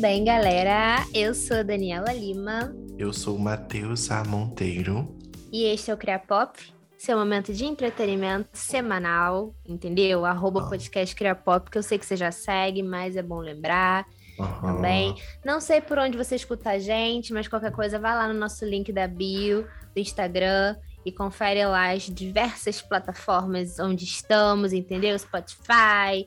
Bem, 0.00 0.24
galera? 0.24 1.04
Eu 1.12 1.34
sou 1.34 1.58
a 1.58 1.62
Daniela 1.62 2.10
Lima. 2.10 2.74
Eu 2.98 3.12
sou 3.12 3.36
o 3.36 3.38
Matheus 3.38 4.10
A. 4.10 4.24
Monteiro. 4.24 5.14
E 5.52 5.64
este 5.64 5.90
é 5.90 5.94
o 5.94 5.96
Cria 5.98 6.18
Pop, 6.18 6.58
seu 6.96 7.18
momento 7.18 7.52
de 7.52 7.66
entretenimento 7.66 8.48
semanal, 8.54 9.54
entendeu? 9.62 10.24
Arroba 10.24 10.62
ah. 10.62 10.68
podcast 10.70 11.14
Cria 11.14 11.34
Pop, 11.34 11.70
que 11.70 11.76
eu 11.76 11.82
sei 11.82 11.98
que 11.98 12.06
você 12.06 12.16
já 12.16 12.32
segue, 12.32 12.82
mas 12.82 13.14
é 13.14 13.22
bom 13.22 13.40
lembrar. 13.40 14.06
Uhum. 14.38 14.76
Também. 14.76 15.14
Não 15.44 15.60
sei 15.60 15.82
por 15.82 15.98
onde 15.98 16.16
você 16.16 16.34
escuta 16.34 16.70
a 16.70 16.78
gente, 16.78 17.30
mas 17.34 17.46
qualquer 17.46 17.72
coisa, 17.72 17.98
vai 17.98 18.14
lá 18.14 18.26
no 18.26 18.32
nosso 18.32 18.64
link 18.64 18.90
da 18.90 19.06
bio 19.06 19.66
do 19.94 20.00
Instagram 20.00 20.76
e 21.04 21.12
confere 21.12 21.62
lá 21.66 21.92
as 21.92 22.04
diversas 22.04 22.80
plataformas 22.80 23.78
onde 23.78 24.04
estamos, 24.04 24.72
entendeu? 24.72 25.18
Spotify 25.18 26.24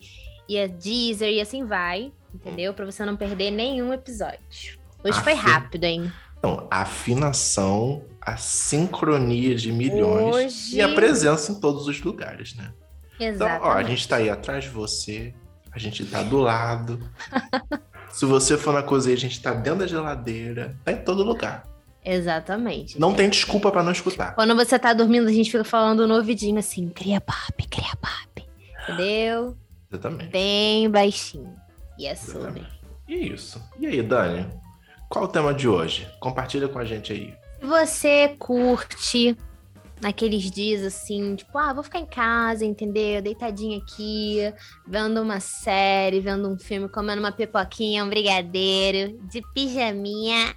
e 0.48 0.60
a 0.60 0.68
Deezer 0.68 1.30
e 1.30 1.42
assim 1.42 1.66
vai, 1.66 2.12
entendeu? 2.34 2.74
Para 2.74 2.86
você 2.86 3.06
não 3.06 3.16
perder 3.16 3.52
nenhum 3.52 3.94
episódio. 3.94 4.40
Hoje 5.04 5.20
foi 5.22 5.34
rápido, 5.34 5.84
hein? 5.84 6.12
Então, 6.38 6.68
a 6.70 6.82
afinação, 6.82 8.04
a 8.22 8.36
sincronia 8.36 9.56
de 9.56 9.72
milhões 9.72 10.36
Hoje... 10.36 10.76
e 10.76 10.82
a 10.82 10.94
presença 10.94 11.52
em 11.52 11.56
todos 11.56 11.88
os 11.88 12.02
lugares, 12.02 12.56
né? 12.56 12.74
Exatamente. 13.20 13.58
Então, 13.62 13.70
ó, 13.70 13.74
a 13.74 13.84
gente 13.84 14.08
tá 14.08 14.18
aí 14.18 14.30
atrás 14.30 14.66
de 14.66 14.70
você, 14.70 15.34
a 15.72 15.80
gente 15.80 16.06
tá 16.06 16.22
do 16.22 16.38
lado. 16.40 17.00
Se 18.12 18.26
você 18.26 18.58
for 18.58 18.74
na 18.74 18.84
cozinha, 18.84 19.16
a 19.16 19.20
gente 19.20 19.42
tá 19.42 19.54
dentro 19.54 19.80
da 19.80 19.88
geladeira, 19.88 20.78
tá 20.84 20.92
em 20.92 20.98
todo 20.98 21.24
lugar. 21.24 21.66
Exatamente. 22.06 23.00
Não 23.00 23.14
tem 23.14 23.30
desculpa 23.30 23.72
para 23.72 23.82
não 23.82 23.92
escutar. 23.92 24.36
Quando 24.36 24.56
você 24.56 24.78
tá 24.78 24.94
dormindo, 24.94 25.28
a 25.30 25.32
gente 25.32 25.50
fica 25.50 25.64
falando 25.64 26.06
no 26.06 26.16
ouvidinho 26.16 26.60
assim, 26.60 26.90
cria 26.90 27.22
papi, 27.22 27.68
cria 27.68 27.96
papi. 27.96 28.46
Entendeu? 28.84 29.58
Exatamente. 29.94 30.32
Bem 30.32 30.90
baixinho. 30.90 31.54
E 31.98 32.08
é 32.08 32.16
sobre. 32.16 32.66
E 33.08 33.34
isso. 33.34 33.62
E 33.80 33.86
aí, 33.86 34.02
Dani? 34.02 34.50
Qual 35.08 35.26
o 35.26 35.28
tema 35.28 35.54
de 35.54 35.68
hoje? 35.68 36.08
Compartilha 36.20 36.68
com 36.68 36.80
a 36.80 36.86
gente 36.86 37.14
aí. 37.14 37.34
Se 37.60 37.68
você 37.68 38.36
curte 38.40 39.38
naqueles 40.02 40.50
dias 40.50 40.84
assim, 40.84 41.36
tipo, 41.36 41.56
ah, 41.58 41.72
vou 41.72 41.84
ficar 41.84 42.00
em 42.00 42.06
casa, 42.06 42.66
entendeu? 42.66 43.22
Deitadinha 43.22 43.78
aqui, 43.78 44.40
vendo 44.88 45.22
uma 45.22 45.40
série, 45.40 46.20
vendo 46.20 46.50
um 46.50 46.58
filme, 46.58 46.90
comendo 46.90 47.22
uma 47.22 47.32
pipoquinha, 47.32 48.04
um 48.04 48.10
brigadeiro, 48.10 49.18
de 49.30 49.42
pijaminha 49.54 50.56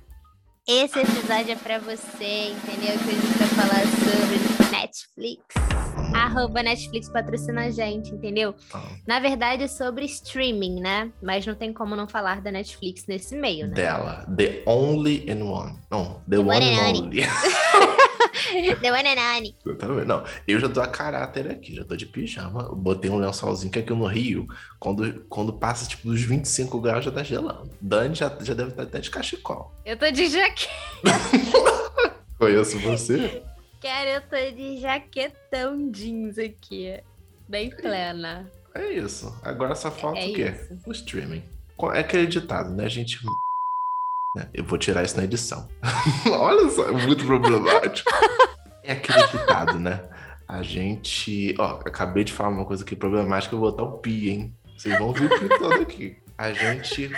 esse 0.67 0.99
episódio 0.99 1.53
é 1.53 1.57
pra 1.57 1.79
você, 1.79 2.51
entendeu? 2.51 2.99
Que 2.99 3.11
a 3.11 3.15
gente 3.15 3.39
vai 3.39 3.49
falar 3.49 3.87
sobre 3.87 4.77
Netflix. 4.77 5.43
Arroba 6.13 6.61
Netflix 6.61 7.09
patrocina 7.09 7.67
a 7.67 7.71
gente, 7.71 8.13
entendeu? 8.13 8.53
Tá. 8.71 8.83
Na 9.07 9.21
verdade, 9.21 9.63
é 9.63 9.69
sobre 9.69 10.05
streaming, 10.07 10.81
né? 10.81 11.13
Mas 11.23 11.47
não 11.47 11.55
tem 11.55 11.73
como 11.73 11.95
não 11.95 12.09
falar 12.09 12.41
da 12.41 12.51
Netflix 12.51 13.07
nesse 13.07 13.37
meio, 13.37 13.69
né? 13.69 13.75
Dela. 13.75 14.27
The 14.37 14.65
Only 14.67 15.31
in 15.31 15.43
One. 15.43 15.79
Não, 15.89 16.21
The, 16.29 16.37
the 16.37 16.39
One, 16.39 16.49
one 16.49 16.65
and 16.65 16.89
Only. 16.89 17.21
The 17.21 17.27
one 18.91 19.09
and 19.09 19.37
only. 19.37 20.05
Não, 20.07 20.25
eu 20.47 20.61
já 20.61 20.69
tô 20.69 20.81
a 20.81 20.87
caráter 20.87 21.51
aqui, 21.51 21.75
já 21.75 21.85
tô 21.85 21.97
de 21.97 22.07
pijama. 22.07 22.75
botei 22.75 23.11
um 23.11 23.19
lençolzinho 23.19 23.73
que 23.73 23.79
aqui 23.79 23.93
no 23.93 24.07
Rio, 24.07 24.47
quando, 24.79 25.25
quando 25.29 25.53
passa 25.53 25.89
tipo 25.89 26.09
dos 26.09 26.21
25 26.23 26.81
graus, 26.81 27.05
já 27.05 27.11
tá 27.11 27.23
gelando. 27.23 27.71
Dani 27.81 28.15
já, 28.15 28.35
já 28.41 28.55
deve 28.55 28.71
estar 28.71 28.83
até 28.83 29.01
de 29.01 29.11
cachecol. 29.11 29.73
Eu 29.85 29.97
tô 29.97 30.11
de 30.11 30.29
jaqueta. 30.29 30.73
Conheço 32.39 32.79
você? 32.81 33.43
Cara, 33.81 34.11
eu 34.11 34.21
tô 34.23 34.57
de 34.57 34.81
jaquetão 34.81 35.91
jeans 35.91 36.39
aqui. 36.39 37.01
Bem 37.49 37.71
plena. 37.71 38.51
É 38.75 38.93
isso. 38.93 39.35
Agora 39.43 39.75
só 39.75 39.91
falta 39.91 40.21
é 40.21 40.27
o 40.27 40.35
quê? 40.35 40.55
Isso. 40.71 40.81
O 40.87 40.93
streaming. 40.93 41.43
É 41.95 42.01
aquele 42.01 42.27
ditado, 42.27 42.71
né? 42.71 42.85
A 42.85 42.89
gente? 42.89 43.19
Eu 44.53 44.65
vou 44.65 44.79
tirar 44.79 45.05
isso 45.05 45.17
na 45.17 45.25
edição. 45.25 45.69
Olha 46.31 46.69
só, 46.71 46.89
é 46.89 46.93
muito 46.93 47.25
problemático. 47.25 48.11
é 48.83 48.93
acreditado, 48.93 49.79
né? 49.79 50.03
A 50.47 50.63
gente. 50.63 51.55
Ó, 51.59 51.81
acabei 51.85 52.25
de 52.25 52.33
falar 52.33 52.51
uma 52.51 52.65
coisa 52.65 52.85
aqui 52.85 52.95
problemática, 52.95 53.55
eu 53.55 53.61
vou 53.61 53.71
botar 53.71 53.83
o 53.83 53.99
pi, 53.99 54.31
hein? 54.31 54.55
Vocês 54.77 54.99
vão 54.99 55.13
ver 55.13 55.27
o 55.27 55.39
pi 55.41 55.49
todo 55.59 55.83
aqui. 55.83 56.17
A 56.39 56.53
gente 56.53 57.11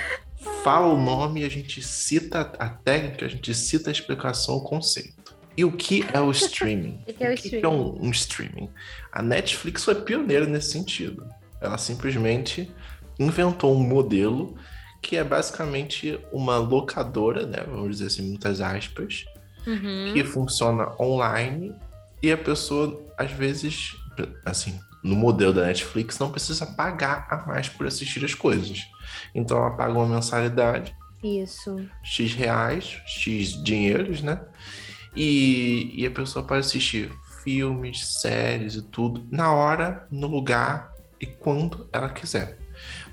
fala 0.63 0.87
o 0.87 0.97
nome, 0.97 1.45
a 1.45 1.49
gente 1.49 1.83
cita 1.83 2.53
a 2.59 2.69
técnica, 2.69 3.27
a 3.27 3.29
gente 3.29 3.55
cita 3.55 3.91
a 3.91 3.93
explicação, 3.93 4.57
o 4.57 4.63
conceito. 4.63 5.37
E 5.57 5.65
o 5.65 5.73
que 5.73 6.07
é 6.13 6.21
o 6.21 6.31
streaming? 6.31 7.01
o 7.09 7.13
que 7.13 7.25
é, 7.25 7.31
o, 7.31 7.35
o 7.35 7.37
que 7.37 7.57
é 7.57 7.69
um, 7.69 8.07
um 8.07 8.11
streaming? 8.11 8.71
A 9.13 9.23
Netflix 9.23 9.85
foi 9.85 9.97
pioneira 9.97 10.47
nesse 10.47 10.71
sentido. 10.71 11.27
Ela 11.61 11.77
simplesmente 11.77 12.73
inventou 13.19 13.75
um 13.75 13.83
modelo 13.83 14.57
que 15.01 15.17
é 15.17 15.25
basicamente 15.25 16.19
uma 16.33 16.59
locadora, 16.59 17.47
né? 17.47 17.65
Vamos 17.67 17.91
dizer 17.93 18.07
assim, 18.07 18.29
muitas 18.29 18.61
aspas, 18.61 19.25
uhum. 19.67 20.13
que 20.13 20.25
funciona 20.25 20.93
online 21.01 21.75
e 22.23 22.33
a 22.33 22.37
pessoa, 22.37 23.01
às 23.17 23.31
vezes, 23.31 23.97
assim, 24.45 24.79
no 25.03 25.15
modelo 25.15 25.53
da 25.53 25.67
Netflix, 25.67 26.19
não 26.19 26.31
precisa 26.31 26.67
pagar 26.67 27.27
a 27.31 27.47
mais 27.47 27.69
por 27.69 27.87
assistir 27.87 28.25
as 28.25 28.35
coisas. 28.35 28.87
Então 29.35 29.57
ela 29.57 29.71
paga 29.71 29.93
uma 29.93 30.07
mensalidade. 30.07 30.95
Isso. 31.23 31.89
X 32.03 32.35
reais, 32.35 33.01
X 33.07 33.63
dinheiros, 33.63 34.23
né? 34.23 34.41
E, 35.15 35.93
e 35.97 36.07
a 36.07 36.11
pessoa 36.11 36.45
pode 36.45 36.61
assistir 36.61 37.11
filmes, 37.43 38.21
séries 38.21 38.75
e 38.75 38.83
tudo 38.83 39.27
na 39.31 39.53
hora, 39.53 40.07
no 40.11 40.27
lugar 40.27 40.93
e 41.21 41.27
quando 41.27 41.89
ela 41.93 42.09
quiser. 42.09 42.59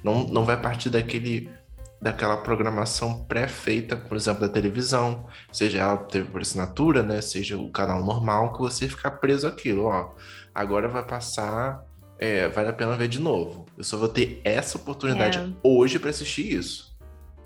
Não, 0.04 0.28
não 0.28 0.46
vai 0.46 0.60
partir 0.60 0.90
daquele 0.90 1.50
daquela 2.06 2.38
programação 2.38 3.26
pré-feita, 3.26 3.98
por 3.98 4.16
exemplo, 4.16 4.42
da 4.42 4.48
televisão, 4.48 5.26
seja 5.52 5.80
ela 5.80 5.98
teve 5.98 6.30
por 6.30 6.40
assinatura, 6.40 7.02
né, 7.02 7.20
seja 7.20 7.58
o 7.58 7.72
canal 7.72 8.06
normal, 8.06 8.54
que 8.54 8.60
você 8.60 8.88
ficar 8.88 9.10
preso 9.10 9.48
aquilo, 9.48 9.86
ó. 9.86 10.14
Agora 10.54 10.88
vai 10.88 11.04
passar, 11.04 11.84
é, 12.20 12.48
vale 12.48 12.70
a 12.70 12.74
pena 12.74 12.96
ver 12.96 13.08
de 13.08 13.20
novo. 13.20 13.66
Eu 13.76 13.84
só 13.84 13.98
vou 13.98 14.08
ter 14.08 14.40
essa 14.44 14.78
oportunidade 14.78 15.40
é. 15.40 15.50
hoje 15.64 15.98
para 15.98 16.12
assistir 16.12 16.54
isso. 16.54 16.96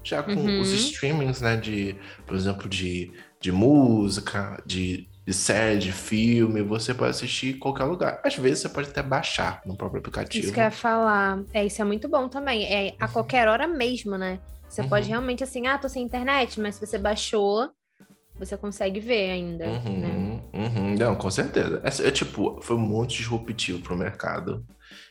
Já 0.04 0.22
com 0.22 0.34
uhum. 0.34 0.60
os 0.60 0.74
streamings, 0.74 1.40
né, 1.40 1.56
de, 1.56 1.96
por 2.28 2.36
exemplo, 2.36 2.68
de, 2.68 3.14
de 3.40 3.54
música, 3.54 4.62
de, 4.66 5.08
de 5.30 5.36
série, 5.36 5.78
de 5.78 5.92
filme, 5.92 6.64
você 6.64 6.92
pode 6.92 7.12
assistir 7.12 7.56
em 7.56 7.60
qualquer 7.60 7.84
lugar. 7.84 8.20
Às 8.26 8.36
vezes 8.36 8.62
você 8.62 8.70
pode 8.70 8.90
até 8.90 9.04
baixar 9.04 9.62
no 9.64 9.78
próprio 9.78 10.00
aplicativo. 10.00 10.44
Isso 10.44 10.52
que 10.52 10.60
eu 10.60 10.64
ia 10.64 10.72
falar. 10.72 11.44
É, 11.54 11.64
isso 11.64 11.80
é 11.80 11.86
muito 11.86 12.10
bom 12.10 12.28
também. 12.28 12.66
É 12.66 12.96
a 13.00 13.08
qualquer 13.08 13.48
hora 13.48 13.68
mesmo, 13.68 14.18
né? 14.18 14.40
Você 14.68 14.82
uhum. 14.82 14.90
pode 14.90 15.08
realmente 15.08 15.44
assim, 15.44 15.68
ah, 15.68 15.78
tô 15.78 15.88
sem 15.88 16.02
internet, 16.02 16.60
mas 16.60 16.76
se 16.76 16.88
você 16.88 16.98
baixou, 16.98 17.70
você 18.40 18.58
consegue 18.58 19.00
ver 19.00 19.30
ainda. 19.30 19.68
Uhum, 19.68 20.00
né? 20.00 20.42
uhum. 20.52 20.96
Não, 20.96 21.16
com 21.16 21.30
certeza. 21.30 21.80
É, 21.84 22.08
é, 22.08 22.10
tipo, 22.10 22.60
foi 22.64 22.78
muito 22.78 23.12
disruptivo 23.12 23.82
pro 23.82 23.96
mercado 23.96 24.66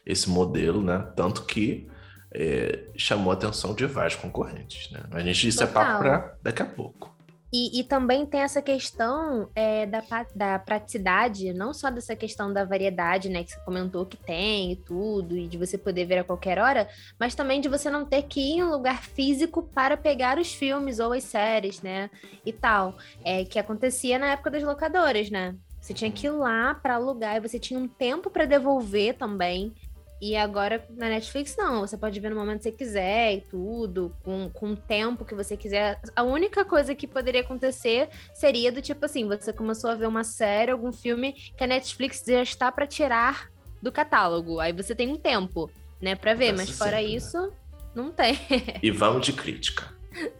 esse 0.04 0.28
modelo, 0.28 0.82
né? 0.82 0.98
Tanto 1.14 1.44
que 1.44 1.88
é, 2.34 2.86
chamou 2.96 3.30
a 3.30 3.34
atenção 3.34 3.72
de 3.72 3.86
vários 3.86 4.16
concorrentes, 4.16 4.90
né? 4.90 4.98
A 5.12 5.20
gente 5.20 5.46
isso 5.46 5.62
é 5.62 5.66
papo 5.68 6.00
pra 6.00 6.34
daqui 6.42 6.60
a 6.60 6.66
pouco. 6.66 7.16
E, 7.52 7.80
e, 7.80 7.84
também 7.84 8.26
tem 8.26 8.40
essa 8.40 8.60
questão 8.60 9.48
é, 9.54 9.86
da, 9.86 10.02
da 10.34 10.58
praticidade, 10.58 11.54
não 11.54 11.72
só 11.72 11.90
dessa 11.90 12.14
questão 12.14 12.52
da 12.52 12.64
variedade, 12.64 13.30
né, 13.30 13.42
que 13.42 13.52
você 13.52 13.60
comentou 13.60 14.04
que 14.04 14.18
tem 14.18 14.72
e 14.72 14.76
tudo, 14.76 15.36
e 15.36 15.48
de 15.48 15.56
você 15.56 15.78
poder 15.78 16.04
ver 16.04 16.18
a 16.18 16.24
qualquer 16.24 16.58
hora, 16.58 16.86
mas 17.18 17.34
também 17.34 17.60
de 17.60 17.68
você 17.68 17.88
não 17.88 18.04
ter 18.04 18.24
que 18.24 18.40
ir 18.40 18.58
em 18.58 18.64
um 18.64 18.70
lugar 18.70 19.02
físico 19.02 19.62
para 19.62 19.96
pegar 19.96 20.38
os 20.38 20.52
filmes 20.52 20.98
ou 20.98 21.12
as 21.12 21.24
séries, 21.24 21.80
né, 21.80 22.10
e 22.44 22.52
tal, 22.52 22.96
é, 23.24 23.44
que 23.46 23.58
acontecia 23.58 24.18
na 24.18 24.32
época 24.32 24.50
das 24.50 24.62
locadoras, 24.62 25.30
né? 25.30 25.56
Você 25.80 25.94
tinha 25.94 26.10
que 26.10 26.26
ir 26.26 26.30
lá 26.30 26.74
para 26.74 26.96
alugar 26.96 27.36
e 27.36 27.40
você 27.40 27.58
tinha 27.58 27.78
um 27.78 27.88
tempo 27.88 28.28
para 28.28 28.44
devolver 28.44 29.16
também. 29.16 29.72
E 30.20 30.36
agora 30.36 30.84
na 30.90 31.08
Netflix, 31.08 31.54
não. 31.56 31.80
Você 31.80 31.96
pode 31.96 32.18
ver 32.18 32.30
no 32.30 32.36
momento 32.36 32.58
que 32.58 32.64
você 32.64 32.72
quiser 32.72 33.34
e 33.34 33.40
tudo, 33.42 34.14
com, 34.24 34.50
com 34.50 34.72
o 34.72 34.76
tempo 34.76 35.24
que 35.24 35.34
você 35.34 35.56
quiser. 35.56 36.00
A 36.14 36.22
única 36.22 36.64
coisa 36.64 36.94
que 36.94 37.06
poderia 37.06 37.42
acontecer 37.42 38.08
seria 38.34 38.72
do 38.72 38.82
tipo 38.82 39.04
assim: 39.04 39.26
você 39.26 39.52
começou 39.52 39.90
a 39.90 39.94
ver 39.94 40.06
uma 40.06 40.24
série, 40.24 40.72
algum 40.72 40.92
filme 40.92 41.32
que 41.32 41.62
a 41.62 41.66
Netflix 41.66 42.24
já 42.26 42.42
está 42.42 42.72
para 42.72 42.86
tirar 42.86 43.48
do 43.80 43.92
catálogo. 43.92 44.58
Aí 44.58 44.72
você 44.72 44.94
tem 44.94 45.08
um 45.08 45.16
tempo, 45.16 45.70
né, 46.00 46.16
para 46.16 46.34
ver. 46.34 46.52
Mas 46.52 46.70
fora 46.70 46.98
sempre, 46.98 47.14
isso, 47.14 47.40
né? 47.40 47.52
não 47.94 48.10
tem. 48.10 48.38
E 48.82 48.90
vamos 48.90 49.24
de 49.24 49.32
crítica. 49.32 49.92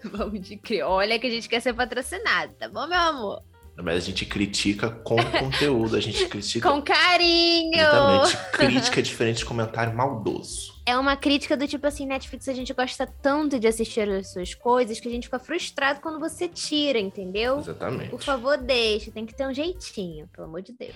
vamos 0.03 0.41
de 0.41 0.57
crítica. 0.57 0.89
Olha 0.89 1.19
que 1.19 1.27
a 1.27 1.31
gente 1.31 1.49
quer 1.49 1.61
ser 1.61 1.73
patrocinado, 1.73 2.53
tá 2.55 2.69
bom, 2.69 2.87
meu 2.87 2.99
amor? 2.99 3.43
Mas 3.83 3.97
a 3.97 4.01
gente 4.01 4.27
critica 4.27 4.91
com 4.91 5.17
conteúdo, 5.39 5.97
a 5.97 6.01
gente 6.01 6.27
critica. 6.27 6.71
com 6.71 6.83
carinho! 6.83 7.75
Exatamente. 7.75 8.37
Crítica 8.53 9.01
é 9.01 9.03
diferente 9.03 9.39
de 9.39 9.45
comentário 9.45 9.95
maldoso. 9.95 10.79
É 10.85 10.97
uma 10.97 11.17
crítica 11.17 11.57
do 11.57 11.69
tipo 11.69 11.87
assim, 11.87 12.07
Netflix, 12.07 12.49
a 12.49 12.55
gente 12.55 12.73
gosta 12.73 13.07
tanto 13.07 13.59
de 13.61 13.67
assistir 13.67 14.09
as 14.09 14.33
suas 14.33 14.55
coisas 14.55 14.99
que 14.99 15.07
a 15.07 15.11
gente 15.11 15.25
fica 15.25 15.39
frustrado 15.39 16.01
quando 16.01 16.19
você 16.19 16.49
tira, 16.49 16.99
entendeu? 16.99 17.59
Exatamente. 17.59 18.11
Por 18.11 18.23
favor, 18.23 18.57
deixa, 18.57 19.11
tem 19.11 19.27
que 19.27 19.35
ter 19.35 19.47
um 19.47 19.53
jeitinho, 19.53 20.27
pelo 20.29 20.47
amor 20.47 20.63
de 20.63 20.73
Deus. 20.73 20.95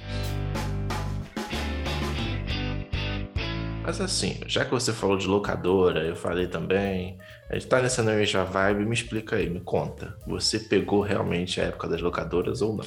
Mas 3.84 4.00
assim, 4.00 4.40
já 4.46 4.64
que 4.64 4.70
você 4.70 4.93
falou 4.93 5.17
de 5.17 5.26
locadora, 5.26 6.05
eu 6.05 6.14
falei 6.14 6.46
também. 6.46 7.19
A 7.50 7.55
gente 7.55 7.67
tá 7.67 7.82
nessa 7.82 8.02
mesma 8.02 8.44
vibe, 8.44 8.84
me 8.84 8.94
explica 8.94 9.37
aí, 9.37 9.50
me 9.50 9.61
conta. 9.61 10.17
Você 10.26 10.58
pegou 10.61 11.00
realmente 11.00 11.61
a 11.61 11.64
época 11.64 11.88
das 11.88 12.00
locadoras 12.00 12.62
ou 12.62 12.76
não? 12.76 12.84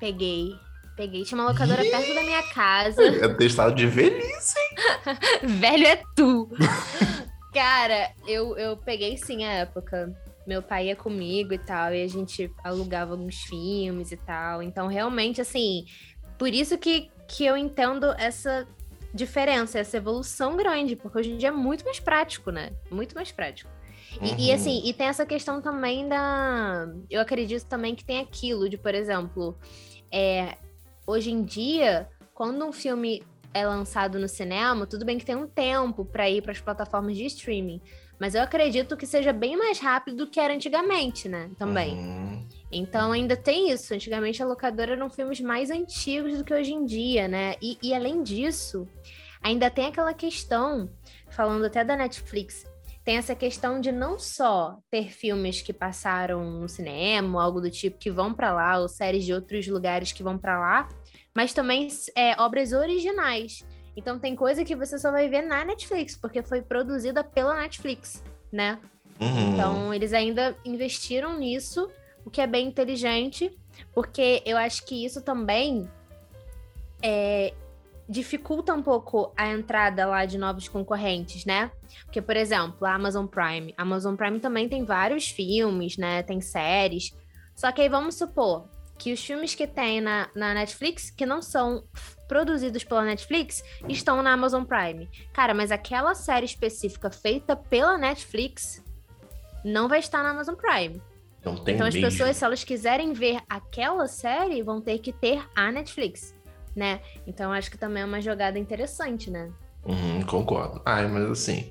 Peguei. 0.00 0.54
Peguei. 0.96 1.22
Tinha 1.22 1.40
uma 1.40 1.48
locadora 1.48 1.82
perto 1.82 2.14
da 2.14 2.22
minha 2.22 2.42
casa. 2.42 3.02
É 3.02 3.28
testado 3.34 3.74
de 3.74 3.86
velhice, 3.86 4.56
hein? 4.58 5.16
Velho 5.60 5.86
é 5.86 6.02
tu. 6.16 6.48
Cara, 7.54 8.10
eu, 8.26 8.56
eu 8.58 8.76
peguei 8.76 9.16
sim 9.16 9.44
a 9.44 9.52
época. 9.52 10.12
Meu 10.44 10.60
pai 10.60 10.88
ia 10.88 10.96
comigo 10.96 11.54
e 11.54 11.58
tal, 11.58 11.94
e 11.94 12.02
a 12.02 12.08
gente 12.08 12.50
alugava 12.64 13.12
alguns 13.12 13.42
filmes 13.42 14.10
e 14.10 14.16
tal. 14.16 14.60
Então, 14.60 14.88
realmente, 14.88 15.40
assim, 15.40 15.84
por 16.36 16.48
isso 16.48 16.76
que, 16.76 17.08
que 17.28 17.46
eu 17.46 17.56
entendo 17.56 18.12
essa 18.18 18.66
diferença, 19.14 19.78
essa 19.78 19.96
evolução 19.96 20.56
grande, 20.56 20.96
porque 20.96 21.18
hoje 21.18 21.32
em 21.32 21.36
dia 21.36 21.48
é 21.48 21.52
muito 21.52 21.84
mais 21.84 22.00
prático, 22.00 22.50
né? 22.50 22.72
Muito 22.90 23.14
mais 23.14 23.30
prático. 23.30 23.70
E, 24.20 24.30
Uhum. 24.30 24.36
e, 24.38 24.52
assim, 24.52 24.82
e 24.84 24.92
tem 24.92 25.06
essa 25.06 25.24
questão 25.24 25.60
também 25.60 26.08
da. 26.08 26.86
Eu 27.10 27.20
acredito 27.20 27.64
também 27.66 27.94
que 27.94 28.04
tem 28.04 28.20
aquilo 28.20 28.68
de, 28.68 28.76
por 28.76 28.94
exemplo, 28.94 29.56
é, 30.10 30.56
hoje 31.06 31.30
em 31.30 31.42
dia, 31.42 32.08
quando 32.34 32.64
um 32.64 32.72
filme 32.72 33.22
é 33.54 33.66
lançado 33.66 34.18
no 34.18 34.28
cinema, 34.28 34.86
tudo 34.86 35.04
bem 35.04 35.18
que 35.18 35.24
tem 35.24 35.36
um 35.36 35.46
tempo 35.46 36.04
para 36.04 36.28
ir 36.28 36.42
para 36.42 36.52
as 36.52 36.60
plataformas 36.60 37.16
de 37.16 37.24
streaming. 37.26 37.80
Mas 38.22 38.36
eu 38.36 38.42
acredito 38.42 38.96
que 38.96 39.04
seja 39.04 39.32
bem 39.32 39.56
mais 39.56 39.80
rápido 39.80 40.18
do 40.18 40.30
que 40.30 40.38
era 40.38 40.54
antigamente, 40.54 41.28
né? 41.28 41.50
Também. 41.58 41.96
Uhum. 41.96 42.46
Então 42.70 43.10
ainda 43.10 43.36
tem 43.36 43.72
isso. 43.72 43.92
Antigamente 43.92 44.40
a 44.40 44.46
locadora 44.46 44.92
eram 44.92 45.10
filmes 45.10 45.40
mais 45.40 45.72
antigos 45.72 46.38
do 46.38 46.44
que 46.44 46.54
hoje 46.54 46.72
em 46.72 46.84
dia, 46.84 47.26
né? 47.26 47.56
E, 47.60 47.76
e 47.82 47.92
além 47.92 48.22
disso, 48.22 48.86
ainda 49.42 49.68
tem 49.68 49.86
aquela 49.86 50.14
questão, 50.14 50.88
falando 51.30 51.64
até 51.64 51.82
da 51.82 51.96
Netflix, 51.96 52.64
tem 53.04 53.16
essa 53.16 53.34
questão 53.34 53.80
de 53.80 53.90
não 53.90 54.20
só 54.20 54.78
ter 54.88 55.10
filmes 55.10 55.60
que 55.60 55.72
passaram 55.72 56.48
no 56.48 56.68
cinema, 56.68 57.42
algo 57.42 57.60
do 57.60 57.72
tipo, 57.72 57.98
que 57.98 58.08
vão 58.08 58.32
pra 58.32 58.52
lá, 58.52 58.78
ou 58.78 58.86
séries 58.86 59.24
de 59.24 59.34
outros 59.34 59.66
lugares 59.66 60.12
que 60.12 60.22
vão 60.22 60.38
pra 60.38 60.60
lá, 60.60 60.88
mas 61.34 61.52
também 61.52 61.88
é, 62.16 62.40
obras 62.40 62.72
originais. 62.72 63.66
Então 63.96 64.18
tem 64.18 64.34
coisa 64.34 64.64
que 64.64 64.74
você 64.74 64.98
só 64.98 65.10
vai 65.10 65.28
ver 65.28 65.42
na 65.42 65.64
Netflix, 65.64 66.16
porque 66.16 66.42
foi 66.42 66.62
produzida 66.62 67.22
pela 67.22 67.54
Netflix, 67.56 68.22
né? 68.50 68.78
Uhum. 69.20 69.52
Então, 69.52 69.94
eles 69.94 70.12
ainda 70.12 70.56
investiram 70.64 71.38
nisso, 71.38 71.90
o 72.24 72.30
que 72.30 72.40
é 72.40 72.46
bem 72.46 72.66
inteligente, 72.66 73.56
porque 73.94 74.42
eu 74.44 74.56
acho 74.56 74.84
que 74.84 75.04
isso 75.04 75.22
também 75.22 75.88
é, 77.02 77.52
dificulta 78.08 78.74
um 78.74 78.82
pouco 78.82 79.32
a 79.36 79.48
entrada 79.48 80.06
lá 80.06 80.24
de 80.24 80.38
novos 80.38 80.68
concorrentes, 80.68 81.44
né? 81.44 81.70
Porque, 82.04 82.20
por 82.20 82.36
exemplo, 82.36 82.86
a 82.86 82.94
Amazon 82.94 83.26
Prime. 83.26 83.74
A 83.76 83.82
Amazon 83.82 84.16
Prime 84.16 84.40
também 84.40 84.68
tem 84.68 84.84
vários 84.84 85.28
filmes, 85.28 85.96
né? 85.96 86.22
Tem 86.22 86.40
séries. 86.40 87.14
Só 87.54 87.70
que 87.70 87.80
aí 87.82 87.88
vamos 87.88 88.16
supor 88.16 88.68
que 88.98 89.12
os 89.12 89.24
filmes 89.24 89.54
que 89.54 89.66
tem 89.66 90.00
na, 90.00 90.28
na 90.34 90.54
Netflix, 90.54 91.10
que 91.10 91.26
não 91.26 91.42
são 91.42 91.84
produzidos 92.32 92.82
pela 92.82 93.04
Netflix, 93.04 93.62
estão 93.90 94.22
na 94.22 94.32
Amazon 94.32 94.64
Prime. 94.64 95.06
Cara, 95.34 95.52
mas 95.52 95.70
aquela 95.70 96.14
série 96.14 96.46
específica 96.46 97.10
feita 97.10 97.54
pela 97.54 97.98
Netflix 97.98 98.82
não 99.62 99.86
vai 99.86 99.98
estar 99.98 100.22
na 100.22 100.30
Amazon 100.30 100.54
Prime. 100.54 101.02
Não 101.44 101.56
tem 101.62 101.74
Então 101.74 101.86
as 101.86 101.94
mesmo. 101.94 102.08
pessoas, 102.08 102.34
se 102.38 102.42
elas 102.42 102.64
quiserem 102.64 103.12
ver 103.12 103.38
aquela 103.46 104.08
série, 104.08 104.62
vão 104.62 104.80
ter 104.80 104.98
que 104.98 105.12
ter 105.12 105.46
a 105.54 105.70
Netflix, 105.70 106.34
né? 106.74 107.02
Então 107.26 107.52
acho 107.52 107.70
que 107.70 107.76
também 107.76 108.02
é 108.02 108.06
uma 108.06 108.22
jogada 108.22 108.58
interessante, 108.58 109.30
né? 109.30 109.50
Uhum, 109.84 110.22
concordo. 110.22 110.80
Ai, 110.86 111.06
mas 111.08 111.30
assim, 111.30 111.70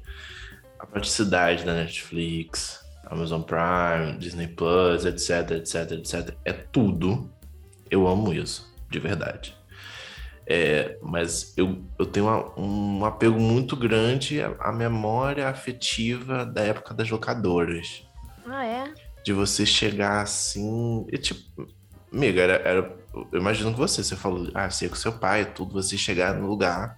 a 0.77 0.85
praticidade 0.85 1.65
da 1.65 1.73
Netflix, 1.73 2.85
Amazon 3.07 3.41
Prime, 3.41 4.15
Disney 4.19 4.47
Plus, 4.47 5.05
etc, 5.05 5.49
etc, 5.57 5.91
etc, 5.93 6.35
é 6.45 6.53
tudo. 6.53 7.31
Eu 7.89 8.07
amo 8.07 8.31
isso, 8.31 8.71
de 8.91 8.99
verdade. 8.99 9.59
É, 10.53 10.97
mas 11.01 11.53
eu, 11.55 11.81
eu 11.97 12.05
tenho 12.05 12.25
uma- 12.25 12.59
um 12.59 13.05
apego 13.05 13.39
muito 13.39 13.73
grande 13.77 14.41
à, 14.41 14.53
à 14.59 14.73
memória 14.73 15.47
afetiva 15.47 16.45
da 16.45 16.61
época 16.61 16.93
das 16.93 17.09
locadoras. 17.09 18.03
Ah, 18.45 18.65
é? 18.65 18.83
De 19.23 19.31
você 19.31 19.65
chegar 19.65 20.19
assim. 20.21 21.05
E, 21.09 21.17
tipo, 21.17 21.39
amiga, 22.11 22.41
era, 22.41 22.53
era- 22.67 22.97
eu 23.31 23.39
imagino 23.39 23.71
que 23.71 23.79
você, 23.79 24.03
você 24.03 24.13
falou, 24.17 24.49
ah, 24.53 24.69
você 24.69 24.85
ia 24.85 24.89
com 24.89 24.95
seu 24.97 25.13
pai, 25.13 25.45
tudo, 25.53 25.71
você 25.71 25.97
chegar 25.97 26.33
no 26.33 26.47
lugar. 26.47 26.97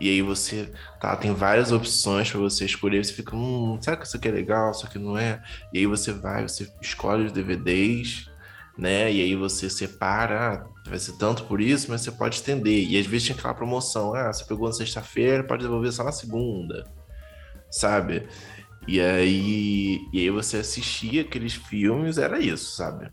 E 0.00 0.08
aí 0.08 0.22
você, 0.22 0.72
tá, 0.98 1.14
tem 1.16 1.34
várias 1.34 1.70
opções 1.70 2.30
pra 2.30 2.40
você 2.40 2.64
escolher, 2.64 3.04
você 3.04 3.12
fica, 3.12 3.36
hum, 3.36 3.78
será 3.78 3.94
que 3.96 4.06
isso 4.06 4.16
aqui 4.16 4.26
é 4.28 4.30
legal, 4.30 4.70
isso 4.70 4.86
aqui 4.86 4.98
não 4.98 5.18
é? 5.18 5.42
E 5.70 5.80
aí 5.80 5.86
você 5.86 6.12
vai, 6.12 6.48
você 6.48 6.66
escolhe 6.80 7.26
os 7.26 7.32
DVDs, 7.32 8.24
né? 8.76 9.12
E 9.12 9.22
aí 9.22 9.36
você 9.36 9.70
separa, 9.70 10.52
ah, 10.52 10.88
vai 10.88 10.98
ser 10.98 11.12
tanto 11.12 11.44
por 11.44 11.60
isso, 11.60 11.90
mas 11.90 12.00
você 12.00 12.10
pode 12.10 12.36
estender. 12.36 12.88
E 12.88 12.98
às 12.98 13.06
vezes 13.06 13.26
tinha 13.26 13.36
aquela 13.36 13.54
promoção, 13.54 14.14
ah, 14.14 14.32
você 14.32 14.44
pegou 14.44 14.66
na 14.66 14.74
sexta-feira, 14.74 15.44
pode 15.44 15.62
devolver 15.62 15.92
só 15.92 16.02
na 16.04 16.12
segunda, 16.12 16.84
sabe? 17.70 18.26
E 18.86 19.00
aí, 19.00 19.98
e 20.12 20.20
aí 20.20 20.30
você 20.30 20.58
assistia 20.58 21.22
aqueles 21.22 21.54
filmes, 21.54 22.18
era 22.18 22.38
isso, 22.38 22.76
sabe? 22.76 23.10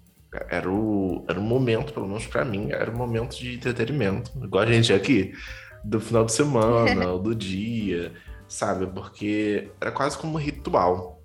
Era 0.49 0.69
o, 0.69 1.25
era 1.27 1.39
o 1.39 1.43
momento, 1.43 1.93
pelo 1.93 2.07
menos 2.07 2.25
pra 2.25 2.43
mim, 2.43 2.71
era 2.71 2.89
o 2.89 2.97
momento 2.97 3.37
de 3.37 3.55
entretenimento. 3.55 4.31
Igual 4.43 4.63
a 4.63 4.71
gente 4.71 4.93
aqui, 4.93 5.33
do 5.83 5.99
final 5.99 6.25
de 6.25 6.33
semana, 6.33 7.07
ou 7.11 7.19
do 7.19 7.35
dia, 7.35 8.13
sabe? 8.47 8.87
Porque 8.87 9.71
era 9.79 9.91
quase 9.91 10.17
como 10.17 10.33
um 10.33 10.41
ritual, 10.41 11.23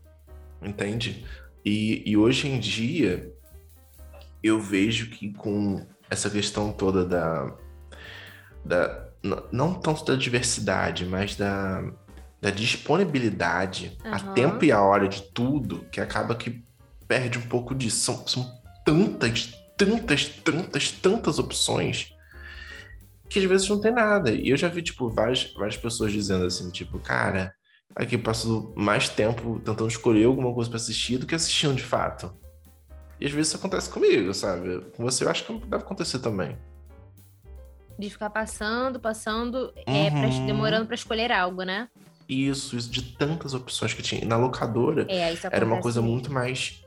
entende? 0.62 1.25
E, 1.65 2.03
e 2.09 2.17
hoje 2.17 2.49
em 2.49 2.61
dia, 2.61 3.33
eu 4.43 4.61
vejo 4.61 5.11
que 5.11 5.33
com 5.33 5.87
essa 6.11 6.31
questão 6.31 6.73
toda 6.73 7.05
da. 7.05 7.56
da 8.65 9.06
não 9.50 9.75
tanto 9.75 10.05
da 10.05 10.15
diversidade, 10.15 11.05
mas 11.05 11.35
da, 11.35 11.83
da 12.41 12.50
disponibilidade 12.50 13.99
a 14.05 14.17
Aham. 14.17 14.35
tempo 14.35 14.64
e 14.64 14.71
a 14.71 14.81
hora 14.81 15.09
de 15.09 15.23
tudo, 15.33 15.85
que 15.90 16.00
acaba 16.00 16.35
que 16.37 16.64
perde 17.09 17.38
um 17.38 17.43
pouco 17.43 17.75
disso. 17.75 17.99
São, 18.05 18.26
são 18.26 18.49
tantas, 18.85 19.52
tantas, 19.76 20.26
tantas, 20.26 20.93
tantas 20.93 21.38
opções 21.38 22.14
que 23.28 23.38
às 23.38 23.45
vezes 23.45 23.69
não 23.69 23.81
tem 23.81 23.93
nada. 23.93 24.31
E 24.31 24.49
eu 24.49 24.57
já 24.57 24.69
vi, 24.69 24.83
tipo, 24.83 25.11
várias, 25.11 25.52
várias 25.55 25.76
pessoas 25.76 26.12
dizendo 26.12 26.45
assim, 26.45 26.71
tipo, 26.71 26.99
cara, 26.99 27.52
aqui 27.95 28.14
eu 28.14 28.23
passo 28.23 28.73
mais 28.76 29.09
tempo 29.09 29.61
tentando 29.64 29.88
escolher 29.88 30.25
alguma 30.25 30.52
coisa 30.55 30.71
pra 30.71 30.76
assistir 30.76 31.19
do 31.19 31.26
que 31.26 31.35
assistindo 31.35 31.75
de 31.75 31.83
fato. 31.83 32.33
E 33.20 33.26
às 33.26 33.32
vezes 33.32 33.49
isso 33.49 33.56
acontece 33.56 33.88
comigo, 33.90 34.32
sabe? 34.35 34.80
Com 34.96 35.02
você 35.04 35.25
eu 35.25 35.30
acho 35.30 35.44
que 35.44 35.52
deve 35.66 35.82
acontecer 35.82 36.18
também. 36.18 36.56
De 37.99 38.11
ficar 38.11 38.28
passando, 38.30 39.00
passando, 39.00 39.73
é, 39.87 40.11
pra- 40.11 40.28
Uhum. 40.28 40.46
demorando 40.46 40.87
pra 40.87 40.94
escolher 40.94 41.32
algo, 41.32 41.62
né? 41.62 41.88
Isso, 42.28 42.76
isso 42.76 42.90
de 42.90 43.02
tantas 43.16 43.54
opções 43.54 43.94
que 43.94 44.02
tinha. 44.02 44.23
E 44.23 44.26
na 44.26 44.37
locadora 44.37 45.06
É, 45.08 45.35
era 45.50 45.64
uma 45.64 45.80
coisa 45.80 46.00
mesmo. 46.02 46.12
muito 46.12 46.30
mais 46.32 46.85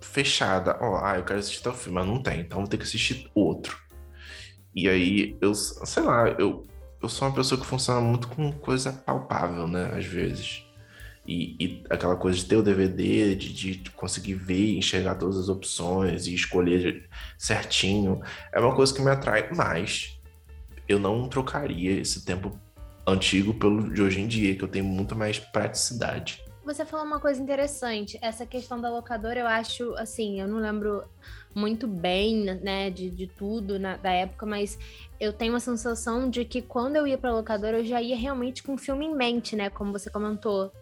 fechada. 0.00 0.78
Ó, 0.80 1.04
ah, 1.04 1.16
eu 1.18 1.24
quero 1.24 1.38
assistir 1.40 1.62
tal 1.62 1.74
filme, 1.74 1.98
mas 1.98 2.06
não 2.06 2.22
tem, 2.22 2.40
então 2.40 2.58
vou 2.60 2.68
ter 2.68 2.78
que 2.78 2.84
assistir 2.84 3.28
outro. 3.34 3.76
E 4.74 4.88
aí, 4.88 5.36
eu, 5.40 5.54
sei 5.54 6.02
lá, 6.02 6.28
eu, 6.38 6.66
eu 7.02 7.08
sou 7.08 7.26
uma 7.28 7.34
pessoa 7.34 7.60
que 7.60 7.66
funciona 7.66 8.00
muito 8.00 8.28
com 8.28 8.52
coisa 8.52 8.92
palpável, 8.92 9.66
né? 9.66 9.90
Às 9.94 10.04
vezes. 10.06 10.64
E, 11.26 11.56
e 11.58 11.84
aquela 11.90 12.16
coisa 12.16 12.38
de 12.38 12.44
ter 12.44 12.56
o 12.56 12.62
DVD, 12.62 13.34
de, 13.34 13.76
de 13.76 13.90
conseguir 13.90 14.34
ver, 14.34 14.76
enxergar 14.76 15.16
todas 15.16 15.36
as 15.38 15.48
opções 15.48 16.26
e 16.26 16.34
escolher 16.34 17.08
certinho, 17.36 18.20
é 18.52 18.60
uma 18.60 18.74
coisa 18.74 18.94
que 18.94 19.02
me 19.02 19.10
atrai 19.10 19.50
mais. 19.52 20.20
Eu 20.88 20.98
não 21.00 21.28
trocaria 21.28 22.00
esse 22.00 22.24
tempo 22.24 22.58
antigo 23.06 23.54
pelo 23.54 23.92
de 23.92 24.02
hoje 24.02 24.20
em 24.20 24.28
dia, 24.28 24.54
que 24.54 24.62
eu 24.62 24.68
tenho 24.68 24.84
muito 24.84 25.16
mais 25.16 25.38
praticidade. 25.38 26.44
Você 26.64 26.84
falou 26.84 27.06
uma 27.06 27.20
coisa 27.20 27.40
interessante. 27.40 28.18
Essa 28.20 28.44
questão 28.44 28.80
da 28.80 28.90
locadora, 28.90 29.38
eu 29.38 29.46
acho, 29.46 29.94
assim, 29.94 30.40
eu 30.40 30.48
não 30.48 30.58
lembro 30.58 31.04
muito 31.54 31.86
bem, 31.86 32.44
né, 32.60 32.90
de, 32.90 33.08
de 33.08 33.28
tudo 33.28 33.78
na, 33.78 33.96
da 33.96 34.10
época, 34.10 34.44
mas 34.44 34.76
eu 35.18 35.32
tenho 35.32 35.52
uma 35.52 35.60
sensação 35.60 36.28
de 36.28 36.44
que 36.44 36.60
quando 36.60 36.96
eu 36.96 37.06
ia 37.06 37.16
pra 37.16 37.32
locadora, 37.32 37.78
eu 37.78 37.84
já 37.84 38.02
ia 38.02 38.16
realmente 38.16 38.62
com 38.64 38.74
o 38.74 38.78
filme 38.78 39.06
em 39.06 39.14
mente, 39.14 39.54
né, 39.54 39.70
como 39.70 39.92
você 39.92 40.10
comentou. 40.10 40.72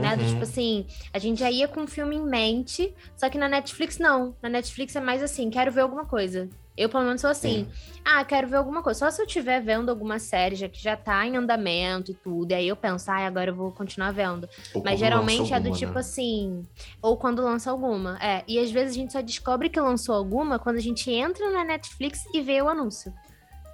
Né? 0.00 0.16
Do 0.16 0.22
Uhum. 0.22 0.28
Tipo 0.28 0.42
assim, 0.44 0.86
a 1.12 1.18
gente 1.18 1.38
já 1.40 1.50
ia 1.50 1.68
com 1.68 1.82
o 1.84 1.86
filme 1.86 2.16
em 2.16 2.24
mente, 2.24 2.94
só 3.16 3.28
que 3.28 3.38
na 3.38 3.48
Netflix 3.48 3.98
não. 3.98 4.34
Na 4.42 4.48
Netflix 4.48 4.96
é 4.96 5.00
mais 5.00 5.22
assim, 5.22 5.50
quero 5.50 5.70
ver 5.70 5.82
alguma 5.82 6.06
coisa. 6.06 6.48
Eu, 6.76 6.88
pelo 6.88 7.04
menos, 7.04 7.20
sou 7.20 7.28
assim. 7.28 7.66
Ah, 8.02 8.24
quero 8.24 8.48
ver 8.48 8.56
alguma 8.56 8.82
coisa. 8.82 9.00
Só 9.00 9.10
se 9.10 9.20
eu 9.20 9.26
estiver 9.26 9.60
vendo 9.60 9.90
alguma 9.90 10.18
série 10.18 10.56
já 10.56 10.66
que 10.66 10.82
já 10.82 10.96
tá 10.96 11.26
em 11.26 11.36
andamento 11.36 12.10
e 12.10 12.14
tudo. 12.14 12.52
E 12.52 12.54
aí 12.54 12.68
eu 12.68 12.76
penso, 12.76 13.10
ah, 13.10 13.26
agora 13.26 13.50
eu 13.50 13.54
vou 13.54 13.70
continuar 13.70 14.12
vendo. 14.12 14.48
Ou 14.72 14.82
Mas 14.82 14.98
geralmente 14.98 15.52
é 15.52 15.60
do 15.60 15.66
alguma, 15.68 15.76
tipo 15.76 15.92
né? 15.94 16.00
assim, 16.00 16.66
ou 17.02 17.18
quando 17.18 17.42
lança 17.42 17.70
alguma. 17.70 18.16
É, 18.22 18.42
e 18.48 18.58
às 18.58 18.70
vezes 18.70 18.92
a 18.92 18.98
gente 18.98 19.12
só 19.12 19.20
descobre 19.20 19.68
que 19.68 19.78
lançou 19.78 20.14
alguma 20.14 20.58
quando 20.58 20.76
a 20.76 20.80
gente 20.80 21.10
entra 21.10 21.50
na 21.50 21.64
Netflix 21.64 22.24
e 22.32 22.40
vê 22.40 22.62
o 22.62 22.68
anúncio, 22.68 23.12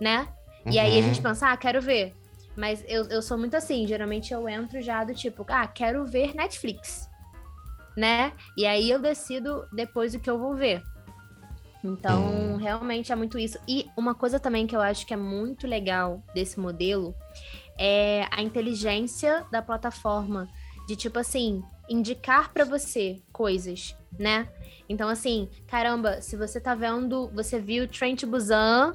né? 0.01 0.27
E 0.69 0.77
aí 0.77 0.95
a 0.95 0.97
Uhum. 0.97 1.03
gente 1.03 1.23
pensa, 1.23 1.53
ah, 1.53 1.57
quero 1.57 1.81
ver. 1.81 2.13
Mas 2.57 2.85
eu, 2.89 3.05
eu 3.07 3.21
sou 3.21 3.37
muito 3.37 3.57
assim, 3.57 3.87
geralmente 3.87 4.33
eu 4.33 4.49
entro 4.49 4.81
já 4.81 5.05
do 5.05 5.15
tipo, 5.15 5.45
ah, 5.49 5.67
quero 5.67 6.07
ver 6.07 6.35
Netflix, 6.35 7.09
né? 7.97 8.33
E 8.57 8.67
aí 8.67 8.91
eu 8.91 8.99
decido 8.99 9.67
depois 9.73 10.15
o 10.15 10.21
que 10.21 10.31
eu 10.31 10.39
vou 10.39 10.55
ver. 10.55 10.83
Então, 11.85 12.25
hum. 12.25 12.57
realmente 12.57 13.13
é 13.13 13.17
muito 13.17 13.39
isso. 13.39 13.59
E 13.69 13.87
uma 13.97 14.15
coisa 14.15 14.41
também 14.41 14.67
que 14.67 14.75
eu 14.75 14.81
acho 14.81 15.07
que 15.07 15.15
é 15.15 15.17
muito 15.17 15.67
legal 15.67 16.23
desse 16.35 16.59
modelo 16.59 17.15
é 17.79 18.27
a 18.31 18.43
inteligência 18.43 19.47
da 19.53 19.63
plataforma. 19.63 20.49
De 20.89 20.97
tipo 20.97 21.19
assim, 21.19 21.63
indicar 21.89 22.53
para 22.53 22.65
você 22.65 23.21
coisas, 23.33 23.97
né? 24.19 24.49
Então, 24.89 25.09
assim, 25.09 25.49
caramba, 25.67 26.21
se 26.23 26.37
você 26.37 26.61
tá 26.61 26.75
vendo, 26.75 27.29
você 27.35 27.59
viu 27.59 27.89
Trent 27.89 28.25
Busan, 28.25 28.95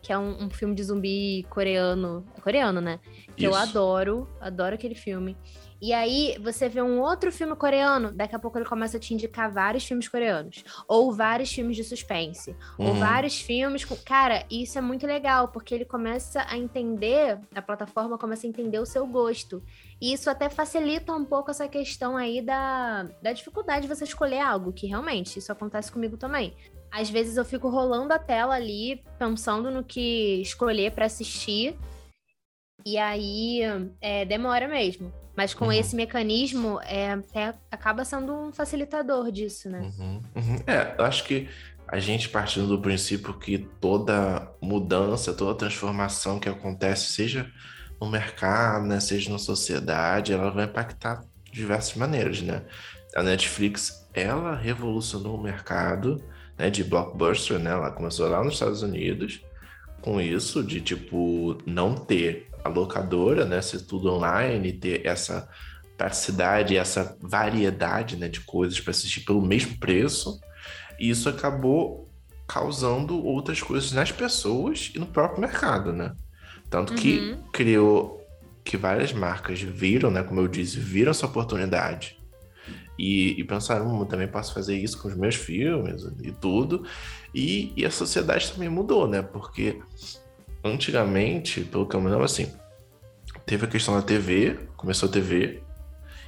que 0.00 0.12
é 0.12 0.18
um, 0.18 0.44
um 0.44 0.50
filme 0.50 0.74
de 0.74 0.82
zumbi 0.82 1.44
coreano. 1.50 2.24
É 2.36 2.40
coreano, 2.40 2.80
né? 2.80 3.00
Que 3.36 3.44
Isso. 3.44 3.46
eu 3.46 3.54
adoro, 3.54 4.28
adoro 4.40 4.74
aquele 4.74 4.94
filme. 4.94 5.36
E 5.80 5.92
aí 5.92 6.36
você 6.42 6.68
vê 6.68 6.82
um 6.82 7.00
outro 7.00 7.30
filme 7.30 7.54
coreano, 7.54 8.10
daqui 8.10 8.34
a 8.34 8.38
pouco 8.38 8.58
ele 8.58 8.64
começa 8.64 8.96
a 8.96 9.00
te 9.00 9.14
indicar 9.14 9.50
vários 9.50 9.84
filmes 9.84 10.08
coreanos, 10.08 10.64
ou 10.88 11.12
vários 11.12 11.52
filmes 11.52 11.76
de 11.76 11.84
suspense, 11.84 12.50
uhum. 12.76 12.88
ou 12.88 12.94
vários 12.94 13.40
filmes 13.40 13.84
com, 13.84 13.94
cara, 13.96 14.44
isso 14.50 14.76
é 14.76 14.80
muito 14.80 15.06
legal, 15.06 15.48
porque 15.48 15.72
ele 15.72 15.84
começa 15.84 16.44
a 16.48 16.58
entender, 16.58 17.38
a 17.54 17.62
plataforma 17.62 18.18
começa 18.18 18.44
a 18.44 18.50
entender 18.50 18.80
o 18.80 18.86
seu 18.86 19.06
gosto. 19.06 19.62
E 20.00 20.12
isso 20.12 20.28
até 20.28 20.48
facilita 20.48 21.12
um 21.12 21.24
pouco 21.24 21.50
essa 21.52 21.68
questão 21.68 22.16
aí 22.16 22.42
da, 22.42 23.04
da 23.22 23.32
dificuldade 23.32 23.86
de 23.86 23.94
você 23.94 24.02
escolher 24.02 24.40
algo, 24.40 24.72
que 24.72 24.86
realmente 24.88 25.38
isso 25.38 25.52
acontece 25.52 25.92
comigo 25.92 26.16
também. 26.16 26.56
Às 26.90 27.10
vezes 27.10 27.36
eu 27.36 27.44
fico 27.44 27.68
rolando 27.68 28.12
a 28.12 28.18
tela 28.18 28.54
ali, 28.54 29.02
pensando 29.18 29.70
no 29.70 29.84
que 29.84 30.40
escolher 30.40 30.92
para 30.92 31.06
assistir, 31.06 31.76
e 32.84 32.96
aí 32.96 33.60
é, 34.00 34.24
demora 34.24 34.66
mesmo. 34.66 35.12
Mas 35.36 35.54
com 35.54 35.66
uhum. 35.66 35.72
esse 35.72 35.94
mecanismo, 35.94 36.80
é, 36.82 37.16
é, 37.32 37.54
acaba 37.70 38.04
sendo 38.04 38.34
um 38.34 38.52
facilitador 38.52 39.30
disso, 39.30 39.68
né? 39.68 39.80
Uhum. 39.80 40.22
Uhum. 40.34 40.56
É, 40.66 40.96
eu 40.98 41.04
acho 41.04 41.24
que 41.24 41.48
a 41.86 41.98
gente 41.98 42.28
partindo 42.28 42.66
do 42.66 42.80
princípio 42.80 43.32
que 43.38 43.58
toda 43.80 44.50
mudança, 44.60 45.32
toda 45.32 45.56
transformação 45.56 46.40
que 46.40 46.48
acontece, 46.48 47.12
seja 47.12 47.50
no 48.00 48.08
mercado, 48.08 48.86
né, 48.86 49.00
seja 49.00 49.30
na 49.30 49.38
sociedade, 49.38 50.32
ela 50.32 50.50
vai 50.50 50.64
impactar 50.66 51.24
de 51.44 51.52
diversas 51.52 51.94
maneiras, 51.96 52.42
né? 52.42 52.64
A 53.14 53.22
Netflix, 53.22 54.08
ela 54.12 54.54
revolucionou 54.54 55.36
o 55.36 55.42
mercado 55.42 56.22
né, 56.58 56.68
de 56.68 56.82
blockbuster, 56.82 57.58
né? 57.58 57.70
Ela 57.70 57.90
começou 57.90 58.28
lá 58.28 58.42
nos 58.42 58.54
Estados 58.54 58.82
Unidos 58.82 59.40
com 60.02 60.20
isso, 60.20 60.62
de 60.62 60.80
tipo, 60.80 61.56
não 61.64 61.94
ter 61.94 62.48
a 62.64 62.68
locadora, 62.68 63.44
né? 63.44 63.62
Ser 63.62 63.80
tudo 63.82 64.12
online, 64.12 64.72
ter 64.72 65.06
essa 65.06 65.48
praticidade, 65.96 66.76
essa 66.76 67.16
variedade 67.20 68.16
né, 68.16 68.28
de 68.28 68.40
coisas 68.40 68.78
para 68.80 68.90
assistir 68.90 69.20
pelo 69.20 69.40
mesmo 69.40 69.78
preço. 69.78 70.40
E 70.98 71.10
isso 71.10 71.28
acabou 71.28 72.08
causando 72.46 73.24
outras 73.24 73.62
coisas 73.62 73.92
nas 73.92 74.10
pessoas 74.10 74.90
e 74.94 74.98
no 74.98 75.06
próprio 75.06 75.40
mercado, 75.40 75.92
né? 75.92 76.14
Tanto 76.70 76.94
que 76.94 77.18
uhum. 77.18 77.42
criou 77.52 78.18
que 78.64 78.76
várias 78.76 79.12
marcas 79.12 79.60
viram, 79.60 80.10
né? 80.10 80.22
Como 80.22 80.40
eu 80.40 80.48
disse, 80.48 80.78
viram 80.78 81.10
essa 81.10 81.26
oportunidade 81.26 82.17
e, 82.98 83.40
e 83.40 83.44
pensaram, 83.44 83.86
hum, 83.86 84.04
também 84.04 84.26
posso 84.26 84.52
fazer 84.52 84.76
isso 84.76 85.00
com 85.00 85.08
os 85.08 85.14
meus 85.14 85.36
filmes 85.36 86.06
e 86.22 86.32
tudo. 86.32 86.84
E, 87.34 87.72
e 87.76 87.86
a 87.86 87.90
sociedade 87.90 88.50
também 88.52 88.68
mudou, 88.68 89.06
né? 89.06 89.22
Porque 89.22 89.78
antigamente, 90.64 91.60
pelo 91.60 91.86
que 91.86 91.94
eu 91.94 92.00
me 92.00 92.08
lembro, 92.08 92.24
assim, 92.24 92.52
teve 93.46 93.66
a 93.66 93.68
questão 93.68 93.94
da 93.94 94.02
TV, 94.02 94.58
começou 94.76 95.08
a 95.08 95.12
TV, 95.12 95.62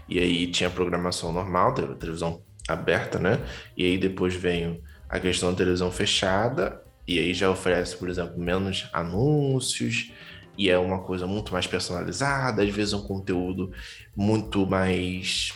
e 0.09 0.19
aí 0.19 0.47
tinha 0.47 0.71
programação 0.71 1.33
normal, 1.33 1.75
teve 1.75 1.93
a 1.93 1.97
televisão 1.97 2.43
aberta, 2.69 3.19
né? 3.19 3.41
E 3.77 3.85
aí 3.85 3.99
depois 3.99 4.35
veio 4.35 4.81
a 5.09 5.19
questão 5.19 5.50
da 5.50 5.57
televisão 5.57 5.91
fechada, 5.91 6.83
e 7.07 7.19
aí 7.19 7.35
já 7.35 7.50
oferece, 7.50 7.97
por 7.97 8.09
exemplo, 8.09 8.39
menos 8.39 8.89
anúncios, 8.93 10.12
e 10.57 10.71
é 10.71 10.79
uma 10.79 11.00
coisa 11.00 11.27
muito 11.27 11.53
mais 11.53 11.67
personalizada, 11.67 12.62
às 12.62 12.71
vezes 12.71 12.93
um 12.93 13.03
conteúdo 13.03 13.73
muito 14.15 14.67
mais 14.67 15.53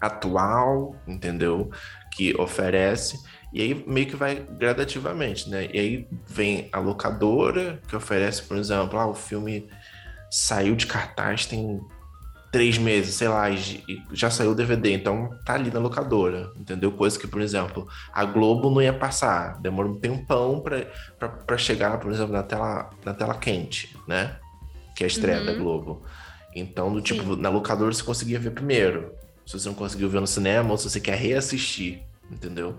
atual, 0.00 0.96
entendeu? 1.06 1.70
Que 2.14 2.34
oferece. 2.40 3.18
E 3.52 3.62
aí 3.62 3.84
meio 3.86 4.06
que 4.06 4.16
vai 4.16 4.46
gradativamente, 4.58 5.48
né? 5.48 5.68
E 5.72 5.78
aí 5.78 6.08
vem 6.26 6.68
a 6.72 6.78
locadora, 6.78 7.80
que 7.88 7.96
oferece, 7.96 8.42
por 8.42 8.56
exemplo, 8.56 8.98
ah, 8.98 9.06
o 9.06 9.14
filme 9.14 9.68
saiu 10.30 10.74
de 10.76 10.86
cartaz 10.86 11.46
tem 11.46 11.80
três 12.50 12.78
meses, 12.78 13.14
sei 13.14 13.28
lá, 13.28 13.50
e 13.50 13.84
já 14.12 14.30
saiu 14.30 14.52
o 14.52 14.54
DVD, 14.54 14.92
então 14.92 15.28
tá 15.44 15.54
ali 15.54 15.70
na 15.70 15.78
locadora, 15.78 16.50
entendeu? 16.56 16.90
Coisa 16.90 17.18
que, 17.18 17.26
por 17.26 17.42
exemplo, 17.42 17.86
a 18.12 18.24
Globo 18.24 18.70
não 18.70 18.80
ia 18.80 18.92
passar, 18.92 19.60
demora 19.60 19.88
um 19.88 19.98
tempão 19.98 20.62
para 20.62 21.58
chegar, 21.58 21.98
por 21.98 22.10
exemplo, 22.10 22.32
na 22.32 22.42
tela, 22.42 22.90
na 23.04 23.12
tela 23.12 23.34
quente, 23.34 23.94
né? 24.08 24.36
Que 24.96 25.04
é 25.04 25.06
a 25.06 25.08
estreia 25.08 25.40
uhum. 25.40 25.46
da 25.46 25.52
Globo. 25.54 26.02
Então, 26.54 26.90
do 26.90 27.02
tipo, 27.02 27.34
Sim. 27.34 27.42
na 27.42 27.50
locadora 27.50 27.92
você 27.92 28.02
conseguia 28.02 28.38
ver 28.38 28.50
primeiro 28.52 29.12
se 29.46 29.58
você 29.58 29.68
não 29.68 29.74
conseguiu 29.74 30.10
ver 30.10 30.20
no 30.20 30.26
cinema 30.26 30.70
ou 30.70 30.76
se 30.76 30.90
você 30.90 31.00
quer 31.00 31.16
reassistir, 31.16 32.02
entendeu? 32.30 32.76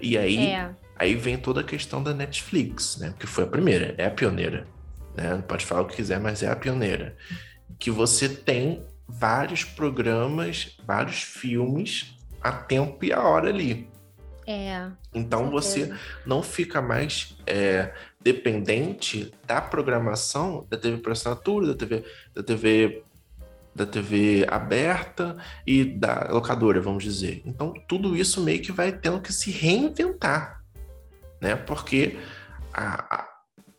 E 0.00 0.18
aí, 0.18 0.48
é. 0.48 0.70
aí 0.96 1.14
vem 1.14 1.38
toda 1.38 1.62
a 1.62 1.64
questão 1.64 2.02
da 2.02 2.12
Netflix, 2.12 2.98
né? 2.98 3.14
Que 3.18 3.26
foi 3.26 3.44
a 3.44 3.46
primeira, 3.46 3.94
é 3.96 4.06
a 4.06 4.10
pioneira. 4.10 4.66
Né? 5.16 5.42
Pode 5.48 5.64
falar 5.64 5.82
o 5.82 5.86
que 5.86 5.96
quiser, 5.96 6.20
mas 6.20 6.42
é 6.42 6.50
a 6.50 6.54
pioneira. 6.56 7.16
Que 7.78 7.90
você 7.90 8.28
tem 8.28 8.84
vários 9.08 9.64
programas, 9.64 10.76
vários 10.86 11.22
filmes 11.22 12.14
a 12.42 12.52
tempo 12.52 13.04
e 13.04 13.12
a 13.12 13.22
hora 13.22 13.48
ali. 13.48 13.88
É. 14.46 14.90
Então 15.14 15.50
você 15.50 15.94
não 16.26 16.42
fica 16.42 16.82
mais 16.82 17.36
é, 17.46 17.94
dependente 18.20 19.32
da 19.46 19.60
programação 19.60 20.66
da 20.68 20.76
TV 20.76 20.98
por 20.98 21.12
assinatura, 21.12 21.68
da 21.68 21.74
TV, 21.74 22.04
da 22.34 22.42
TV 22.42 23.04
da 23.74 23.86
TV 23.86 24.46
aberta 24.48 25.36
e 25.66 25.84
da 25.84 26.28
locadora, 26.30 26.80
vamos 26.80 27.04
dizer. 27.04 27.42
Então, 27.44 27.72
tudo 27.88 28.16
isso 28.16 28.42
meio 28.42 28.60
que 28.60 28.72
vai 28.72 28.92
tendo 28.92 29.20
que 29.20 29.32
se 29.32 29.50
reinventar, 29.50 30.62
né? 31.40 31.56
Porque 31.56 32.18
a, 32.72 33.16
a, 33.16 33.28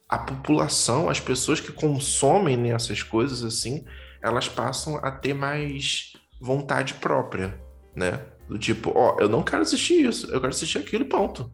a 0.10 0.18
população, 0.20 1.10
as 1.10 1.20
pessoas 1.20 1.60
que 1.60 1.72
consomem 1.72 2.72
essas 2.72 3.04
coisas 3.04 3.44
assim, 3.44 3.86
elas 4.22 4.48
passam 4.48 4.98
a 4.98 5.12
ter 5.12 5.34
mais 5.34 6.14
vontade 6.40 6.96
própria, 6.96 7.60
né? 7.96 8.26
Do 8.48 8.58
tipo, 8.58 8.92
ó, 8.96 9.18
eu 9.20 9.30
não 9.30 9.44
quero 9.44 9.62
assistir 9.62 10.06
isso, 10.06 10.26
eu 10.32 10.40
quero 10.40 10.52
assistir 10.52 10.78
aquilo, 10.78 11.06
ponto. 11.06 11.52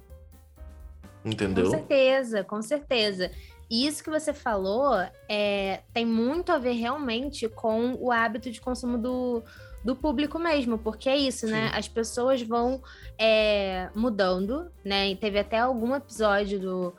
Entendeu? 1.24 1.66
Com 1.66 1.72
certeza, 1.72 2.44
com 2.44 2.62
certeza. 2.62 3.32
E 3.70 3.86
isso 3.86 4.04
que 4.04 4.10
você 4.10 4.34
falou 4.34 4.94
é, 5.28 5.82
tem 5.94 6.06
muito 6.06 6.52
a 6.52 6.58
ver 6.58 6.74
realmente 6.74 7.50
com 7.50 7.96
o 7.96 8.12
hábito 8.12 8.50
de 8.50 8.62
consumo 8.62 8.98
do, 8.98 9.44
do 9.84 9.96
público 9.96 10.40
mesmo, 10.40 10.78
porque 10.78 11.10
é 11.10 11.18
isso, 11.18 11.46
né? 11.48 11.68
Sim. 11.68 11.72
né? 11.72 11.72
As 11.74 11.88
pessoas 11.88 12.42
vão 12.42 12.82
é, 13.18 13.90
mudando, 13.94 14.72
né? 14.84 15.10
E 15.10 15.16
teve 15.16 15.40
até 15.40 15.60
algum 15.60 15.94
episódio 15.94 16.60
do, 16.60 16.96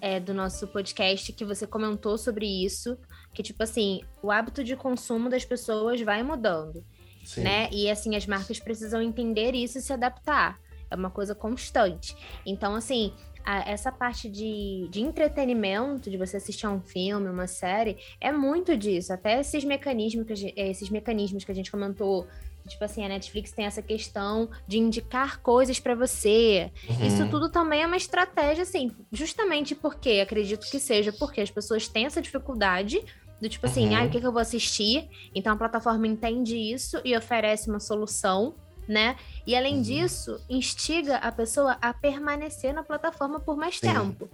é, 0.00 0.18
do 0.18 0.32
nosso 0.32 0.66
podcast 0.68 1.32
que 1.32 1.44
você 1.44 1.66
comentou 1.66 2.16
sobre 2.16 2.46
isso, 2.46 2.98
que 3.34 3.42
tipo 3.42 3.62
assim, 3.62 4.00
o 4.22 4.30
hábito 4.30 4.64
de 4.64 4.74
consumo 4.74 5.28
das 5.28 5.44
pessoas 5.44 6.00
vai 6.00 6.22
mudando, 6.22 6.82
Sim. 7.24 7.42
né? 7.42 7.68
E 7.70 7.90
assim, 7.90 8.16
as 8.16 8.26
marcas 8.26 8.58
precisam 8.58 9.02
entender 9.02 9.54
isso 9.54 9.76
e 9.76 9.82
se 9.82 9.92
adaptar. 9.92 10.58
É 10.90 10.94
uma 10.94 11.10
coisa 11.10 11.34
constante. 11.34 12.16
Então, 12.46 12.74
assim, 12.74 13.12
a, 13.46 13.70
essa 13.70 13.92
parte 13.92 14.28
de, 14.28 14.88
de 14.90 15.00
entretenimento, 15.00 16.10
de 16.10 16.18
você 16.18 16.36
assistir 16.36 16.66
a 16.66 16.70
um 16.70 16.80
filme, 16.80 17.28
uma 17.28 17.46
série, 17.46 17.96
é 18.20 18.32
muito 18.32 18.76
disso. 18.76 19.12
Até 19.12 19.40
esses 19.40 19.64
mecanismos 19.64 20.26
que 20.26 20.32
a 20.32 20.36
gente, 20.36 20.54
esses 20.60 20.90
mecanismos 20.90 21.44
que 21.44 21.52
a 21.52 21.54
gente 21.54 21.70
comentou 21.70 22.26
tipo 22.66 22.84
assim, 22.84 23.04
a 23.04 23.08
Netflix 23.08 23.52
tem 23.52 23.64
essa 23.64 23.80
questão 23.80 24.50
de 24.66 24.76
indicar 24.76 25.40
coisas 25.40 25.78
para 25.78 25.94
você. 25.94 26.72
Uhum. 26.90 27.06
Isso 27.06 27.28
tudo 27.30 27.48
também 27.48 27.82
é 27.82 27.86
uma 27.86 27.96
estratégia, 27.96 28.64
assim, 28.64 28.90
justamente 29.12 29.72
porque, 29.72 30.18
acredito 30.18 30.68
que 30.68 30.80
seja, 30.80 31.12
porque 31.12 31.40
as 31.40 31.48
pessoas 31.48 31.86
têm 31.86 32.06
essa 32.06 32.20
dificuldade 32.20 33.00
do 33.40 33.48
tipo 33.48 33.66
assim, 33.66 33.90
uhum. 33.90 33.96
ah, 33.96 34.04
o 34.04 34.10
que, 34.10 34.20
que 34.20 34.26
eu 34.26 34.32
vou 34.32 34.40
assistir? 34.40 35.08
Então 35.34 35.52
a 35.52 35.56
plataforma 35.56 36.08
entende 36.08 36.56
isso 36.56 37.00
e 37.04 37.16
oferece 37.16 37.68
uma 37.68 37.78
solução 37.78 38.56
né? 38.88 39.16
E 39.46 39.56
além 39.56 39.76
uhum. 39.76 39.82
disso, 39.82 40.40
instiga 40.48 41.16
a 41.16 41.32
pessoa 41.32 41.76
a 41.80 41.92
permanecer 41.92 42.72
na 42.72 42.82
plataforma 42.82 43.40
por 43.40 43.56
mais 43.56 43.78
Sim. 43.78 43.92
tempo. 43.92 44.28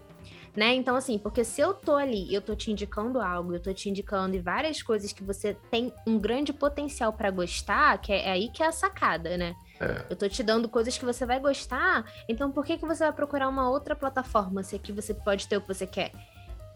Né? 0.54 0.74
Então, 0.74 0.94
assim, 0.94 1.18
porque 1.18 1.44
se 1.44 1.62
eu 1.62 1.72
tô 1.72 1.96
ali, 1.96 2.32
eu 2.32 2.42
tô 2.42 2.54
te 2.54 2.70
indicando 2.70 3.22
algo, 3.22 3.54
eu 3.54 3.60
tô 3.60 3.72
te 3.72 3.88
indicando 3.88 4.40
várias 4.42 4.82
coisas 4.82 5.10
que 5.10 5.24
você 5.24 5.56
tem 5.70 5.90
um 6.06 6.18
grande 6.18 6.52
potencial 6.52 7.10
para 7.10 7.30
gostar, 7.30 7.96
que 7.98 8.12
é, 8.12 8.26
é, 8.26 8.32
aí 8.32 8.50
que 8.50 8.62
é 8.62 8.66
a 8.66 8.72
sacada, 8.72 9.38
né? 9.38 9.54
É. 9.80 10.04
Eu 10.10 10.16
tô 10.16 10.28
te 10.28 10.42
dando 10.42 10.68
coisas 10.68 10.98
que 10.98 11.06
você 11.06 11.24
vai 11.24 11.40
gostar, 11.40 12.04
então 12.28 12.52
por 12.52 12.66
que, 12.66 12.76
que 12.76 12.84
você 12.84 13.02
vai 13.02 13.12
procurar 13.14 13.48
uma 13.48 13.70
outra 13.70 13.96
plataforma 13.96 14.62
se 14.62 14.76
aqui 14.76 14.92
você 14.92 15.14
pode 15.14 15.48
ter 15.48 15.56
o 15.56 15.62
que 15.62 15.68
você 15.68 15.86
quer? 15.86 16.12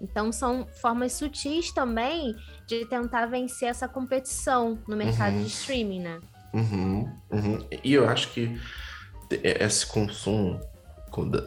Então 0.00 0.32
são 0.32 0.66
formas 0.80 1.12
sutis 1.12 1.70
também 1.70 2.34
de 2.66 2.86
tentar 2.86 3.26
vencer 3.26 3.68
essa 3.68 3.86
competição 3.86 4.78
no 4.88 4.96
mercado 4.96 5.34
uhum. 5.34 5.42
de 5.42 5.48
streaming, 5.48 6.00
né? 6.00 6.20
Uhum, 6.56 7.12
uhum. 7.30 7.66
E 7.84 7.92
eu 7.92 8.08
acho 8.08 8.32
que 8.32 8.58
esse 9.30 9.86
consumo, 9.86 10.58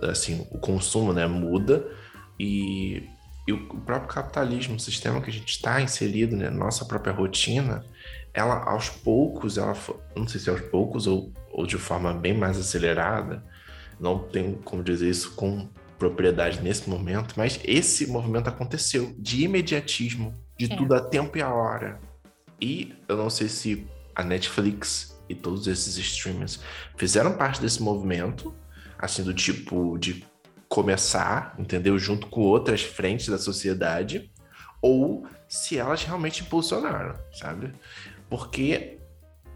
assim, 0.03 0.45
o 0.51 0.59
consumo, 0.59 1.11
né, 1.13 1.25
muda 1.25 1.83
e, 2.39 3.09
e 3.47 3.53
o 3.53 3.81
próprio 3.81 4.07
capitalismo, 4.07 4.75
o 4.75 4.79
sistema 4.79 5.19
que 5.19 5.31
a 5.31 5.33
gente 5.33 5.49
está 5.49 5.81
inserido, 5.81 6.35
né, 6.35 6.51
nossa 6.51 6.85
própria 6.85 7.11
rotina, 7.11 7.83
ela 8.35 8.63
aos 8.69 8.89
poucos, 8.89 9.57
ela, 9.57 9.75
não 10.15 10.27
sei 10.27 10.39
se 10.39 10.49
aos 10.49 10.61
poucos 10.61 11.07
ou, 11.07 11.33
ou 11.51 11.65
de 11.65 11.77
forma 11.77 12.13
bem 12.13 12.37
mais 12.37 12.59
acelerada, 12.59 13.43
não 13.99 14.19
tenho 14.19 14.57
como 14.57 14.83
dizer 14.83 15.09
isso 15.09 15.33
com 15.33 15.67
propriedade 15.97 16.61
nesse 16.61 16.87
momento, 16.87 17.33
mas 17.35 17.59
esse 17.63 18.05
movimento 18.05 18.47
aconteceu 18.47 19.13
de 19.17 19.43
imediatismo, 19.43 20.33
de 20.55 20.71
é. 20.71 20.75
tudo 20.75 20.93
a 20.93 21.01
tempo 21.01 21.35
e 21.35 21.41
a 21.41 21.51
hora. 21.51 21.99
E 22.61 22.93
eu 23.07 23.17
não 23.17 23.29
sei 23.29 23.49
se 23.49 23.87
a 24.15 24.23
Netflix 24.23 25.19
e 25.27 25.35
todos 25.35 25.67
esses 25.67 25.97
streamers 25.97 26.59
fizeram 26.97 27.37
parte 27.37 27.61
desse 27.61 27.81
movimento, 27.81 28.53
assim, 28.97 29.23
do 29.23 29.33
tipo 29.33 29.97
de 29.97 30.25
começar, 30.67 31.55
entendeu? 31.57 31.97
Junto 31.97 32.27
com 32.27 32.41
outras 32.41 32.81
frentes 32.81 33.27
da 33.27 33.37
sociedade, 33.37 34.31
ou 34.81 35.27
se 35.47 35.77
elas 35.77 36.03
realmente 36.03 36.43
impulsionaram, 36.43 37.15
sabe? 37.33 37.73
Porque 38.29 38.99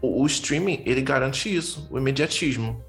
o, 0.00 0.22
o 0.22 0.26
streaming, 0.26 0.82
ele 0.84 1.00
garante 1.00 1.54
isso, 1.54 1.88
o 1.90 1.98
imediatismo. 1.98 2.84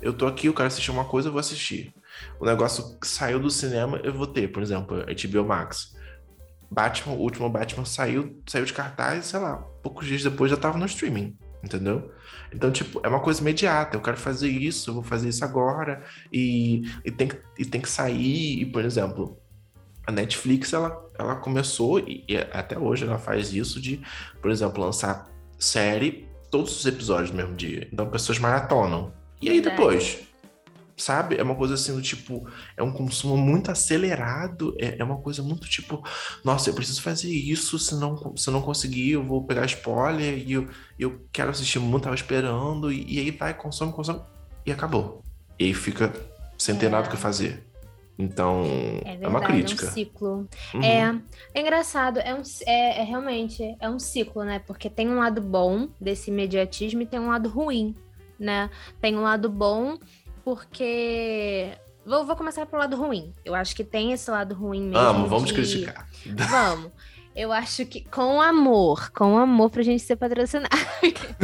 Eu 0.00 0.12
tô 0.12 0.26
aqui, 0.26 0.48
eu 0.48 0.54
quero 0.54 0.66
assistir 0.66 0.90
uma 0.90 1.04
coisa, 1.04 1.28
eu 1.28 1.32
vou 1.32 1.38
assistir. 1.38 1.94
O 2.40 2.44
negócio 2.44 2.98
saiu 3.04 3.38
do 3.38 3.50
cinema, 3.50 4.00
eu 4.02 4.12
vou 4.12 4.26
ter, 4.26 4.48
por 4.48 4.62
exemplo, 4.62 5.04
HBO 5.04 5.44
Max. 5.44 5.94
Batman, 6.72 7.14
o 7.14 7.20
último 7.20 7.48
Batman 7.50 7.84
saiu, 7.84 8.42
saiu 8.46 8.64
de 8.64 8.72
cartaz, 8.72 9.26
sei 9.26 9.40
lá, 9.40 9.56
poucos 9.82 10.06
dias 10.06 10.22
depois 10.22 10.50
já 10.50 10.56
tava 10.56 10.78
no 10.78 10.86
streaming, 10.86 11.36
entendeu? 11.62 12.10
Então, 12.52 12.70
tipo, 12.70 13.00
é 13.04 13.08
uma 13.08 13.20
coisa 13.20 13.40
imediata. 13.40 13.96
Eu 13.96 14.00
quero 14.00 14.16
fazer 14.16 14.48
isso, 14.48 14.90
eu 14.90 14.94
vou 14.94 15.02
fazer 15.02 15.28
isso 15.28 15.44
agora, 15.44 16.02
e, 16.32 16.82
e, 17.04 17.10
tem, 17.10 17.28
que, 17.28 17.38
e 17.58 17.64
tem 17.64 17.80
que 17.80 17.88
sair. 17.88 18.62
E, 18.62 18.66
por 18.66 18.84
exemplo, 18.84 19.38
a 20.06 20.12
Netflix, 20.12 20.72
ela, 20.72 20.98
ela 21.18 21.36
começou, 21.36 21.98
e, 21.98 22.24
e 22.28 22.36
até 22.36 22.78
hoje 22.78 23.04
ela 23.04 23.18
faz 23.18 23.52
isso, 23.52 23.80
de, 23.80 24.00
por 24.40 24.50
exemplo, 24.50 24.82
lançar 24.82 25.30
série 25.58 26.28
todos 26.50 26.78
os 26.78 26.86
episódios 26.86 27.30
no 27.30 27.36
mesmo 27.36 27.54
dia. 27.54 27.88
Então, 27.92 28.08
pessoas 28.08 28.38
maratonam. 28.38 29.12
E 29.40 29.48
aí 29.50 29.60
depois? 29.60 30.20
Sabe? 31.02 31.36
É 31.36 31.42
uma 31.42 31.54
coisa 31.54 31.74
assim 31.74 31.94
do 31.94 32.00
tipo, 32.00 32.46
é 32.76 32.82
um 32.82 32.92
consumo 32.92 33.36
muito 33.36 33.70
acelerado, 33.70 34.74
é, 34.78 34.96
é 34.98 35.04
uma 35.04 35.18
coisa 35.18 35.42
muito 35.42 35.68
tipo, 35.68 36.02
nossa, 36.44 36.70
eu 36.70 36.74
preciso 36.74 37.02
fazer 37.02 37.30
isso, 37.30 37.78
se 37.78 37.94
não, 37.96 38.36
se 38.36 38.50
não 38.50 38.62
conseguir, 38.62 39.12
eu 39.12 39.24
vou 39.24 39.44
pegar 39.44 39.66
spoiler 39.66 40.38
e 40.38 40.52
eu, 40.52 40.68
eu 40.98 41.26
quero 41.32 41.50
assistir 41.50 41.80
muito, 41.80 42.04
tava 42.04 42.14
esperando, 42.14 42.92
e, 42.92 43.04
e 43.16 43.18
aí 43.18 43.30
vai, 43.30 43.52
consome, 43.52 43.92
consome, 43.92 44.20
e 44.64 44.70
acabou. 44.70 45.22
E 45.58 45.64
aí 45.64 45.74
fica 45.74 46.12
sem 46.56 46.76
ter 46.76 46.86
é. 46.86 46.88
nada 46.88 47.08
o 47.08 47.10
que 47.10 47.16
fazer. 47.16 47.66
Então, 48.16 48.62
é, 48.64 49.16
verdade, 49.16 49.24
é 49.24 49.28
uma 49.28 49.40
crítica. 49.40 49.86
É 49.86 49.88
um 49.88 49.92
ciclo. 49.92 50.48
Uhum. 50.74 50.82
É, 50.82 51.20
é 51.54 51.60
engraçado, 51.60 52.18
é, 52.20 52.32
um, 52.32 52.42
é, 52.66 53.00
é 53.00 53.02
realmente 53.02 53.76
é 53.80 53.90
um 53.90 53.98
ciclo, 53.98 54.44
né? 54.44 54.60
Porque 54.60 54.88
tem 54.88 55.08
um 55.08 55.18
lado 55.18 55.40
bom 55.40 55.88
desse 56.00 56.30
imediatismo 56.30 57.02
e 57.02 57.06
tem 57.06 57.18
um 57.18 57.28
lado 57.28 57.48
ruim, 57.48 57.96
né? 58.38 58.70
Tem 59.00 59.16
um 59.16 59.22
lado 59.22 59.48
bom 59.48 59.96
porque. 60.44 61.72
Vou, 62.04 62.24
vou 62.24 62.34
começar 62.34 62.66
pelo 62.66 62.80
lado 62.80 62.96
ruim. 62.96 63.32
Eu 63.44 63.54
acho 63.54 63.76
que 63.76 63.84
tem 63.84 64.12
esse 64.12 64.30
lado 64.30 64.54
ruim 64.54 64.82
mesmo. 64.82 65.04
Vamos, 65.04 65.30
vamos 65.30 65.48
de... 65.48 65.54
criticar. 65.54 66.08
Vamos. 66.50 66.90
Eu 67.34 67.50
acho 67.50 67.86
que 67.86 68.02
com 68.04 68.40
amor, 68.42 69.10
com 69.10 69.38
amor 69.38 69.70
pra 69.70 69.82
gente 69.82 70.02
ser 70.02 70.16
patrocinado. 70.16 70.68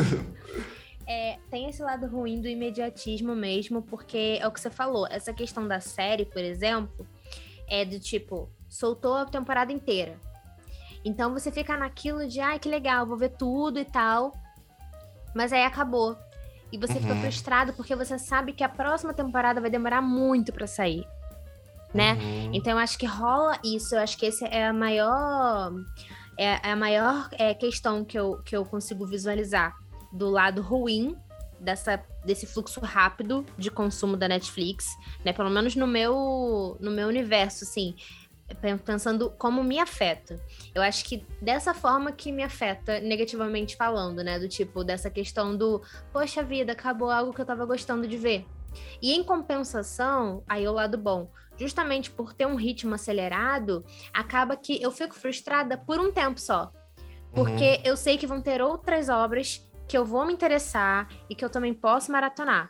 é, 1.07 1.39
tem 1.51 1.69
esse 1.69 1.83
lado 1.83 2.07
ruim 2.07 2.41
do 2.41 2.49
imediatismo 2.49 3.35
mesmo, 3.35 3.81
porque 3.81 4.39
é 4.41 4.47
o 4.47 4.51
que 4.51 4.61
você 4.61 4.69
falou. 4.69 5.07
Essa 5.09 5.33
questão 5.33 5.67
da 5.67 5.81
série, 5.81 6.27
por 6.27 6.43
exemplo, 6.43 7.07
é 7.67 7.85
do 7.85 7.99
tipo, 7.99 8.51
soltou 8.69 9.15
a 9.15 9.25
temporada 9.25 9.73
inteira. 9.73 10.21
Então 11.03 11.33
você 11.33 11.51
fica 11.51 11.77
naquilo 11.77 12.27
de, 12.29 12.41
ai, 12.41 12.59
que 12.59 12.69
legal, 12.69 13.07
vou 13.07 13.17
ver 13.17 13.31
tudo 13.31 13.79
e 13.79 13.85
tal. 13.85 14.33
Mas 15.35 15.53
aí 15.53 15.65
acabou. 15.65 16.19
E 16.73 16.79
você 16.79 16.95
uhum. 16.95 17.01
fica 17.01 17.15
frustrado 17.17 17.73
porque 17.73 17.95
você 17.95 18.19
sabe 18.19 18.53
que 18.53 18.63
a 18.63 18.69
próxima 18.69 19.15
temporada 19.15 19.61
vai 19.61 19.71
demorar 19.71 20.03
muito 20.03 20.53
para 20.53 20.67
sair. 20.67 21.07
Né? 21.93 22.15
Uhum. 22.15 22.51
Então 22.53 22.73
eu 22.73 22.79
acho 22.79 22.99
que 22.99 23.07
rola 23.07 23.59
isso. 23.65 23.95
Eu 23.95 24.01
acho 24.01 24.19
que 24.19 24.27
esse 24.27 24.45
é 24.45 24.67
a 24.67 24.73
maior. 24.73 25.73
É, 26.37 26.69
é 26.69 26.73
a 26.73 26.77
maior 26.77 27.29
é, 27.33 27.55
questão 27.55 28.05
que 28.05 28.19
eu, 28.19 28.41
que 28.45 28.57
eu 28.57 28.65
consigo 28.65 29.07
visualizar 29.07 29.75
do 30.13 30.29
lado 30.29 30.63
ruim 30.63 31.17
dessa, 31.59 32.01
desse 32.25 32.47
fluxo 32.47 32.81
rápido 32.81 33.45
de 33.57 33.71
consumo 33.71 34.17
da 34.17 34.29
Netflix, 34.29 34.87
né? 35.25 35.33
Pelo 35.33 35.51
menos 35.51 35.75
no 35.75 35.87
meu, 35.87 36.77
no 36.81 36.91
meu 36.91 37.09
universo, 37.09 37.65
assim 37.65 37.97
pensando 38.85 39.31
como 39.39 39.63
me 39.63 39.79
afeta. 39.79 40.41
Eu 40.75 40.83
acho 40.83 41.05
que 41.05 41.27
dessa 41.41 41.75
forma 41.75 42.13
que 42.13 42.33
me 42.33 42.43
afeta 42.43 43.01
negativamente 43.01 43.77
falando, 43.77 44.23
né? 44.23 44.39
Do 44.39 44.49
tipo, 44.49 44.83
dessa 44.83 45.11
questão 45.11 45.57
do, 45.57 45.83
poxa 46.13 46.43
vida, 46.43 46.73
acabou 46.73 47.11
algo 47.11 47.33
que 47.33 47.41
eu 47.41 47.47
tava 47.47 47.67
gostando 47.67 48.07
de 48.07 48.17
ver. 48.17 48.47
E 49.01 49.13
em 49.13 49.23
compensação, 49.23 50.43
aí 50.49 50.65
é 50.65 50.71
o 50.71 50.75
lado 50.75 50.97
bom, 50.97 51.31
justamente 51.57 52.11
por 52.11 52.33
ter 52.33 52.47
um 52.47 52.57
ritmo 52.57 52.95
acelerado, 52.95 53.85
acaba 54.13 54.57
que 54.57 54.81
eu 54.83 54.91
fico 54.91 55.15
frustrada 55.15 55.77
por 55.77 55.99
um 55.99 56.13
tempo 56.13 56.41
só. 56.41 56.73
Porque 57.33 57.77
uhum. 57.77 57.83
eu 57.85 57.97
sei 57.97 58.17
que 58.17 58.27
vão 58.27 58.41
ter 58.41 58.63
outras 58.63 59.09
obras 59.09 59.67
que 59.87 59.97
eu 59.97 60.05
vou 60.05 60.25
me 60.25 60.33
interessar 60.33 61.09
e 61.29 61.35
que 61.35 61.45
eu 61.45 61.51
também 61.51 61.75
posso 61.75 62.13
maratonar. 62.13 62.69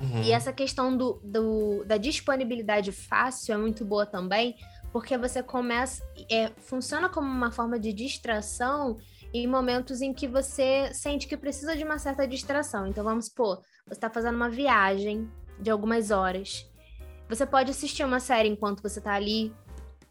Uhum. 0.00 0.22
E 0.22 0.32
essa 0.32 0.52
questão 0.52 0.96
do, 0.96 1.20
do, 1.24 1.84
da 1.84 1.96
disponibilidade 1.96 2.92
fácil 2.92 3.54
é 3.54 3.56
muito 3.56 3.84
boa 3.84 4.04
também, 4.04 4.54
porque 4.96 5.18
você 5.18 5.42
começa. 5.42 6.02
É, 6.30 6.50
funciona 6.56 7.06
como 7.06 7.28
uma 7.28 7.52
forma 7.52 7.78
de 7.78 7.92
distração 7.92 8.96
em 9.30 9.46
momentos 9.46 10.00
em 10.00 10.10
que 10.10 10.26
você 10.26 10.90
sente 10.94 11.28
que 11.28 11.36
precisa 11.36 11.76
de 11.76 11.84
uma 11.84 11.98
certa 11.98 12.26
distração. 12.26 12.86
Então, 12.86 13.04
vamos 13.04 13.26
supor, 13.26 13.60
você 13.84 13.92
está 13.92 14.08
fazendo 14.08 14.36
uma 14.36 14.48
viagem 14.48 15.30
de 15.60 15.70
algumas 15.70 16.10
horas. 16.10 16.66
Você 17.28 17.44
pode 17.44 17.72
assistir 17.72 18.04
uma 18.04 18.20
série 18.20 18.48
enquanto 18.48 18.82
você 18.82 18.98
está 18.98 19.12
ali, 19.12 19.52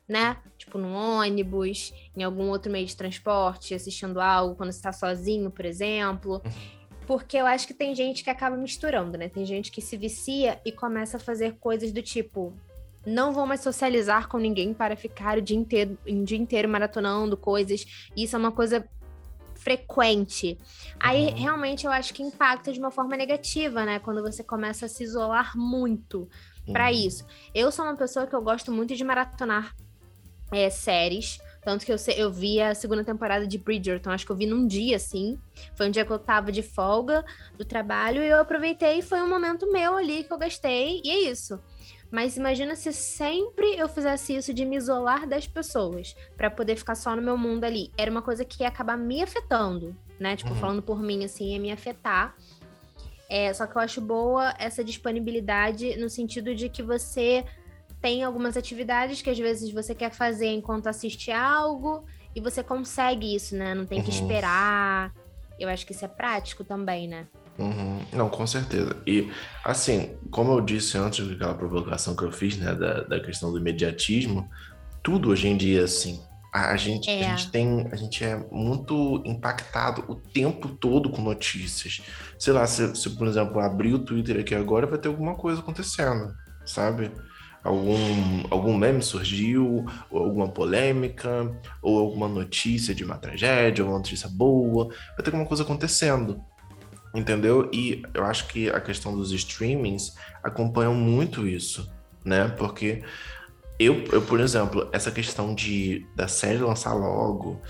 né? 0.07 0.37
Tipo, 0.55 0.77
no 0.77 0.93
ônibus, 0.93 1.91
em 2.15 2.21
algum 2.21 2.47
outro 2.49 2.71
meio 2.71 2.85
de 2.85 2.95
transporte, 2.95 3.73
assistindo 3.73 4.21
algo, 4.21 4.53
quando 4.53 4.71
você 4.71 4.77
está 4.77 4.93
sozinho, 4.93 5.49
por 5.49 5.65
exemplo. 5.65 6.43
Uhum. 6.45 6.85
Porque 7.07 7.37
eu 7.37 7.47
acho 7.47 7.65
que 7.65 7.73
tem 7.73 7.95
gente 7.95 8.23
que 8.23 8.29
acaba 8.29 8.55
misturando, 8.55 9.17
né? 9.17 9.29
Tem 9.29 9.47
gente 9.47 9.71
que 9.71 9.81
se 9.81 9.97
vicia 9.97 10.61
e 10.63 10.71
começa 10.71 11.17
a 11.17 11.19
fazer 11.19 11.57
coisas 11.57 11.91
do 11.91 12.03
tipo: 12.03 12.53
não 13.05 13.31
vou 13.31 13.45
mais 13.45 13.61
socializar 13.61 14.27
com 14.27 14.37
ninguém 14.37 14.73
para 14.73 14.95
ficar 14.95 15.37
o 15.37 15.41
dia 15.41 15.57
inteiro, 15.57 15.97
o 16.07 16.23
dia 16.23 16.37
inteiro 16.37 16.67
maratonando 16.67 17.37
coisas. 17.37 17.85
Isso 18.15 18.35
é 18.35 18.39
uma 18.39 18.51
coisa 18.51 18.87
frequente. 19.55 20.57
Aí 20.99 21.27
uhum. 21.27 21.35
realmente 21.35 21.85
eu 21.85 21.91
acho 21.91 22.13
que 22.13 22.21
impacta 22.21 22.71
de 22.71 22.79
uma 22.79 22.91
forma 22.91 23.15
negativa, 23.17 23.85
né? 23.85 23.99
Quando 23.99 24.21
você 24.21 24.43
começa 24.43 24.85
a 24.85 24.89
se 24.89 25.03
isolar 25.03 25.57
muito 25.57 26.29
uhum. 26.67 26.73
para 26.73 26.91
isso. 26.91 27.25
Eu 27.53 27.71
sou 27.71 27.85
uma 27.85 27.95
pessoa 27.95 28.27
que 28.27 28.35
eu 28.35 28.41
gosto 28.41 28.71
muito 28.71 28.95
de 28.95 29.03
maratonar 29.03 29.75
é, 30.51 30.69
séries. 30.69 31.39
Tanto 31.63 31.83
que 31.83 31.91
eu, 31.91 31.97
eu 32.15 32.31
vi 32.31 32.61
a 32.61 32.75
segunda 32.75 33.03
temporada 33.03 33.47
de 33.47 33.57
Bridgerton, 33.57 34.11
acho 34.11 34.23
que 34.23 34.31
eu 34.31 34.35
vi 34.35 34.45
num 34.45 34.67
dia, 34.67 34.97
assim. 34.97 35.39
Foi 35.73 35.87
um 35.87 35.91
dia 35.91 36.05
que 36.05 36.11
eu 36.11 36.19
tava 36.19 36.51
de 36.51 36.61
folga 36.61 37.25
do 37.57 37.65
trabalho 37.65 38.21
e 38.21 38.27
eu 38.27 38.39
aproveitei. 38.39 39.01
Foi 39.01 39.19
um 39.19 39.27
momento 39.27 39.71
meu 39.71 39.97
ali 39.97 40.23
que 40.23 40.31
eu 40.31 40.37
gastei, 40.37 41.01
e 41.03 41.09
é 41.09 41.19
isso. 41.31 41.59
Mas 42.11 42.37
imagina 42.37 42.75
se 42.75 42.93
sempre 42.93 43.75
eu 43.77 43.89
fizesse 43.89 44.35
isso 44.35 44.53
de 44.53 44.63
me 44.63 44.75
isolar 44.77 45.27
das 45.27 45.47
pessoas 45.47 46.15
para 46.37 46.49
poder 46.49 46.75
ficar 46.75 46.95
só 46.95 47.15
no 47.15 47.21
meu 47.21 47.37
mundo 47.37 47.63
ali. 47.63 47.91
Era 47.97 48.09
uma 48.09 48.21
coisa 48.21 48.45
que 48.45 48.63
ia 48.63 48.67
acabar 48.67 48.97
me 48.97 49.21
afetando, 49.21 49.95
né? 50.19 50.35
Tipo, 50.35 50.51
uhum. 50.51 50.59
falando 50.59 50.81
por 50.81 51.01
mim, 51.01 51.25
assim, 51.25 51.53
ia 51.53 51.59
me 51.59 51.71
afetar. 51.71 52.35
É, 53.29 53.53
só 53.53 53.65
que 53.65 53.75
eu 53.75 53.81
acho 53.81 53.99
boa 53.99 54.53
essa 54.59 54.83
disponibilidade 54.83 55.97
no 55.97 56.09
sentido 56.09 56.53
de 56.53 56.69
que 56.69 56.83
você 56.83 57.43
tem 58.01 58.23
algumas 58.23 58.55
atividades 58.55 59.21
que 59.21 59.29
às 59.31 59.37
vezes 59.37 59.71
você 59.71 59.95
quer 59.95 60.11
fazer 60.11 60.47
enquanto 60.47 60.87
assiste 60.87 61.31
algo 61.31 62.05
e 62.35 62.39
você 62.39 62.61
consegue 62.61 63.33
isso, 63.35 63.55
né? 63.55 63.73
Não 63.73 63.85
tem 63.85 64.01
que 64.03 64.11
uhum. 64.11 64.21
esperar. 64.21 65.11
Eu 65.59 65.69
acho 65.69 65.85
que 65.85 65.91
isso 65.91 66.05
é 66.05 66.07
prático 66.07 66.63
também, 66.63 67.07
né? 67.07 67.27
Uhum. 67.57 67.99
Não, 68.11 68.29
com 68.29 68.45
certeza. 68.45 68.97
E, 69.07 69.31
assim, 69.63 70.17
como 70.29 70.51
eu 70.51 70.61
disse 70.61 70.97
antes 70.97 71.27
daquela 71.27 71.53
provocação 71.53 72.15
que 72.15 72.23
eu 72.23 72.31
fiz, 72.31 72.57
né, 72.57 72.73
da, 72.75 73.01
da 73.01 73.19
questão 73.19 73.51
do 73.51 73.59
imediatismo, 73.59 74.49
tudo 75.01 75.29
hoje 75.29 75.47
em 75.47 75.55
dia, 75.55 75.83
assim, 75.83 76.21
a 76.53 76.75
gente, 76.75 77.09
é. 77.09 77.25
a 77.25 77.35
gente 77.35 77.51
tem, 77.51 77.87
a 77.91 77.95
gente 77.95 78.23
é 78.23 78.35
muito 78.51 79.21
impactado 79.25 80.03
o 80.07 80.15
tempo 80.15 80.69
todo 80.69 81.09
com 81.09 81.21
notícias. 81.21 82.01
Sei 82.39 82.53
lá, 82.53 82.65
se, 82.65 82.95
se 82.95 83.09
por 83.11 83.27
exemplo 83.27 83.59
abrir 83.59 83.93
o 83.93 83.99
Twitter 83.99 84.39
aqui 84.39 84.55
agora, 84.55 84.87
vai 84.87 84.97
ter 84.97 85.07
alguma 85.07 85.35
coisa 85.35 85.59
acontecendo, 85.59 86.33
sabe? 86.65 87.11
algum, 87.65 88.43
algum 88.51 88.77
meme 88.77 89.01
surgiu, 89.01 89.85
ou 90.11 90.23
alguma 90.23 90.47
polêmica, 90.47 91.51
ou 91.81 91.99
alguma 91.99 92.27
notícia 92.27 92.93
de 92.93 93.03
uma 93.03 93.17
tragédia, 93.17 93.83
ou 93.83 93.89
uma 93.89 93.97
notícia 93.97 94.29
boa, 94.29 94.87
vai 94.87 95.23
ter 95.23 95.31
alguma 95.31 95.45
coisa 95.45 95.63
acontecendo. 95.63 96.41
Entendeu? 97.15 97.69
E 97.73 98.03
eu 98.13 98.25
acho 98.25 98.47
que 98.47 98.69
a 98.69 98.81
questão 98.81 99.15
dos 99.15 99.31
streamings 99.31 100.15
acompanham 100.43 100.93
muito 100.93 101.47
isso, 101.47 101.89
né? 102.25 102.49
Porque 102.49 103.03
eu, 103.79 104.03
eu 104.11 104.21
por 104.21 104.39
exemplo, 104.39 104.89
essa 104.91 105.11
questão 105.11 105.55
de 105.55 106.05
da 106.15 106.27
série 106.27 106.57
lançar 106.57 106.93
logo 106.93 107.61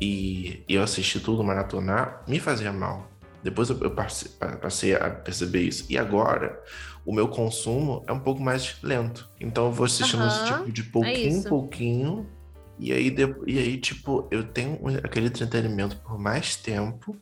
e, 0.00 0.62
e 0.68 0.74
eu 0.74 0.82
assistir 0.82 1.20
tudo, 1.20 1.42
maratonar, 1.42 2.22
me 2.26 2.38
fazia 2.38 2.72
mal. 2.72 3.10
Depois 3.42 3.70
eu, 3.70 3.78
eu 3.80 3.90
passei, 3.90 4.30
passei 4.60 4.94
a 4.94 5.10
perceber 5.10 5.62
isso. 5.62 5.84
E 5.88 5.98
agora, 5.98 6.62
o 7.04 7.12
meu 7.12 7.26
consumo 7.26 8.04
é 8.06 8.12
um 8.12 8.20
pouco 8.20 8.40
mais 8.40 8.76
lento. 8.82 9.28
Então 9.40 9.66
eu 9.66 9.72
vou 9.72 9.86
assistindo 9.86 10.22
uhum, 10.22 10.28
esse 10.28 10.46
tipo 10.46 10.72
de 10.72 10.82
pouquinho 10.84 11.36
em 11.36 11.44
é 11.44 11.48
pouquinho. 11.48 12.26
E 12.78 12.92
aí, 12.92 13.14
e 13.46 13.58
aí, 13.58 13.78
tipo, 13.78 14.26
eu 14.30 14.44
tenho 14.44 14.78
aquele 15.04 15.26
entretenimento 15.26 15.96
por 15.98 16.18
mais 16.18 16.56
tempo 16.56 17.16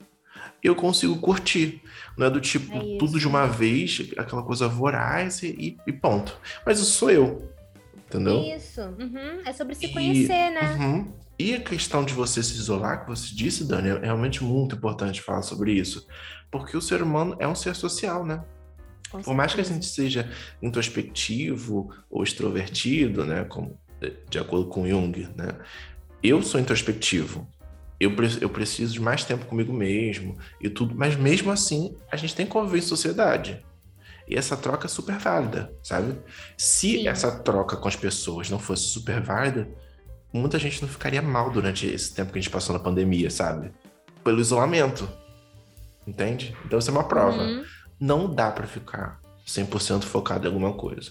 eu 0.62 0.74
consigo 0.74 1.16
curtir. 1.16 1.82
Não 2.16 2.26
é 2.26 2.30
do 2.30 2.40
tipo 2.40 2.72
é 2.76 2.98
tudo 2.98 3.18
de 3.18 3.26
uma 3.26 3.46
vez, 3.46 4.10
aquela 4.16 4.42
coisa 4.42 4.68
voraz 4.68 5.42
e, 5.42 5.78
e 5.86 5.92
ponto. 5.92 6.36
Mas 6.64 6.78
isso 6.78 6.92
sou 6.92 7.10
eu. 7.10 7.50
Entendeu? 7.96 8.42
Isso. 8.42 8.80
Uhum. 8.80 9.40
É 9.44 9.52
sobre 9.52 9.74
se 9.74 9.88
conhecer, 9.88 10.50
né? 10.50 10.76
Uhum. 10.78 11.12
E 11.38 11.54
a 11.54 11.60
questão 11.60 12.04
de 12.04 12.12
você 12.12 12.42
se 12.42 12.54
isolar, 12.54 13.02
que 13.02 13.08
você 13.08 13.34
disse, 13.34 13.64
Dani, 13.64 13.88
é 13.88 13.98
realmente 14.00 14.44
muito 14.44 14.76
importante 14.76 15.22
falar 15.22 15.42
sobre 15.42 15.72
isso. 15.72 16.06
Porque 16.50 16.76
o 16.76 16.82
ser 16.82 17.02
humano 17.02 17.36
é 17.38 17.46
um 17.46 17.54
ser 17.54 17.74
social, 17.74 18.26
né? 18.26 18.44
Com 19.10 19.22
Por 19.22 19.34
mais 19.34 19.54
que 19.54 19.60
a 19.60 19.64
gente 19.64 19.86
seja 19.86 20.30
introspectivo 20.60 21.90
ou 22.10 22.22
extrovertido, 22.22 23.24
né? 23.24 23.44
Como, 23.44 23.78
de 24.28 24.38
acordo 24.38 24.66
com 24.66 24.86
Jung, 24.86 25.28
né? 25.34 25.56
Eu 26.22 26.42
sou 26.42 26.60
introspectivo 26.60 27.48
eu, 28.00 28.10
eu 28.40 28.48
preciso 28.48 28.94
de 28.94 29.00
mais 29.00 29.24
tempo 29.24 29.44
comigo 29.44 29.72
mesmo 29.72 30.38
e 30.58 30.70
tudo, 30.70 30.94
mas 30.96 31.14
mesmo 31.14 31.52
assim 31.52 31.94
a 32.10 32.16
gente 32.16 32.34
tem 32.34 32.46
que 32.46 32.52
conviver 32.52 32.78
em 32.78 32.82
sociedade. 32.82 33.62
E 34.26 34.36
essa 34.36 34.56
troca 34.56 34.86
é 34.86 34.88
super 34.88 35.18
válida, 35.18 35.72
sabe? 35.82 36.18
Se 36.56 36.92
Sim. 36.92 37.08
essa 37.08 37.30
troca 37.30 37.76
com 37.76 37.88
as 37.88 37.96
pessoas 37.96 38.48
não 38.48 38.58
fosse 38.58 38.84
super 38.84 39.20
válida, 39.20 39.68
muita 40.32 40.58
gente 40.58 40.80
não 40.80 40.88
ficaria 40.88 41.20
mal 41.20 41.50
durante 41.50 41.86
esse 41.86 42.14
tempo 42.14 42.32
que 42.32 42.38
a 42.38 42.40
gente 42.40 42.50
passou 42.50 42.72
na 42.72 42.82
pandemia, 42.82 43.28
sabe? 43.30 43.70
Pelo 44.24 44.40
isolamento. 44.40 45.08
Entende? 46.06 46.56
Então 46.64 46.78
isso 46.78 46.88
é 46.88 46.92
uma 46.92 47.04
prova. 47.04 47.42
Uhum. 47.42 47.64
Não 47.98 48.32
dá 48.32 48.50
para 48.50 48.66
ficar 48.66 49.20
100% 49.46 50.04
focado 50.04 50.46
em 50.46 50.48
alguma 50.48 50.72
coisa. 50.72 51.10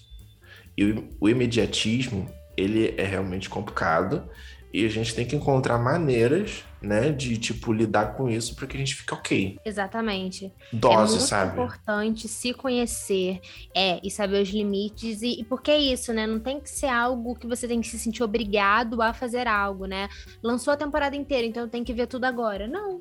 E 0.78 1.10
o 1.20 1.30
imediatismo, 1.30 2.34
ele 2.58 2.96
é 2.98 3.04
realmente 3.04 3.50
complicado 3.50 4.28
e 4.72 4.86
a 4.86 4.90
gente 4.90 5.16
tem 5.16 5.26
que 5.26 5.36
encontrar 5.36 5.78
maneiras, 5.78 6.64
né, 6.82 7.12
de, 7.12 7.38
tipo, 7.38 7.74
lidar 7.74 8.16
com 8.16 8.30
isso 8.30 8.56
para 8.56 8.68
que 8.68 8.78
a 8.78 8.80
gente 8.80 8.96
fique 8.96 9.14
ok. 9.14 9.58
Exatamente. 9.66 10.54
Dose, 10.72 10.96
é 10.96 11.18
muito 11.18 11.28
sabe? 11.28 11.52
importante 11.54 12.28
se 12.28 12.54
conhecer, 12.54 13.42
é, 13.76 14.00
e 14.04 14.10
saber 14.10 14.42
os 14.42 14.50
limites. 14.50 15.22
E, 15.22 15.42
e 15.42 15.44
porque 15.44 15.72
é 15.72 15.78
isso, 15.80 16.14
né? 16.14 16.26
Não 16.26 16.40
tem 16.40 16.60
que 16.60 16.70
ser 16.70 16.88
algo 16.88 17.36
que 17.36 17.48
você 17.48 17.68
tem 17.68 17.82
que 17.82 17.88
se 17.88 18.00
sentir 18.00 18.24
obrigado 18.24 19.02
a 19.02 19.14
fazer 19.14 19.48
algo, 19.48 19.86
né? 19.86 20.08
Lançou 20.42 20.74
a 20.74 20.78
temporada 20.78 21.16
inteira, 21.16 21.46
então 21.46 21.68
tem 21.68 21.84
que 21.84 21.94
ver 21.94 22.08
tudo 22.08 22.26
agora. 22.26 22.68
Não. 22.68 23.00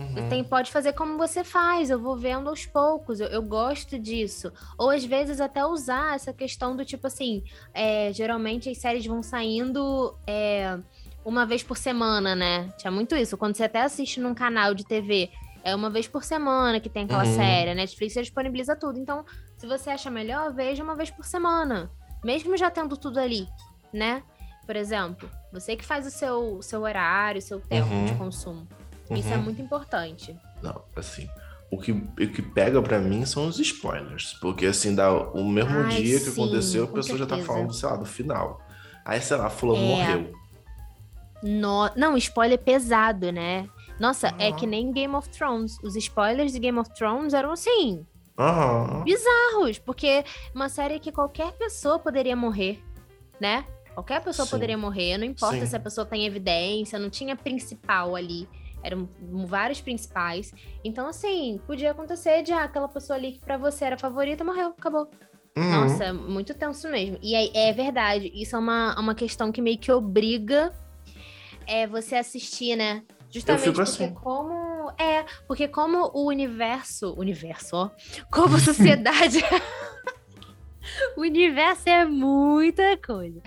Uhum. 0.00 0.28
Tem, 0.30 0.42
pode 0.42 0.72
fazer 0.72 0.94
como 0.94 1.18
você 1.18 1.44
faz, 1.44 1.90
eu 1.90 1.98
vou 1.98 2.16
vendo 2.16 2.48
aos 2.48 2.64
poucos, 2.64 3.20
eu, 3.20 3.28
eu, 3.28 3.42
gosto 3.42 3.98
disso. 3.98 4.50
Ou 4.78 4.88
às 4.88 5.04
vezes 5.04 5.40
até 5.40 5.64
usar 5.64 6.14
essa 6.14 6.32
questão 6.32 6.74
do 6.74 6.86
tipo 6.86 7.06
assim, 7.06 7.44
é, 7.74 8.10
geralmente 8.10 8.70
as 8.70 8.78
séries 8.78 9.04
vão 9.04 9.22
saindo 9.22 10.16
é, 10.26 10.78
uma 11.22 11.44
vez 11.44 11.62
por 11.62 11.76
semana, 11.76 12.34
né? 12.34 12.72
Tinha 12.78 12.90
muito 12.90 13.14
isso. 13.14 13.36
Quando 13.36 13.54
você 13.54 13.64
até 13.64 13.82
assiste 13.82 14.20
num 14.20 14.34
canal 14.34 14.74
de 14.74 14.86
TV, 14.86 15.30
é 15.62 15.74
uma 15.74 15.90
vez 15.90 16.08
por 16.08 16.24
semana 16.24 16.80
que 16.80 16.88
tem 16.88 17.04
aquela 17.04 17.26
uhum. 17.26 17.36
série. 17.36 17.70
A 17.70 17.74
Netflix 17.74 18.14
disponibiliza 18.14 18.74
tudo. 18.74 18.98
Então, 18.98 19.22
se 19.58 19.66
você 19.66 19.90
acha 19.90 20.10
melhor, 20.10 20.50
veja 20.54 20.82
uma 20.82 20.96
vez 20.96 21.10
por 21.10 21.26
semana. 21.26 21.90
Mesmo 22.24 22.56
já 22.56 22.70
tendo 22.70 22.96
tudo 22.96 23.20
ali, 23.20 23.46
né? 23.92 24.22
Por 24.64 24.76
exemplo, 24.76 25.28
você 25.52 25.76
que 25.76 25.84
faz 25.84 26.06
o 26.06 26.10
seu, 26.10 26.62
seu 26.62 26.82
horário, 26.82 27.42
seu 27.42 27.60
tempo 27.60 27.92
uhum. 27.92 28.06
de 28.06 28.14
consumo. 28.14 28.66
Uhum. 29.10 29.16
Isso 29.16 29.28
é 29.28 29.36
uhum. 29.36 29.42
muito 29.42 29.60
importante. 29.60 30.36
Não, 30.62 30.82
assim, 30.94 31.28
o 31.70 31.76
que, 31.76 31.92
o 31.92 32.14
que 32.14 32.40
pega 32.40 32.80
para 32.80 32.98
mim 32.98 33.26
são 33.26 33.46
os 33.46 33.58
spoilers. 33.58 34.34
Porque, 34.40 34.66
assim, 34.66 34.94
dá 34.94 35.12
o 35.12 35.44
mesmo 35.44 35.78
Ai, 35.80 35.96
dia 35.96 36.18
que 36.18 36.26
sim, 36.26 36.42
aconteceu, 36.42 36.84
a 36.84 36.86
pessoa 36.86 37.18
certeza. 37.18 37.30
já 37.30 37.36
tá 37.36 37.44
falando, 37.44 37.72
sei 37.72 37.88
lá, 37.88 37.96
do 37.96 38.06
final. 38.06 38.62
Aí, 39.04 39.20
sei 39.20 39.36
lá, 39.36 39.50
fulano 39.50 39.82
é... 39.82 39.86
morreu. 39.86 40.32
No... 41.42 41.90
Não, 41.96 42.16
spoiler 42.16 42.58
pesado, 42.58 43.32
né? 43.32 43.68
Nossa, 43.98 44.28
uhum. 44.28 44.36
é 44.38 44.52
que 44.52 44.66
nem 44.66 44.92
Game 44.92 45.14
of 45.14 45.28
Thrones. 45.28 45.78
Os 45.82 45.96
spoilers 45.96 46.52
de 46.52 46.58
Game 46.58 46.78
of 46.78 46.90
Thrones 46.94 47.34
eram 47.34 47.50
assim. 47.52 48.06
Uhum. 48.38 49.04
Bizarros, 49.04 49.78
porque 49.78 50.24
uma 50.54 50.68
série 50.68 50.98
que 50.98 51.12
qualquer 51.12 51.52
pessoa 51.52 51.98
poderia 51.98 52.34
morrer, 52.34 52.82
né? 53.38 53.66
Qualquer 53.92 54.22
pessoa 54.22 54.46
Sim. 54.46 54.52
poderia 54.52 54.78
morrer, 54.78 55.18
não 55.18 55.26
importa 55.26 55.60
Sim. 55.60 55.66
se 55.66 55.76
a 55.76 55.80
pessoa 55.80 56.06
tem 56.06 56.24
evidência, 56.24 56.98
não 56.98 57.10
tinha 57.10 57.36
principal 57.36 58.16
ali. 58.16 58.48
Eram 58.82 59.08
vários 59.46 59.80
principais. 59.80 60.52
Então, 60.84 61.08
assim, 61.08 61.60
podia 61.66 61.90
acontecer 61.90 62.42
de 62.42 62.52
ah, 62.52 62.64
aquela 62.64 62.88
pessoa 62.88 63.16
ali 63.16 63.32
que 63.32 63.40
pra 63.40 63.56
você 63.56 63.84
era 63.84 63.98
favorita 63.98 64.44
morreu, 64.44 64.68
acabou. 64.68 65.10
Uhum. 65.56 65.70
Nossa, 65.70 66.12
muito 66.12 66.54
tenso 66.54 66.88
mesmo. 66.88 67.18
E 67.22 67.34
é, 67.34 67.68
é, 67.68 67.72
verdade, 67.72 68.30
isso 68.34 68.56
é 68.56 68.58
uma, 68.58 68.98
uma 68.98 69.14
questão 69.14 69.50
que 69.50 69.60
meio 69.60 69.78
que 69.78 69.90
obriga 69.90 70.72
é, 71.66 71.86
você 71.86 72.16
assistir, 72.16 72.76
né? 72.76 73.02
Justamente 73.30 73.64
porque 73.64 73.82
assim. 73.82 74.14
como. 74.14 74.90
É, 74.98 75.24
porque 75.46 75.68
como 75.68 76.10
o 76.14 76.26
universo. 76.26 77.14
Universo, 77.16 77.76
ó. 77.76 77.90
Como 78.30 78.58
sociedade. 78.58 79.40
o 81.16 81.20
universo 81.20 81.88
é 81.88 82.04
muita 82.04 82.96
coisa 82.96 83.40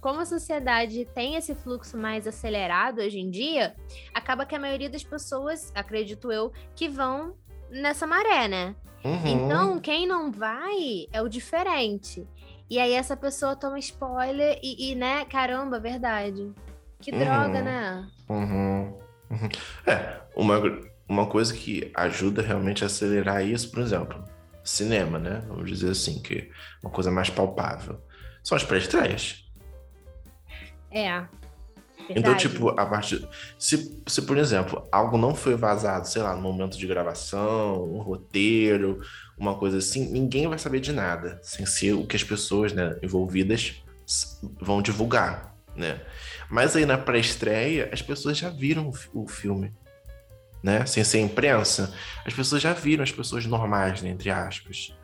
como 0.00 0.20
a 0.20 0.26
sociedade 0.26 1.04
tem 1.14 1.34
esse 1.34 1.54
fluxo 1.54 1.96
mais 1.96 2.26
acelerado 2.26 3.00
hoje 3.00 3.18
em 3.18 3.30
dia, 3.30 3.74
acaba 4.14 4.46
que 4.46 4.54
a 4.54 4.60
maioria 4.60 4.88
das 4.88 5.04
pessoas, 5.04 5.72
acredito 5.74 6.30
eu, 6.30 6.52
que 6.74 6.88
vão 6.88 7.34
nessa 7.70 8.06
maré, 8.06 8.48
né? 8.48 8.74
Uhum. 9.04 9.26
Então, 9.26 9.78
quem 9.80 10.06
não 10.06 10.30
vai 10.30 11.06
é 11.12 11.22
o 11.22 11.28
diferente. 11.28 12.26
E 12.70 12.78
aí 12.78 12.92
essa 12.92 13.16
pessoa 13.16 13.56
toma 13.56 13.78
spoiler 13.78 14.58
e, 14.62 14.90
e 14.90 14.94
né, 14.94 15.24
caramba, 15.24 15.80
verdade. 15.80 16.52
Que 17.00 17.12
uhum. 17.12 17.18
droga, 17.18 17.62
né? 17.62 18.08
Uhum. 18.28 18.98
uhum. 19.30 19.48
É, 19.86 20.20
uma, 20.36 20.60
uma 21.08 21.26
coisa 21.26 21.54
que 21.54 21.90
ajuda 21.94 22.42
realmente 22.42 22.84
a 22.84 22.86
acelerar 22.86 23.44
isso, 23.44 23.70
por 23.70 23.80
exemplo, 23.80 24.22
cinema, 24.62 25.18
né? 25.18 25.42
Vamos 25.48 25.70
dizer 25.70 25.90
assim, 25.90 26.20
que 26.20 26.38
é 26.38 26.48
uma 26.82 26.90
coisa 26.90 27.10
mais 27.10 27.30
palpável. 27.30 28.00
São 28.42 28.56
as 28.56 28.64
pré-estreias. 28.64 29.47
É. 30.90 31.24
Então, 32.10 32.14
verdade. 32.14 32.18
Então, 32.18 32.36
tipo, 32.36 32.68
a 32.70 32.86
partir. 32.86 33.26
Se, 33.58 34.02
se, 34.06 34.22
por 34.22 34.38
exemplo, 34.38 34.86
algo 34.90 35.18
não 35.18 35.34
foi 35.34 35.54
vazado, 35.54 36.08
sei 36.08 36.22
lá, 36.22 36.34
no 36.34 36.40
momento 36.40 36.78
de 36.78 36.86
gravação, 36.86 37.84
um 37.84 38.00
roteiro, 38.00 39.00
uma 39.36 39.54
coisa 39.54 39.78
assim, 39.78 40.10
ninguém 40.10 40.48
vai 40.48 40.58
saber 40.58 40.80
de 40.80 40.92
nada, 40.92 41.38
sem 41.42 41.66
ser 41.66 41.92
o 41.92 42.06
que 42.06 42.16
as 42.16 42.24
pessoas 42.24 42.72
né, 42.72 42.96
envolvidas 43.02 43.82
vão 44.60 44.80
divulgar, 44.80 45.54
né? 45.76 46.00
Mas 46.50 46.74
aí 46.74 46.86
na 46.86 46.96
pré-estreia, 46.96 47.90
as 47.92 48.00
pessoas 48.00 48.38
já 48.38 48.48
viram 48.48 48.90
o 49.12 49.28
filme, 49.28 49.72
né? 50.62 50.86
Sem 50.86 51.04
ser 51.04 51.20
imprensa, 51.20 51.92
as 52.24 52.32
pessoas 52.32 52.62
já 52.62 52.72
viram 52.72 53.04
as 53.04 53.12
pessoas 53.12 53.44
normais, 53.44 54.00
né, 54.00 54.08
entre 54.08 54.30
aspas. 54.30 54.94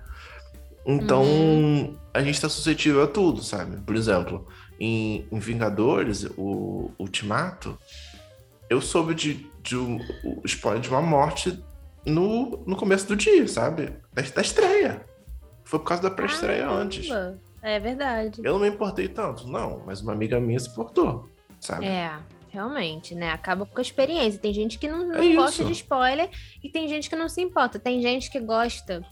Então, 0.86 1.22
uhum. 1.22 1.96
a 2.12 2.22
gente 2.22 2.40
tá 2.40 2.48
suscetível 2.48 3.02
a 3.02 3.06
tudo, 3.06 3.42
sabe? 3.42 3.78
Por 3.78 3.96
exemplo, 3.96 4.46
em, 4.78 5.26
em 5.30 5.38
Vingadores, 5.38 6.24
o 6.36 6.90
Ultimato, 6.98 7.78
eu 8.68 8.80
soube 8.80 9.14
de, 9.14 9.46
de 9.62 9.76
um, 9.76 9.98
spoiler 10.44 10.80
de 10.80 10.88
uma 10.88 11.02
morte 11.02 11.62
no, 12.04 12.62
no 12.66 12.76
começo 12.76 13.06
do 13.06 13.16
dia, 13.16 13.46
sabe? 13.48 13.92
Da, 14.12 14.22
da 14.22 14.42
estreia. 14.42 15.04
Foi 15.64 15.78
por 15.78 15.86
causa 15.86 16.02
da 16.02 16.10
pré-estreia 16.10 16.68
antes. 16.68 17.08
É 17.62 17.80
verdade. 17.80 18.42
Eu 18.44 18.54
não 18.54 18.60
me 18.60 18.68
importei 18.68 19.08
tanto, 19.08 19.48
não, 19.48 19.82
mas 19.86 20.02
uma 20.02 20.12
amiga 20.12 20.38
minha 20.38 20.58
se 20.58 20.68
importou, 20.68 21.28
sabe? 21.58 21.86
É, 21.86 22.18
Realmente, 22.54 23.16
né? 23.16 23.32
Acaba 23.32 23.66
com 23.66 23.78
a 23.80 23.82
experiência. 23.82 24.38
Tem 24.38 24.54
gente 24.54 24.78
que 24.78 24.86
não, 24.86 25.08
não 25.08 25.20
É 25.20 25.34
gosta 25.34 25.64
de 25.64 25.72
spoiler 25.72 26.30
e 26.62 26.70
tem 26.70 26.86
gente 26.86 27.10
que 27.10 27.16
não 27.16 27.28
se 27.28 27.42
importa. 27.42 27.80
Tem 27.80 28.00
gente 28.00 28.30
que 28.30 28.38
gosta 28.38 29.04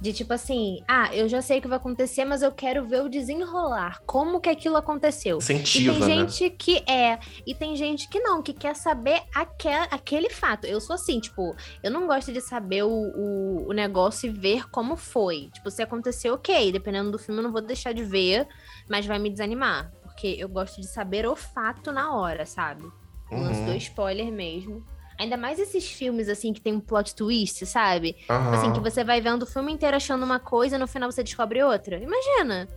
de 0.00 0.12
tipo 0.12 0.32
assim, 0.32 0.80
ah, 0.86 1.12
eu 1.12 1.28
já 1.28 1.42
sei 1.42 1.58
o 1.58 1.62
que 1.62 1.66
vai 1.68 1.76
acontecer, 1.76 2.24
mas 2.24 2.40
eu 2.42 2.52
quero 2.52 2.86
ver 2.86 3.02
o 3.02 3.08
desenrolar. 3.08 4.00
Como 4.06 4.40
que 4.40 4.48
aquilo 4.48 4.76
aconteceu? 4.76 5.38
Incentiva, 5.38 5.92
e 5.92 5.98
tem 5.98 6.08
né? 6.08 6.28
gente 6.28 6.50
que 6.50 6.76
é, 6.88 7.18
e 7.46 7.54
tem 7.54 7.74
gente 7.74 8.08
que 8.08 8.20
não, 8.20 8.40
que 8.40 8.52
quer 8.52 8.76
saber 8.76 9.20
aque- 9.34 9.68
aquele 9.90 10.30
fato. 10.30 10.66
Eu 10.66 10.80
sou 10.80 10.94
assim, 10.94 11.18
tipo, 11.18 11.56
eu 11.82 11.90
não 11.90 12.06
gosto 12.06 12.32
de 12.32 12.40
saber 12.40 12.84
o, 12.84 12.88
o, 12.90 13.66
o 13.68 13.72
negócio 13.72 14.28
e 14.28 14.32
ver 14.32 14.70
como 14.70 14.96
foi. 14.96 15.50
Tipo, 15.52 15.70
se 15.70 15.82
aconteceu, 15.82 16.34
ok. 16.34 16.70
Dependendo 16.70 17.10
do 17.10 17.18
filme, 17.18 17.40
eu 17.40 17.44
não 17.44 17.52
vou 17.52 17.60
deixar 17.60 17.92
de 17.92 18.04
ver, 18.04 18.46
mas 18.88 19.04
vai 19.04 19.18
me 19.18 19.30
desanimar. 19.30 19.90
Porque 20.02 20.36
eu 20.38 20.48
gosto 20.48 20.80
de 20.80 20.86
saber 20.86 21.26
o 21.26 21.34
fato 21.34 21.90
na 21.90 22.14
hora, 22.16 22.46
sabe? 22.46 22.84
O 23.30 23.36
lance 23.40 23.60
Uhum. 23.60 23.66
do 23.66 23.74
spoiler 23.76 24.30
mesmo. 24.32 24.84
Ainda 25.18 25.36
mais 25.36 25.58
esses 25.58 25.90
filmes, 25.90 26.28
assim, 26.28 26.52
que 26.52 26.60
tem 26.60 26.72
um 26.74 26.80
plot 26.80 27.14
twist, 27.14 27.66
sabe? 27.66 28.16
Aham. 28.30 28.54
Assim, 28.54 28.72
que 28.72 28.80
você 28.80 29.02
vai 29.02 29.20
vendo 29.20 29.42
o 29.42 29.46
filme 29.46 29.72
inteiro 29.72 29.96
achando 29.96 30.22
uma 30.24 30.38
coisa 30.38 30.76
e 30.76 30.78
no 30.78 30.86
final 30.86 31.10
você 31.10 31.24
descobre 31.24 31.62
outra. 31.62 31.96
Imagina! 31.98 32.68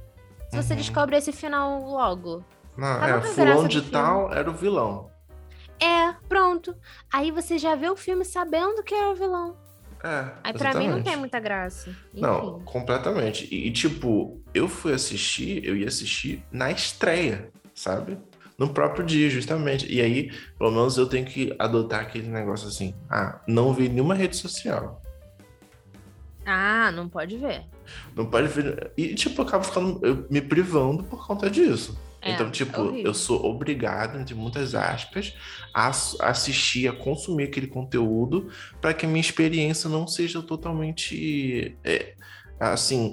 Se 0.49 0.57
você 0.61 0.73
Uhum. 0.73 0.79
descobre 0.79 1.15
esse 1.15 1.31
final 1.31 1.81
logo. 1.83 2.43
Não, 2.75 2.99
Tava 2.99 3.17
é, 3.17 3.21
fulano 3.21 3.61
do 3.63 3.67
de 3.69 3.75
filme. 3.77 3.91
tal 3.91 4.33
era 4.33 4.49
o 4.49 4.53
vilão. 4.53 5.09
É, 5.79 6.13
pronto. 6.27 6.75
Aí 7.11 7.31
você 7.31 7.57
já 7.57 7.75
vê 7.75 7.89
o 7.89 7.95
filme 7.95 8.25
sabendo 8.25 8.83
que 8.83 8.93
é 8.93 9.07
o 9.07 9.15
vilão. 9.15 9.55
É, 10.03 10.31
Aí 10.43 10.53
pra 10.53 10.73
mim 10.73 10.87
não 10.89 11.01
tem 11.03 11.15
muita 11.15 11.39
graça. 11.39 11.89
Enfim. 12.11 12.21
Não, 12.21 12.59
completamente. 12.61 13.47
E, 13.53 13.67
e, 13.67 13.71
tipo, 13.71 14.41
eu 14.53 14.67
fui 14.67 14.93
assistir, 14.93 15.63
eu 15.63 15.75
ia 15.77 15.87
assistir 15.87 16.43
na 16.51 16.71
estreia, 16.71 17.51
sabe? 17.75 18.17
No 18.61 18.69
próprio 18.69 19.03
dia, 19.03 19.27
justamente. 19.27 19.91
E 19.91 19.99
aí, 19.99 20.31
pelo 20.55 20.69
menos 20.69 20.95
eu 20.95 21.07
tenho 21.07 21.25
que 21.25 21.51
adotar 21.57 22.01
aquele 22.01 22.27
negócio 22.27 22.67
assim. 22.67 22.93
Ah, 23.09 23.41
não 23.47 23.73
vi 23.73 23.89
nenhuma 23.89 24.13
rede 24.13 24.35
social. 24.37 25.01
Ah, 26.45 26.91
não 26.91 27.09
pode 27.09 27.37
ver. 27.37 27.65
Não 28.15 28.27
pode 28.27 28.47
ver. 28.49 28.91
E, 28.95 29.15
tipo, 29.15 29.41
eu 29.41 29.47
acabo 29.47 29.63
ficando 29.63 29.99
eu, 30.05 30.27
me 30.29 30.39
privando 30.39 31.03
por 31.03 31.25
conta 31.25 31.49
disso. 31.49 31.99
É, 32.21 32.33
então, 32.33 32.49
é 32.49 32.51
tipo, 32.51 32.79
horrível. 32.79 33.05
eu 33.07 33.13
sou 33.15 33.43
obrigado, 33.43 34.19
entre 34.19 34.35
muitas 34.35 34.75
aspas, 34.75 35.35
a 35.73 35.87
ass- 35.87 36.17
assistir, 36.19 36.87
a 36.87 36.93
consumir 36.93 37.45
aquele 37.45 37.65
conteúdo 37.65 38.51
para 38.79 38.93
que 38.93 39.07
a 39.07 39.09
minha 39.09 39.21
experiência 39.21 39.89
não 39.89 40.05
seja 40.05 40.39
totalmente, 40.43 41.75
é, 41.83 42.13
assim, 42.59 43.11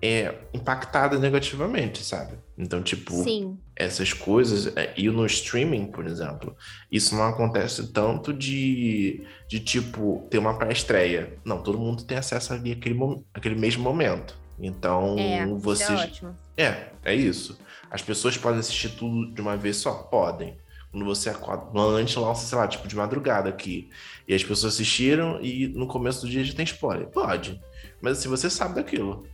é, 0.00 0.34
impactada 0.54 1.18
negativamente, 1.18 2.02
sabe? 2.02 2.38
Então, 2.56 2.82
tipo, 2.82 3.12
Sim. 3.22 3.58
Essas 3.84 4.12
coisas, 4.12 4.74
é, 4.76 4.92
e 4.96 5.08
no 5.08 5.24
streaming, 5.26 5.86
por 5.86 6.06
exemplo, 6.06 6.56
isso 6.90 7.14
não 7.14 7.24
acontece 7.24 7.92
tanto 7.92 8.32
de, 8.32 9.26
de 9.48 9.60
tipo, 9.60 10.26
ter 10.30 10.38
uma 10.38 10.58
pré-estreia. 10.58 11.34
Não, 11.44 11.62
todo 11.62 11.78
mundo 11.78 12.04
tem 12.04 12.18
acesso 12.18 12.52
ali 12.52 12.72
àquele, 12.72 12.98
àquele 13.34 13.54
mesmo 13.54 13.82
momento. 13.82 14.36
Então, 14.58 15.16
É, 15.18 15.46
você. 15.46 15.92
é 15.92 15.96
ótimo. 15.96 16.36
É, 16.56 16.88
é 17.04 17.14
isso. 17.14 17.58
As 17.90 18.02
pessoas 18.02 18.36
podem 18.36 18.60
assistir 18.60 18.90
tudo 18.90 19.32
de 19.34 19.40
uma 19.40 19.56
vez 19.56 19.76
só? 19.76 19.92
Podem. 19.92 20.56
Quando 20.90 21.04
você 21.06 21.30
acorda, 21.30 21.78
antes 21.80 22.14
lança, 22.16 22.46
sei 22.46 22.58
lá, 22.58 22.68
tipo 22.68 22.86
de 22.86 22.94
madrugada 22.94 23.48
aqui. 23.48 23.88
E 24.28 24.34
as 24.34 24.42
pessoas 24.44 24.74
assistiram 24.74 25.40
e 25.40 25.68
no 25.68 25.86
começo 25.86 26.20
do 26.20 26.30
dia 26.30 26.44
já 26.44 26.54
tem 26.54 26.64
spoiler. 26.64 27.06
Pode. 27.08 27.60
Mas 28.00 28.18
assim, 28.18 28.28
você 28.28 28.50
sabe 28.50 28.74
daquilo. 28.74 29.26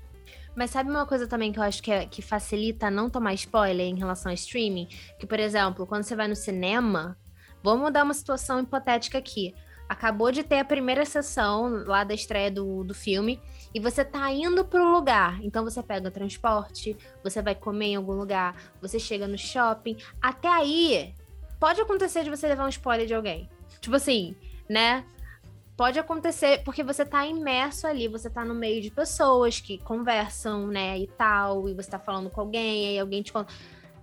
Mas 0.58 0.72
sabe 0.72 0.90
uma 0.90 1.06
coisa 1.06 1.28
também 1.28 1.52
que 1.52 1.58
eu 1.60 1.62
acho 1.62 1.80
que, 1.80 1.92
é- 1.92 2.04
que 2.04 2.20
facilita 2.20 2.90
não 2.90 3.08
tomar 3.08 3.32
spoiler 3.34 3.86
em 3.86 3.96
relação 3.96 4.28
ao 4.28 4.34
streaming? 4.34 4.88
Que, 5.16 5.24
por 5.24 5.38
exemplo, 5.38 5.86
quando 5.86 6.02
você 6.02 6.16
vai 6.16 6.26
no 6.26 6.34
cinema, 6.34 7.16
vamos 7.62 7.92
dar 7.92 8.02
uma 8.02 8.12
situação 8.12 8.58
hipotética 8.58 9.18
aqui. 9.18 9.54
Acabou 9.88 10.32
de 10.32 10.42
ter 10.42 10.58
a 10.58 10.64
primeira 10.64 11.04
sessão 11.04 11.84
lá 11.86 12.02
da 12.02 12.12
estreia 12.12 12.50
do, 12.50 12.82
do 12.82 12.92
filme 12.92 13.40
e 13.72 13.78
você 13.78 14.04
tá 14.04 14.28
indo 14.32 14.64
pro 14.64 14.90
lugar. 14.90 15.38
Então 15.44 15.62
você 15.62 15.80
pega 15.80 16.08
o 16.08 16.10
transporte, 16.10 16.96
você 17.22 17.40
vai 17.40 17.54
comer 17.54 17.86
em 17.90 17.96
algum 17.96 18.14
lugar, 18.14 18.56
você 18.82 18.98
chega 18.98 19.28
no 19.28 19.38
shopping. 19.38 19.96
Até 20.20 20.48
aí, 20.48 21.14
pode 21.60 21.80
acontecer 21.80 22.24
de 22.24 22.30
você 22.30 22.48
levar 22.48 22.64
um 22.66 22.68
spoiler 22.68 23.06
de 23.06 23.14
alguém. 23.14 23.48
Tipo 23.80 23.94
assim, 23.94 24.34
né? 24.68 25.04
Pode 25.78 25.96
acontecer 25.96 26.64
porque 26.64 26.82
você 26.82 27.04
tá 27.04 27.24
imerso 27.24 27.86
ali, 27.86 28.08
você 28.08 28.28
tá 28.28 28.44
no 28.44 28.52
meio 28.52 28.82
de 28.82 28.90
pessoas 28.90 29.60
que 29.60 29.78
conversam, 29.78 30.66
né, 30.66 30.98
e 30.98 31.06
tal, 31.06 31.68
e 31.68 31.72
você 31.72 31.88
tá 31.88 32.00
falando 32.00 32.28
com 32.28 32.40
alguém, 32.40 32.88
aí 32.88 32.98
alguém 32.98 33.22
te 33.22 33.32
conta. 33.32 33.54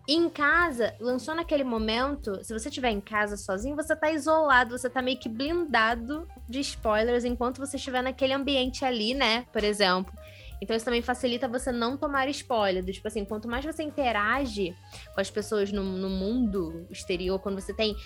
E 0.07 0.15
em 0.15 0.29
casa, 0.29 0.95
lançou 1.01 1.35
naquele 1.35 1.65
momento, 1.65 2.41
se 2.45 2.53
você 2.53 2.69
estiver 2.69 2.91
em 2.91 3.01
casa 3.01 3.35
sozinho, 3.35 3.75
você 3.75 3.93
tá 3.93 4.09
isolado, 4.09 4.77
você 4.77 4.89
tá 4.89 5.01
meio 5.01 5.19
que 5.19 5.27
blindado 5.27 6.25
de 6.47 6.61
spoilers 6.61 7.25
enquanto 7.25 7.57
você 7.57 7.75
estiver 7.75 8.01
naquele 8.01 8.31
ambiente 8.31 8.85
ali, 8.85 9.13
né, 9.13 9.45
por 9.51 9.61
exemplo. 9.61 10.13
Então 10.61 10.73
isso 10.73 10.85
também 10.85 11.01
facilita 11.01 11.45
você 11.45 11.73
não 11.73 11.97
tomar 11.97 12.29
spoiler. 12.29 12.85
Tipo 12.85 13.09
assim, 13.09 13.25
quanto 13.25 13.49
mais 13.49 13.65
você 13.65 13.83
interage 13.83 14.73
com 15.13 15.19
as 15.19 15.29
pessoas 15.29 15.73
no, 15.73 15.83
no 15.83 16.09
mundo 16.09 16.87
exterior, 16.89 17.37
quando 17.37 17.59
você 17.59 17.73
tem 17.73 17.97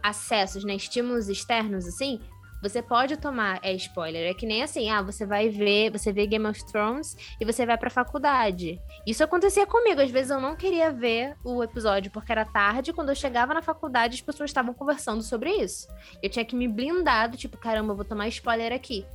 acessos, 0.00 0.62
né, 0.62 0.76
estímulos 0.76 1.28
externos, 1.28 1.84
assim, 1.84 2.20
você 2.60 2.82
pode 2.82 3.16
tomar 3.16 3.60
é 3.62 3.72
spoiler. 3.74 4.30
É 4.30 4.34
que 4.34 4.46
nem 4.46 4.62
assim, 4.62 4.90
ah, 4.90 5.02
você 5.02 5.24
vai 5.24 5.48
ver, 5.48 5.90
você 5.90 6.12
vê 6.12 6.26
Game 6.26 6.46
of 6.46 6.64
Thrones 6.66 7.16
e 7.40 7.44
você 7.44 7.64
vai 7.64 7.78
pra 7.78 7.90
faculdade. 7.90 8.80
Isso 9.06 9.22
acontecia 9.22 9.66
comigo. 9.66 10.00
Às 10.00 10.10
vezes 10.10 10.30
eu 10.30 10.40
não 10.40 10.56
queria 10.56 10.90
ver 10.92 11.36
o 11.44 11.62
episódio 11.62 12.10
porque 12.10 12.32
era 12.32 12.44
tarde. 12.44 12.92
Quando 12.92 13.10
eu 13.10 13.14
chegava 13.14 13.54
na 13.54 13.62
faculdade, 13.62 14.16
as 14.16 14.20
pessoas 14.20 14.50
estavam 14.50 14.74
conversando 14.74 15.22
sobre 15.22 15.50
isso. 15.50 15.86
Eu 16.22 16.28
tinha 16.28 16.44
que 16.44 16.56
me 16.56 16.66
blindar, 16.66 17.30
do 17.30 17.36
tipo, 17.36 17.56
caramba, 17.56 17.92
eu 17.92 17.96
vou 17.96 18.04
tomar 18.04 18.28
spoiler 18.28 18.72
aqui. 18.72 19.06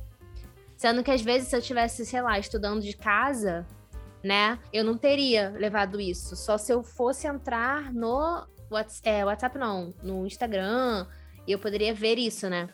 Sendo 0.76 1.04
que 1.04 1.10
às 1.10 1.20
vezes, 1.22 1.48
se 1.48 1.56
eu 1.56 1.62
tivesse, 1.62 2.04
sei 2.04 2.20
lá, 2.20 2.38
estudando 2.38 2.80
de 2.80 2.96
casa, 2.96 3.66
né, 4.22 4.58
eu 4.72 4.82
não 4.82 4.96
teria 4.96 5.50
levado 5.50 6.00
isso. 6.00 6.34
Só 6.34 6.58
se 6.58 6.72
eu 6.72 6.82
fosse 6.82 7.26
entrar 7.26 7.92
no 7.92 8.46
Whats- 8.70 9.00
é, 9.04 9.24
WhatsApp, 9.24 9.58
não, 9.58 9.94
no 10.02 10.26
Instagram, 10.26 11.06
e 11.46 11.52
eu 11.52 11.58
poderia 11.58 11.94
ver 11.94 12.18
isso, 12.18 12.48
né? 12.48 12.68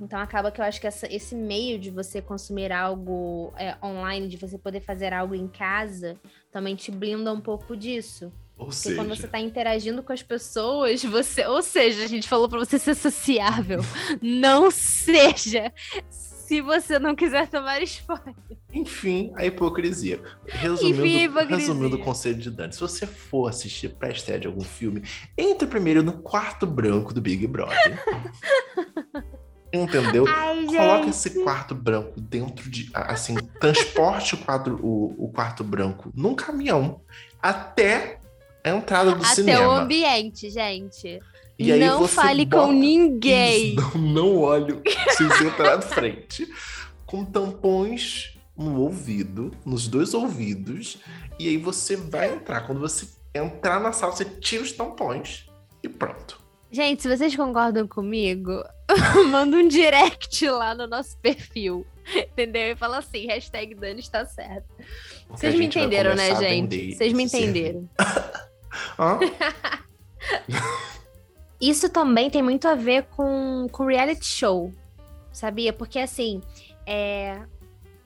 Então 0.00 0.18
acaba 0.18 0.50
que 0.50 0.60
eu 0.60 0.64
acho 0.64 0.80
que 0.80 0.86
essa- 0.86 1.06
esse 1.12 1.34
meio 1.34 1.78
de 1.78 1.90
você 1.90 2.20
consumir 2.20 2.72
algo 2.72 3.52
é, 3.56 3.76
online, 3.82 4.26
de 4.28 4.36
você 4.36 4.58
poder 4.58 4.80
fazer 4.80 5.12
algo 5.12 5.34
em 5.34 5.46
casa, 5.48 6.16
também 6.50 6.74
te 6.74 6.90
blinda 6.90 7.32
um 7.32 7.40
pouco 7.40 7.76
disso. 7.76 8.32
Ou 8.56 8.66
Porque 8.66 8.76
seja, 8.76 8.96
quando 8.96 9.08
você 9.16 9.26
tá 9.26 9.40
interagindo 9.40 10.02
com 10.02 10.12
as 10.12 10.22
pessoas, 10.22 11.02
você. 11.04 11.44
Ou 11.46 11.60
seja, 11.62 12.04
a 12.04 12.06
gente 12.06 12.28
falou 12.28 12.48
pra 12.48 12.58
você 12.58 12.78
ser 12.78 12.94
sociável. 12.94 13.80
não 14.22 14.70
seja! 14.70 15.72
Se 16.10 16.60
você 16.60 16.98
não 16.98 17.14
quiser 17.16 17.48
tomar 17.48 17.82
spoiler. 17.82 18.34
enfim, 18.72 19.32
a 19.34 19.46
hipocrisia. 19.46 20.20
Resumindo, 20.46 21.06
Enfim, 21.06 21.18
a 21.18 21.22
hipocrisia. 21.24 21.56
resumindo 21.56 21.96
o 21.96 21.98
conselho 22.00 22.36
de 22.36 22.50
Dani, 22.50 22.72
se 22.72 22.80
você 22.80 23.06
for 23.06 23.48
assistir 23.48 23.94
pré-estreia 23.94 24.38
de 24.40 24.46
algum 24.46 24.60
filme, 24.60 25.02
entre 25.38 25.66
primeiro 25.66 26.02
no 26.02 26.12
quarto 26.20 26.66
branco 26.66 27.14
do 27.14 27.20
Big 27.22 27.46
Brother. 27.46 27.98
Entendeu? 29.74 30.24
Ai, 30.28 30.64
Coloca 30.66 31.08
esse 31.08 31.42
quarto 31.42 31.74
branco 31.74 32.20
dentro 32.20 32.70
de. 32.70 32.90
Assim, 32.94 33.34
transporte 33.60 34.34
o, 34.34 34.38
quadro, 34.38 34.78
o, 34.82 35.24
o 35.24 35.28
quarto 35.32 35.64
branco 35.64 36.10
num 36.14 36.34
caminhão 36.34 37.00
até 37.42 38.18
a 38.62 38.70
entrada 38.70 39.12
do 39.12 39.22
Até 39.22 39.34
cinema. 39.34 39.68
o 39.68 39.70
ambiente, 39.72 40.48
gente. 40.48 41.20
E 41.58 41.70
aí 41.70 41.80
não 41.80 41.98
você 42.00 42.14
fale 42.14 42.46
com 42.46 42.72
ninguém. 42.72 43.74
Isso, 43.74 43.98
não, 43.98 44.12
não 44.12 44.38
olhe 44.38 44.72
o 44.72 44.82
cinzento 45.16 45.62
na 45.62 45.80
frente. 45.80 46.48
Com 47.04 47.24
tampões 47.24 48.36
no 48.56 48.80
ouvido, 48.80 49.52
nos 49.64 49.86
dois 49.86 50.14
ouvidos. 50.14 50.98
E 51.38 51.48
aí 51.48 51.56
você 51.56 51.96
vai 51.96 52.32
entrar. 52.32 52.62
Quando 52.62 52.80
você 52.80 53.06
entrar 53.34 53.80
na 53.80 53.92
sala, 53.92 54.12
você 54.12 54.24
tira 54.24 54.62
os 54.62 54.72
tampões 54.72 55.46
e 55.82 55.88
pronto. 55.88 56.43
Gente, 56.74 57.02
se 57.02 57.08
vocês 57.08 57.36
concordam 57.36 57.86
comigo, 57.86 58.64
manda 59.30 59.56
um 59.56 59.68
direct 59.68 60.44
lá 60.48 60.74
no 60.74 60.88
nosso 60.88 61.16
perfil. 61.18 61.86
Entendeu? 62.16 62.72
E 62.72 62.76
fala 62.76 62.98
assim, 62.98 63.28
hashtag 63.28 63.76
Dani 63.76 64.00
está 64.00 64.26
certo. 64.26 64.66
Porque 65.28 65.38
Vocês 65.38 65.54
me 65.54 65.66
entenderam, 65.66 66.16
né, 66.16 66.34
gente? 66.34 66.96
Vocês 66.96 67.12
me 67.12 67.22
entenderam. 67.22 67.88
Isso 71.60 71.88
também 71.88 72.28
tem 72.28 72.42
muito 72.42 72.66
a 72.66 72.74
ver 72.74 73.04
com, 73.04 73.68
com 73.70 73.86
reality 73.86 74.26
show, 74.26 74.72
sabia? 75.32 75.72
Porque 75.72 76.00
assim, 76.00 76.40
é, 76.84 77.40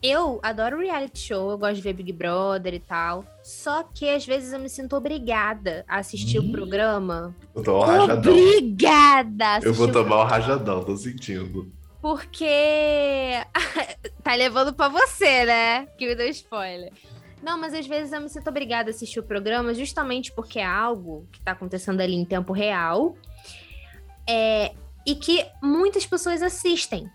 eu 0.02 0.40
adoro 0.42 0.78
reality 0.78 1.20
show, 1.20 1.50
eu 1.50 1.56
gosto 1.56 1.76
de 1.76 1.82
ver 1.82 1.94
Big 1.94 2.12
Brother 2.12 2.74
e 2.74 2.80
tal. 2.80 3.24
Só 3.48 3.82
que 3.82 4.06
às 4.10 4.26
vezes 4.26 4.52
eu 4.52 4.58
me 4.58 4.68
sinto 4.68 4.94
obrigada 4.94 5.82
a 5.88 5.96
assistir 5.96 6.38
o 6.38 6.42
Ih, 6.44 6.52
programa. 6.52 7.34
Eu 7.54 7.62
tô 7.62 7.78
um 7.78 7.80
rajadão. 7.80 8.30
Obrigada! 8.30 9.60
Eu 9.62 9.72
vou 9.72 9.88
o 9.88 9.92
tomar 9.92 10.16
o 10.16 10.24
rajadão, 10.24 10.84
tô 10.84 10.94
sentindo. 10.94 11.72
Porque 11.98 12.44
tá 14.22 14.34
levando 14.34 14.74
pra 14.74 14.88
você, 14.88 15.46
né? 15.46 15.86
Que 15.96 16.06
me 16.06 16.14
deu 16.14 16.28
spoiler. 16.28 16.92
Não, 17.42 17.58
mas 17.58 17.72
às 17.72 17.86
vezes 17.86 18.12
eu 18.12 18.20
me 18.20 18.28
sinto 18.28 18.50
obrigada 18.50 18.90
a 18.90 18.92
assistir 18.92 19.18
o 19.18 19.22
programa 19.22 19.72
justamente 19.72 20.30
porque 20.30 20.58
é 20.58 20.66
algo 20.66 21.26
que 21.32 21.40
tá 21.40 21.52
acontecendo 21.52 22.02
ali 22.02 22.16
em 22.16 22.26
tempo 22.26 22.52
real. 22.52 23.16
é, 24.28 24.74
e 25.06 25.14
que 25.14 25.46
muitas 25.62 26.04
pessoas 26.04 26.42
assistem. 26.42 27.08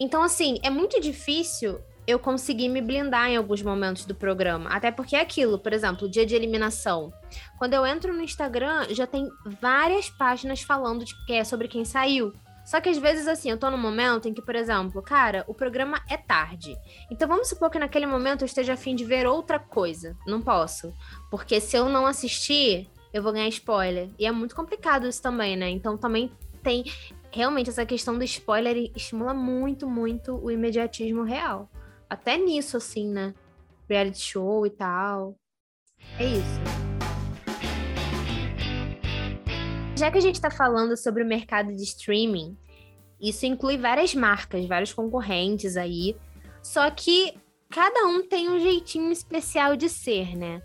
Então, 0.00 0.24
assim, 0.24 0.58
é 0.64 0.70
muito 0.70 1.00
difícil 1.00 1.78
eu 2.08 2.18
conseguir 2.18 2.70
me 2.70 2.80
blindar 2.80 3.28
em 3.28 3.36
alguns 3.36 3.60
momentos 3.60 4.06
do 4.06 4.14
programa. 4.14 4.70
Até 4.70 4.90
porque 4.90 5.14
é 5.14 5.20
aquilo, 5.20 5.58
por 5.58 5.74
exemplo, 5.74 6.08
dia 6.08 6.24
de 6.24 6.34
eliminação. 6.34 7.12
Quando 7.58 7.74
eu 7.74 7.86
entro 7.86 8.14
no 8.14 8.22
Instagram, 8.22 8.86
já 8.88 9.06
tem 9.06 9.28
várias 9.60 10.08
páginas 10.08 10.62
falando 10.62 11.04
de 11.04 11.14
que 11.26 11.34
é 11.34 11.44
sobre 11.44 11.68
quem 11.68 11.84
saiu. 11.84 12.32
Só 12.64 12.80
que 12.80 12.88
às 12.88 12.96
vezes, 12.96 13.28
assim, 13.28 13.50
eu 13.50 13.58
tô 13.58 13.70
num 13.70 13.76
momento 13.76 14.26
em 14.26 14.32
que, 14.32 14.40
por 14.40 14.54
exemplo, 14.54 15.02
cara, 15.02 15.44
o 15.46 15.52
programa 15.52 16.00
é 16.08 16.16
tarde. 16.16 16.78
Então 17.10 17.28
vamos 17.28 17.46
supor 17.50 17.68
que 17.68 17.78
naquele 17.78 18.06
momento 18.06 18.40
eu 18.40 18.46
esteja 18.46 18.72
afim 18.72 18.94
de 18.94 19.04
ver 19.04 19.26
outra 19.26 19.58
coisa. 19.58 20.16
Não 20.26 20.40
posso. 20.40 20.90
Porque 21.30 21.60
se 21.60 21.76
eu 21.76 21.90
não 21.90 22.06
assistir, 22.06 22.88
eu 23.12 23.22
vou 23.22 23.34
ganhar 23.34 23.48
spoiler. 23.48 24.08
E 24.18 24.24
é 24.24 24.32
muito 24.32 24.56
complicado 24.56 25.06
isso 25.06 25.20
também, 25.20 25.56
né? 25.58 25.68
Então 25.68 25.98
também 25.98 26.32
tem. 26.62 26.84
Realmente, 27.30 27.68
essa 27.68 27.84
questão 27.84 28.16
do 28.16 28.24
spoiler 28.24 28.90
estimula 28.96 29.34
muito, 29.34 29.86
muito 29.86 30.34
o 30.42 30.50
imediatismo 30.50 31.22
real. 31.22 31.68
Até 32.08 32.38
nisso, 32.38 32.76
assim, 32.76 33.08
né? 33.08 33.34
Reality 33.88 34.20
show 34.20 34.66
e 34.66 34.70
tal. 34.70 35.36
É 36.18 36.24
isso. 36.24 36.60
Já 39.96 40.10
que 40.10 40.18
a 40.18 40.20
gente 40.20 40.36
está 40.36 40.50
falando 40.50 40.96
sobre 40.96 41.22
o 41.22 41.26
mercado 41.26 41.74
de 41.74 41.82
streaming, 41.82 42.56
isso 43.20 43.44
inclui 43.44 43.76
várias 43.76 44.14
marcas, 44.14 44.64
vários 44.66 44.92
concorrentes 44.92 45.76
aí. 45.76 46.16
Só 46.62 46.88
que 46.90 47.34
cada 47.68 48.06
um 48.06 48.26
tem 48.26 48.48
um 48.48 48.58
jeitinho 48.58 49.10
especial 49.10 49.76
de 49.76 49.88
ser, 49.88 50.36
né? 50.36 50.62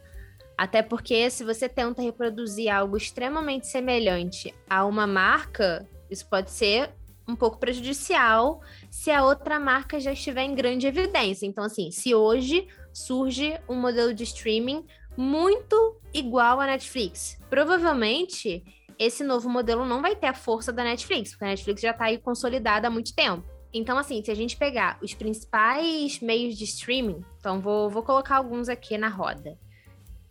Até 0.57 0.81
porque 0.83 1.29
se 1.29 1.43
você 1.43 1.67
tenta 1.67 2.01
reproduzir 2.01 2.69
algo 2.69 2.95
extremamente 2.95 3.67
semelhante 3.67 4.53
a 4.69 4.85
uma 4.85 5.07
marca, 5.07 5.89
isso 6.09 6.27
pode 6.29 6.51
ser 6.51 6.91
um 7.27 7.35
pouco 7.35 7.57
prejudicial 7.57 8.61
se 8.93 9.09
a 9.09 9.25
outra 9.25 9.59
marca 9.59 9.99
já 9.99 10.13
estiver 10.13 10.43
em 10.43 10.53
grande 10.53 10.85
evidência. 10.85 11.47
Então, 11.47 11.63
assim, 11.63 11.89
se 11.89 12.13
hoje 12.13 12.67
surge 12.93 13.59
um 13.67 13.73
modelo 13.73 14.13
de 14.13 14.23
streaming 14.23 14.85
muito 15.17 15.99
igual 16.13 16.61
à 16.61 16.67
Netflix, 16.67 17.39
provavelmente 17.49 18.63
esse 18.99 19.23
novo 19.23 19.49
modelo 19.49 19.83
não 19.83 19.99
vai 19.99 20.15
ter 20.15 20.27
a 20.27 20.33
força 20.35 20.71
da 20.71 20.83
Netflix, 20.83 21.31
porque 21.31 21.43
a 21.43 21.47
Netflix 21.47 21.81
já 21.81 21.89
está 21.89 22.05
aí 22.05 22.19
consolidada 22.19 22.87
há 22.87 22.91
muito 22.91 23.15
tempo. 23.15 23.43
Então, 23.73 23.97
assim, 23.97 24.23
se 24.23 24.29
a 24.29 24.35
gente 24.35 24.55
pegar 24.55 24.99
os 25.01 25.15
principais 25.15 26.19
meios 26.19 26.55
de 26.55 26.65
streaming, 26.65 27.25
então 27.39 27.59
vou, 27.59 27.89
vou 27.89 28.03
colocar 28.03 28.37
alguns 28.37 28.69
aqui 28.69 28.95
na 28.95 29.09
roda: 29.09 29.57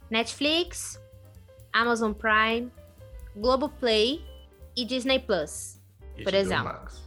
Netflix, 0.09 1.03
Amazon 1.73 2.13
Prime, 2.13 2.71
Globoplay 3.35 4.25
e 4.77 4.85
Disney 4.85 5.19
Plus, 5.19 5.81
por 6.23 6.33
exemplo. 6.33 6.67
Max. 6.67 7.02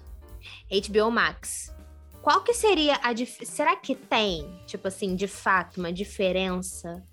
HBO 0.69 1.11
Max. 1.11 1.73
Qual 2.21 2.41
que 2.41 2.53
seria 2.53 2.99
a 3.03 3.13
dif... 3.13 3.45
será 3.45 3.75
que 3.75 3.95
tem, 3.95 4.59
tipo 4.65 4.87
assim, 4.87 5.15
de 5.15 5.27
fato, 5.27 5.77
uma 5.77 5.93
diferença 5.93 7.03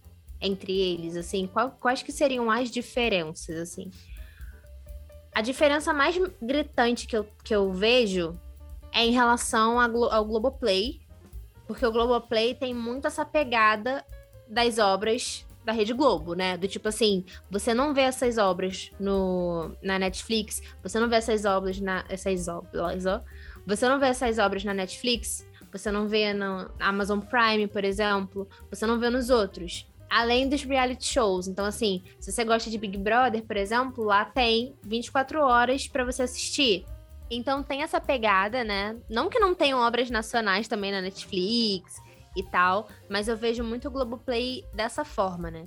entre 0.41 0.73
eles, 0.73 1.17
assim? 1.17 1.47
Qual, 1.47 1.71
quais 1.73 2.03
que 2.03 2.11
seriam 2.11 2.51
as 2.51 2.71
diferenças, 2.71 3.57
assim? 3.57 3.91
A 5.35 5.41
diferença 5.41 5.93
mais 5.93 6.17
gritante 6.41 7.07
que 7.07 7.17
eu, 7.17 7.27
que 7.45 7.55
eu 7.55 7.73
vejo 7.73 8.38
é 8.93 9.05
em 9.05 9.12
relação 9.12 9.79
ao 9.81 10.25
Globoplay, 10.25 11.01
porque 11.67 11.87
o 11.87 11.93
Globoplay 11.93 12.55
tem 12.55 12.75
muito 12.75 13.07
essa 13.07 13.25
pegada 13.25 14.05
das 14.49 14.79
obras 14.79 15.47
da 15.65 15.73
Rede 15.73 15.93
Globo, 15.93 16.35
né? 16.35 16.57
Do 16.57 16.67
tipo 16.67 16.88
assim, 16.88 17.25
você 17.51 17.73
não 17.73 17.95
vê 17.95 18.03
essas 18.03 18.37
obras 18.37 18.91
no, 18.99 19.75
na 19.83 19.99
Netflix, 19.99 20.62
você 20.83 20.99
não 20.99 21.09
vê 21.09 21.17
essas 21.17 21.45
obras 21.45 21.81
na. 21.81 22.05
Essas 22.09 22.49
obras, 22.49 23.07
ó. 23.07 23.23
Você 23.66 23.88
não 23.88 23.98
vê 23.98 24.07
essas 24.07 24.38
obras 24.38 24.64
na 24.64 24.75
Netflix, 24.75 25.46
você 25.70 25.90
não 25.90 26.09
vê 26.09 26.33
na 26.33 26.70
Amazon 26.81 27.20
Prime, 27.20 27.66
por 27.66 27.85
exemplo, 27.85 28.48
você 28.70 28.87
não 28.87 28.98
vê 28.98 29.09
nos 29.09 29.31
outros 29.31 29.87
além 30.12 30.46
dos 30.46 30.62
reality 30.62 31.07
shows. 31.09 31.48
Então, 31.48 31.64
assim, 31.64 32.03
se 32.20 32.31
você 32.31 32.44
gosta 32.44 32.68
de 32.68 32.77
Big 32.77 32.98
Brother, 32.98 33.42
por 33.44 33.57
exemplo, 33.57 34.05
lá 34.05 34.27
tem 34.27 34.77
24 34.83 35.40
horas 35.40 35.88
para 35.88 36.05
você 36.05 36.25
assistir. 36.25 36.85
Então 37.31 37.62
tem 37.62 37.83
essa 37.83 37.98
pegada, 37.98 38.62
né? 38.62 38.94
Não 39.09 39.31
que 39.31 39.38
não 39.38 39.55
tenham 39.55 39.81
obras 39.81 40.11
nacionais 40.11 40.68
também 40.68 40.92
na 40.92 41.01
Netflix 41.01 41.96
e 42.37 42.42
tal, 42.42 42.88
mas 43.09 43.27
eu 43.27 43.38
vejo 43.38 43.64
muito 43.64 43.88
o 43.88 43.90
Globoplay 43.90 44.66
dessa 44.75 45.03
forma, 45.03 45.51
né? 45.51 45.66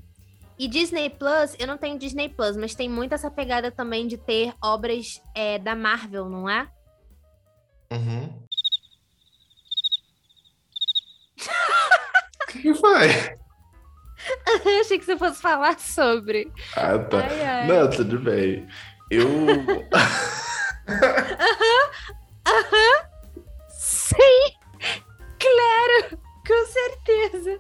E 0.60 0.68
Disney 0.68 1.10
Plus, 1.10 1.56
eu 1.58 1.66
não 1.66 1.76
tenho 1.76 1.98
Disney 1.98 2.30
Plus, 2.30 2.56
mas 2.56 2.76
tem 2.76 2.88
muito 2.88 3.16
essa 3.16 3.32
pegada 3.32 3.72
também 3.72 4.08
de 4.08 4.16
ter 4.16 4.54
obras 4.64 5.24
é, 5.34 5.58
da 5.58 5.76
Marvel, 5.76 6.30
não 6.30 6.48
é? 6.48 6.70
Uhum. 7.92 8.46
O 12.42 12.62
que 12.62 12.74
foi? 12.74 13.08
Achei 14.82 14.98
que 14.98 15.06
você 15.06 15.18
fosse 15.18 15.42
falar 15.42 15.80
sobre. 15.80 16.52
Ah, 16.76 16.98
tá. 16.98 17.20
Ai, 17.20 17.42
ai. 17.44 17.68
Não, 17.68 17.90
tudo 17.90 18.20
bem. 18.20 18.68
Eu. 19.12 19.26
Aham, 20.88 21.90
aham. 22.48 23.10
Sim, 23.70 24.54
claro, 25.40 26.22
com 26.46 26.66
certeza. 26.68 27.60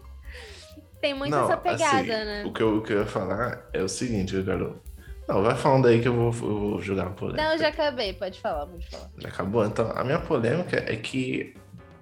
Tem 1.01 1.15
muito 1.15 1.31
Não, 1.31 1.45
essa 1.45 1.57
pegada, 1.57 1.97
assim, 1.99 2.07
né? 2.07 2.43
O 2.45 2.53
que, 2.53 2.61
eu, 2.61 2.77
o 2.77 2.83
que 2.83 2.93
eu 2.93 2.99
ia 2.99 3.05
falar 3.07 3.67
é 3.73 3.81
o 3.81 3.89
seguinte, 3.89 4.39
garoto. 4.43 4.84
Não, 5.27 5.41
vai 5.41 5.55
falando 5.55 5.87
aí 5.87 6.01
que 6.01 6.07
eu 6.07 6.13
vou, 6.13 6.25
eu 6.27 6.59
vou 6.59 6.81
jogar 6.81 7.07
uma 7.07 7.15
polêmica. 7.15 7.43
Não, 7.43 7.57
já 7.57 7.69
acabei, 7.69 8.13
pode 8.13 8.39
falar, 8.39 8.67
pode 8.67 8.87
falar. 8.87 9.09
Já 9.17 9.29
acabou? 9.29 9.65
Então, 9.65 9.91
a 9.95 10.03
minha 10.03 10.19
polêmica 10.19 10.77
é 10.77 10.95
que, 10.95 11.55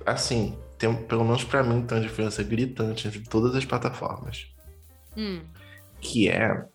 assim, 0.05 0.57
tem, 0.77 0.93
pelo 0.93 1.23
menos 1.23 1.43
para 1.43 1.63
mim, 1.63 1.81
tem 1.81 1.97
uma 1.97 2.03
diferença 2.03 2.43
gritante 2.43 3.07
entre 3.07 3.21
todas 3.21 3.55
as 3.55 3.63
plataformas. 3.63 4.47
Hum. 5.15 5.41
Que 6.01 6.29
é 6.29 6.65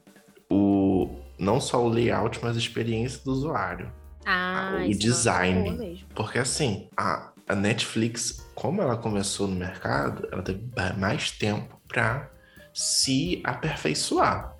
o 0.50 1.18
não 1.38 1.60
só 1.60 1.84
o 1.84 1.88
layout, 1.88 2.40
mas 2.42 2.56
a 2.56 2.58
experiência 2.58 3.22
do 3.24 3.30
usuário. 3.30 3.92
Ah, 4.24 4.82
o 4.84 4.98
design. 4.98 6.04
Porque 6.14 6.38
assim, 6.38 6.88
a, 6.96 7.32
a 7.46 7.54
Netflix, 7.54 8.46
como 8.54 8.82
ela 8.82 8.96
começou 8.96 9.46
no 9.46 9.54
mercado, 9.54 10.28
ela 10.32 10.42
teve 10.42 10.60
mais 10.96 11.30
tempo 11.30 11.80
para 11.86 12.30
se 12.74 13.40
aperfeiçoar. 13.44 14.54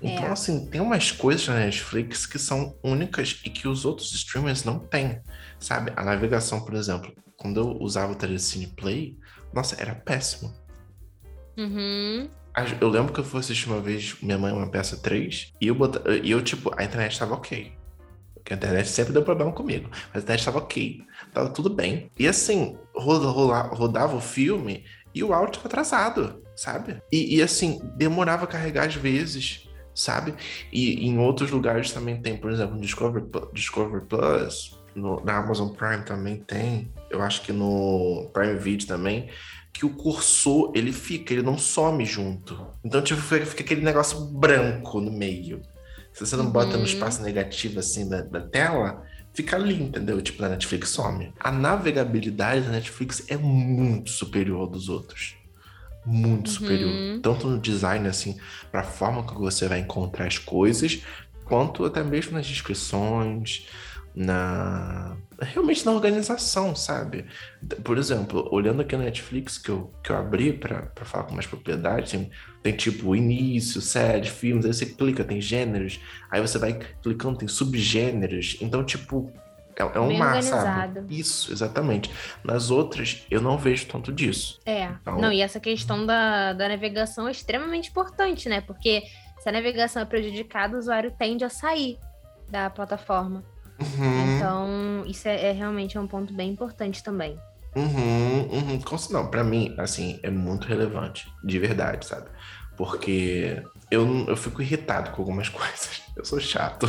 Então, 0.00 0.26
é. 0.26 0.30
assim, 0.30 0.66
tem 0.66 0.80
umas 0.80 1.10
coisas 1.10 1.46
na 1.48 1.56
Netflix 1.56 2.26
que 2.26 2.38
são 2.38 2.76
únicas 2.82 3.40
e 3.44 3.50
que 3.50 3.66
os 3.66 3.84
outros 3.84 4.12
streamers 4.12 4.64
não 4.64 4.78
têm. 4.78 5.20
Sabe? 5.58 5.92
A 5.96 6.04
navegação, 6.04 6.60
por 6.60 6.74
exemplo, 6.74 7.12
quando 7.36 7.60
eu 7.60 7.76
usava 7.80 8.12
o 8.12 8.16
Telecine 8.16 8.66
Play, 8.66 9.16
nossa, 9.54 9.80
era 9.80 9.94
péssimo. 9.94 10.52
Uhum. 11.56 12.28
Eu 12.80 12.88
lembro 12.88 13.12
que 13.12 13.20
eu 13.20 13.24
fui 13.24 13.40
assistir 13.40 13.68
uma 13.68 13.80
vez 13.80 14.16
Minha 14.22 14.38
Mãe 14.38 14.52
Uma 14.52 14.70
Peça 14.70 14.96
3 14.96 15.52
e 15.60 15.66
eu, 15.66 15.74
bot... 15.74 15.98
e 16.22 16.30
eu 16.30 16.42
tipo, 16.42 16.70
a 16.76 16.84
internet 16.84 17.18
tava 17.18 17.34
ok. 17.34 17.72
Porque 18.34 18.54
a 18.54 18.56
internet 18.56 18.88
sempre 18.88 19.12
deu 19.12 19.22
problema 19.22 19.52
comigo. 19.52 19.90
Mas 19.90 20.22
a 20.22 20.24
internet 20.24 20.44
tava 20.44 20.58
ok. 20.58 21.02
Tava 21.34 21.50
tudo 21.50 21.68
bem. 21.68 22.10
E 22.18 22.26
assim, 22.26 22.78
roda, 22.94 23.26
roda, 23.26 23.74
rodava 23.74 24.16
o 24.16 24.20
filme 24.20 24.84
e 25.14 25.24
o 25.24 25.32
áudio 25.32 25.54
tava 25.54 25.66
atrasado, 25.66 26.42
sabe? 26.54 27.02
E, 27.10 27.36
e, 27.36 27.42
assim, 27.42 27.80
demorava 27.96 28.44
a 28.44 28.46
carregar 28.46 28.86
às 28.86 28.94
vezes, 28.94 29.65
sabe? 29.96 30.34
E, 30.72 31.06
e 31.06 31.08
em 31.08 31.18
outros 31.18 31.50
lugares 31.50 31.90
também 31.90 32.20
tem, 32.20 32.36
por 32.36 32.52
exemplo, 32.52 32.76
no 32.76 32.80
Discovery, 32.80 33.26
Discovery 33.52 34.04
Plus, 34.04 34.78
no, 34.94 35.20
na 35.24 35.38
Amazon 35.38 35.70
Prime 35.70 36.04
também 36.04 36.36
tem. 36.36 36.92
Eu 37.10 37.22
acho 37.22 37.42
que 37.42 37.52
no 37.52 38.30
Prime 38.32 38.56
Video 38.58 38.86
também 38.86 39.28
que 39.76 39.84
o 39.84 39.90
cursor 39.90 40.72
ele 40.74 40.90
fica, 40.90 41.34
ele 41.34 41.42
não 41.42 41.58
some 41.58 42.02
junto. 42.06 42.66
Então, 42.82 43.02
tipo, 43.02 43.20
fica 43.20 43.62
aquele 43.62 43.82
negócio 43.82 44.18
branco 44.24 45.02
no 45.02 45.12
meio. 45.12 45.60
Se 46.14 46.24
você 46.24 46.34
não 46.34 46.46
uhum. 46.46 46.50
bota 46.50 46.72
no 46.72 46.78
uhum. 46.78 46.84
espaço 46.84 47.22
negativo 47.22 47.78
assim 47.78 48.08
da, 48.08 48.22
da, 48.22 48.40
tela, 48.40 49.02
fica 49.34 49.54
ali, 49.54 49.82
entendeu? 49.82 50.22
Tipo, 50.22 50.40
na 50.40 50.48
Netflix 50.48 50.88
some. 50.88 51.30
A 51.38 51.52
navegabilidade 51.52 52.62
da 52.62 52.70
Netflix 52.70 53.26
é 53.28 53.36
muito 53.36 54.08
superior 54.08 54.66
dos 54.66 54.88
outros. 54.88 55.36
Muito 56.06 56.48
uhum. 56.48 56.52
superior. 56.54 57.20
Tanto 57.20 57.48
no 57.48 57.58
design, 57.58 58.06
assim, 58.06 58.38
pra 58.70 58.82
forma 58.82 59.26
que 59.26 59.34
você 59.34 59.66
vai 59.66 59.80
encontrar 59.80 60.26
as 60.26 60.38
coisas, 60.38 61.02
quanto 61.44 61.84
até 61.84 62.02
mesmo 62.02 62.32
nas 62.32 62.46
descrições 62.46 63.66
na 64.16 65.14
realmente 65.38 65.84
na 65.84 65.92
organização, 65.92 66.74
sabe? 66.74 67.26
Por 67.84 67.98
exemplo, 67.98 68.48
olhando 68.50 68.80
aqui 68.80 68.96
na 68.96 69.04
Netflix 69.04 69.58
que 69.58 69.68
eu, 69.68 69.92
que 70.02 70.10
eu 70.10 70.16
abri 70.16 70.54
para 70.54 70.90
falar 71.04 71.24
com 71.24 71.34
mais 71.34 71.46
propriedade, 71.46 72.12
tem, 72.12 72.30
tem 72.62 72.72
tipo 72.74 73.14
início, 73.14 73.82
série, 73.82 74.30
filmes, 74.30 74.64
aí 74.64 74.72
você 74.72 74.86
clica, 74.86 75.22
tem 75.22 75.38
gêneros, 75.38 76.00
aí 76.30 76.40
você 76.40 76.58
vai 76.58 76.78
clicando, 77.02 77.36
tem 77.36 77.48
subgêneros, 77.48 78.56
então 78.62 78.82
tipo 78.82 79.30
é, 79.76 79.82
é 79.82 80.00
um 80.00 80.16
mar, 80.16 80.42
sabe? 80.42 81.04
Isso, 81.10 81.52
exatamente. 81.52 82.10
Nas 82.42 82.70
outras, 82.70 83.26
eu 83.30 83.40
não 83.40 83.58
vejo 83.58 83.86
tanto 83.86 84.10
disso. 84.12 84.58
É. 84.64 84.84
Então... 84.84 85.18
Não, 85.18 85.30
e 85.30 85.42
essa 85.42 85.60
questão 85.60 86.06
da, 86.06 86.54
da 86.54 86.68
navegação 86.68 87.28
é 87.28 87.30
extremamente 87.30 87.90
importante, 87.90 88.48
né? 88.48 88.62
Porque 88.62 89.02
se 89.38 89.48
a 89.48 89.52
navegação 89.52 90.00
é 90.00 90.04
prejudicada, 90.06 90.76
o 90.76 90.78
usuário 90.78 91.12
tende 91.18 91.44
a 91.44 91.50
sair 91.50 91.98
da 92.48 92.70
plataforma. 92.70 93.44
Uhum. 93.78 94.36
Então, 94.36 95.04
isso 95.06 95.28
é, 95.28 95.50
é, 95.50 95.52
realmente 95.52 95.98
é 95.98 96.00
um 96.00 96.06
ponto 96.06 96.32
bem 96.32 96.50
importante 96.50 97.02
também. 97.02 97.38
Uhum, 97.74 98.48
uhum. 98.50 98.80
Não, 99.10 99.26
pra 99.26 99.44
mim, 99.44 99.74
assim, 99.76 100.18
é 100.22 100.30
muito 100.30 100.66
relevante, 100.66 101.30
de 101.44 101.58
verdade, 101.58 102.06
sabe? 102.06 102.28
Porque 102.74 103.62
eu, 103.90 104.26
eu 104.26 104.36
fico 104.36 104.62
irritado 104.62 105.10
com 105.10 105.20
algumas 105.20 105.48
coisas. 105.50 106.02
Eu 106.16 106.24
sou 106.24 106.40
chato. 106.40 106.86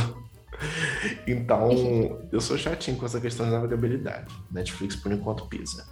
Então, 1.26 2.20
eu 2.32 2.40
sou 2.40 2.58
chatinho 2.58 2.96
com 2.96 3.06
essa 3.06 3.20
questão 3.20 3.46
de 3.46 3.52
navegabilidade. 3.52 4.34
Netflix, 4.50 4.96
por 4.96 5.12
enquanto, 5.12 5.46
pisa. 5.46 5.86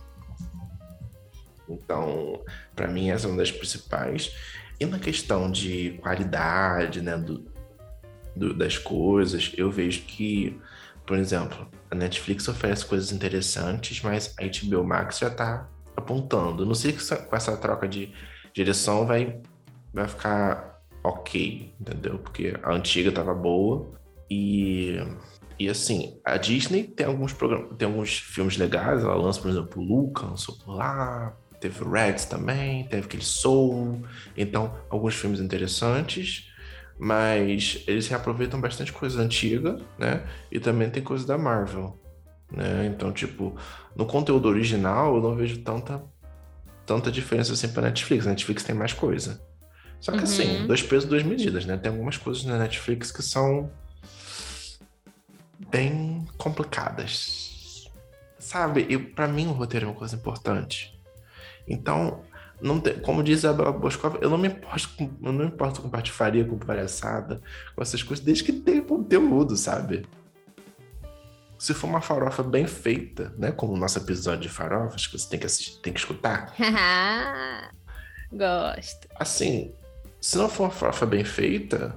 Então, 1.68 2.42
para 2.74 2.88
mim, 2.88 3.10
essa 3.10 3.26
é 3.26 3.30
uma 3.30 3.38
das 3.38 3.50
principais. 3.50 4.34
E 4.78 4.86
na 4.86 4.98
questão 4.98 5.50
de 5.50 5.98
qualidade, 6.02 7.00
né, 7.00 7.16
do, 7.16 7.44
do, 8.34 8.54
das 8.54 8.78
coisas, 8.78 9.52
eu 9.56 9.70
vejo 9.70 10.02
que, 10.02 10.60
por 11.06 11.18
exemplo, 11.18 11.68
a 11.90 11.94
Netflix 11.94 12.46
oferece 12.48 12.84
coisas 12.84 13.12
interessantes, 13.12 14.00
mas 14.02 14.34
a 14.38 14.44
HBO 14.44 14.84
Max 14.84 15.18
já 15.18 15.30
tá 15.30 15.68
apontando. 15.96 16.66
Não 16.66 16.74
sei 16.74 16.96
se 16.98 17.16
com 17.16 17.36
essa 17.36 17.56
troca 17.56 17.88
de 17.88 18.12
direção 18.52 19.06
vai, 19.06 19.40
vai 19.92 20.06
ficar 20.06 20.82
ok, 21.02 21.74
entendeu? 21.80 22.18
Porque 22.18 22.54
a 22.62 22.72
antiga 22.72 23.10
tava 23.10 23.34
boa 23.34 23.96
e 24.30 24.98
e 25.58 25.70
assim, 25.70 26.20
a 26.22 26.36
Disney 26.36 26.84
tem 26.84 27.06
alguns 27.06 27.32
programas, 27.32 27.76
tem 27.78 27.88
alguns 27.88 28.18
filmes 28.18 28.58
legais, 28.58 29.02
ela 29.02 29.14
lança, 29.14 29.40
por 29.40 29.50
exemplo, 29.50 29.82
Luca, 29.82 30.26
lançou 30.26 30.54
por 30.58 30.74
lá, 30.74 31.34
teve 31.58 31.82
Reds 31.82 32.26
também, 32.26 32.84
teve 32.84 33.06
aquele 33.06 33.24
Soul, 33.24 34.02
então 34.36 34.76
alguns 34.90 35.14
filmes 35.14 35.40
interessantes, 35.40 36.52
mas 36.98 37.82
eles 37.86 38.06
reaproveitam 38.08 38.60
bastante 38.60 38.92
coisa 38.92 39.20
antiga, 39.22 39.80
né? 39.98 40.26
E 40.52 40.60
também 40.60 40.90
tem 40.90 41.02
coisa 41.02 41.26
da 41.26 41.38
Marvel, 41.38 41.98
né? 42.52 42.86
Então, 42.86 43.10
tipo, 43.10 43.56
no 43.94 44.04
conteúdo 44.04 44.48
original 44.48 45.16
eu 45.16 45.22
não 45.22 45.34
vejo 45.34 45.58
tanta 45.62 46.02
tanta 46.84 47.10
diferença 47.10 47.52
assim 47.52 47.68
para 47.68 47.88
Netflix. 47.88 48.26
A 48.26 48.30
Netflix 48.30 48.62
tem 48.62 48.74
mais 48.74 48.92
coisa. 48.92 49.40
Só 50.00 50.12
que 50.12 50.22
assim, 50.22 50.44
uhum. 50.44 50.56
assim, 50.56 50.66
dois 50.66 50.82
pesos, 50.82 51.08
duas 51.08 51.22
medidas, 51.22 51.66
né? 51.66 51.76
Tem 51.76 51.90
algumas 51.90 52.16
coisas 52.16 52.44
na 52.44 52.58
Netflix 52.58 53.10
que 53.10 53.22
são 53.22 53.70
bem 55.70 56.26
complicadas. 56.36 57.90
Sabe? 58.38 58.86
E 58.88 58.98
para 58.98 59.28
mim 59.28 59.46
o 59.48 59.52
roteiro 59.52 59.86
é 59.86 59.88
uma 59.88 59.94
coisa 59.94 60.16
importante. 60.16 60.96
Então, 61.66 62.22
não 62.60 62.80
tem, 62.80 62.98
como 63.00 63.22
diz 63.22 63.44
a 63.44 63.52
Bela 63.52 63.72
Boscov, 63.72 64.18
eu 64.20 64.30
não 64.30 64.38
me 64.38 64.48
importo 64.48 64.88
com, 64.96 65.04
eu 65.04 65.32
não 65.32 65.44
me 65.44 65.46
importo 65.46 65.82
com 65.82 65.90
patifaria, 65.90 66.44
com 66.44 66.58
palhaçada, 66.58 67.40
com 67.74 67.82
essas 67.82 68.02
coisas, 68.02 68.24
desde 68.24 68.44
que 68.44 68.52
tenha 68.52 68.82
conteúdo, 68.82 69.56
sabe? 69.56 70.06
Se 71.58 71.74
for 71.74 71.86
uma 71.86 72.00
farofa 72.00 72.42
bem 72.42 72.66
feita, 72.66 73.34
né? 73.36 73.50
Como 73.50 73.72
o 73.72 73.76
nosso 73.76 73.98
episódio 73.98 74.42
de 74.42 74.48
farofas, 74.48 75.06
que 75.06 75.18
você 75.18 75.28
tem 75.28 75.38
que 75.38 75.46
assistir, 75.46 75.80
tem 75.80 75.92
que 75.92 75.98
escutar. 75.98 76.54
Gosto. 78.30 79.08
Assim, 79.18 79.74
se 80.20 80.36
não 80.36 80.48
for 80.48 80.64
uma 80.64 80.70
farofa 80.70 81.06
bem 81.06 81.24
feita, 81.24 81.96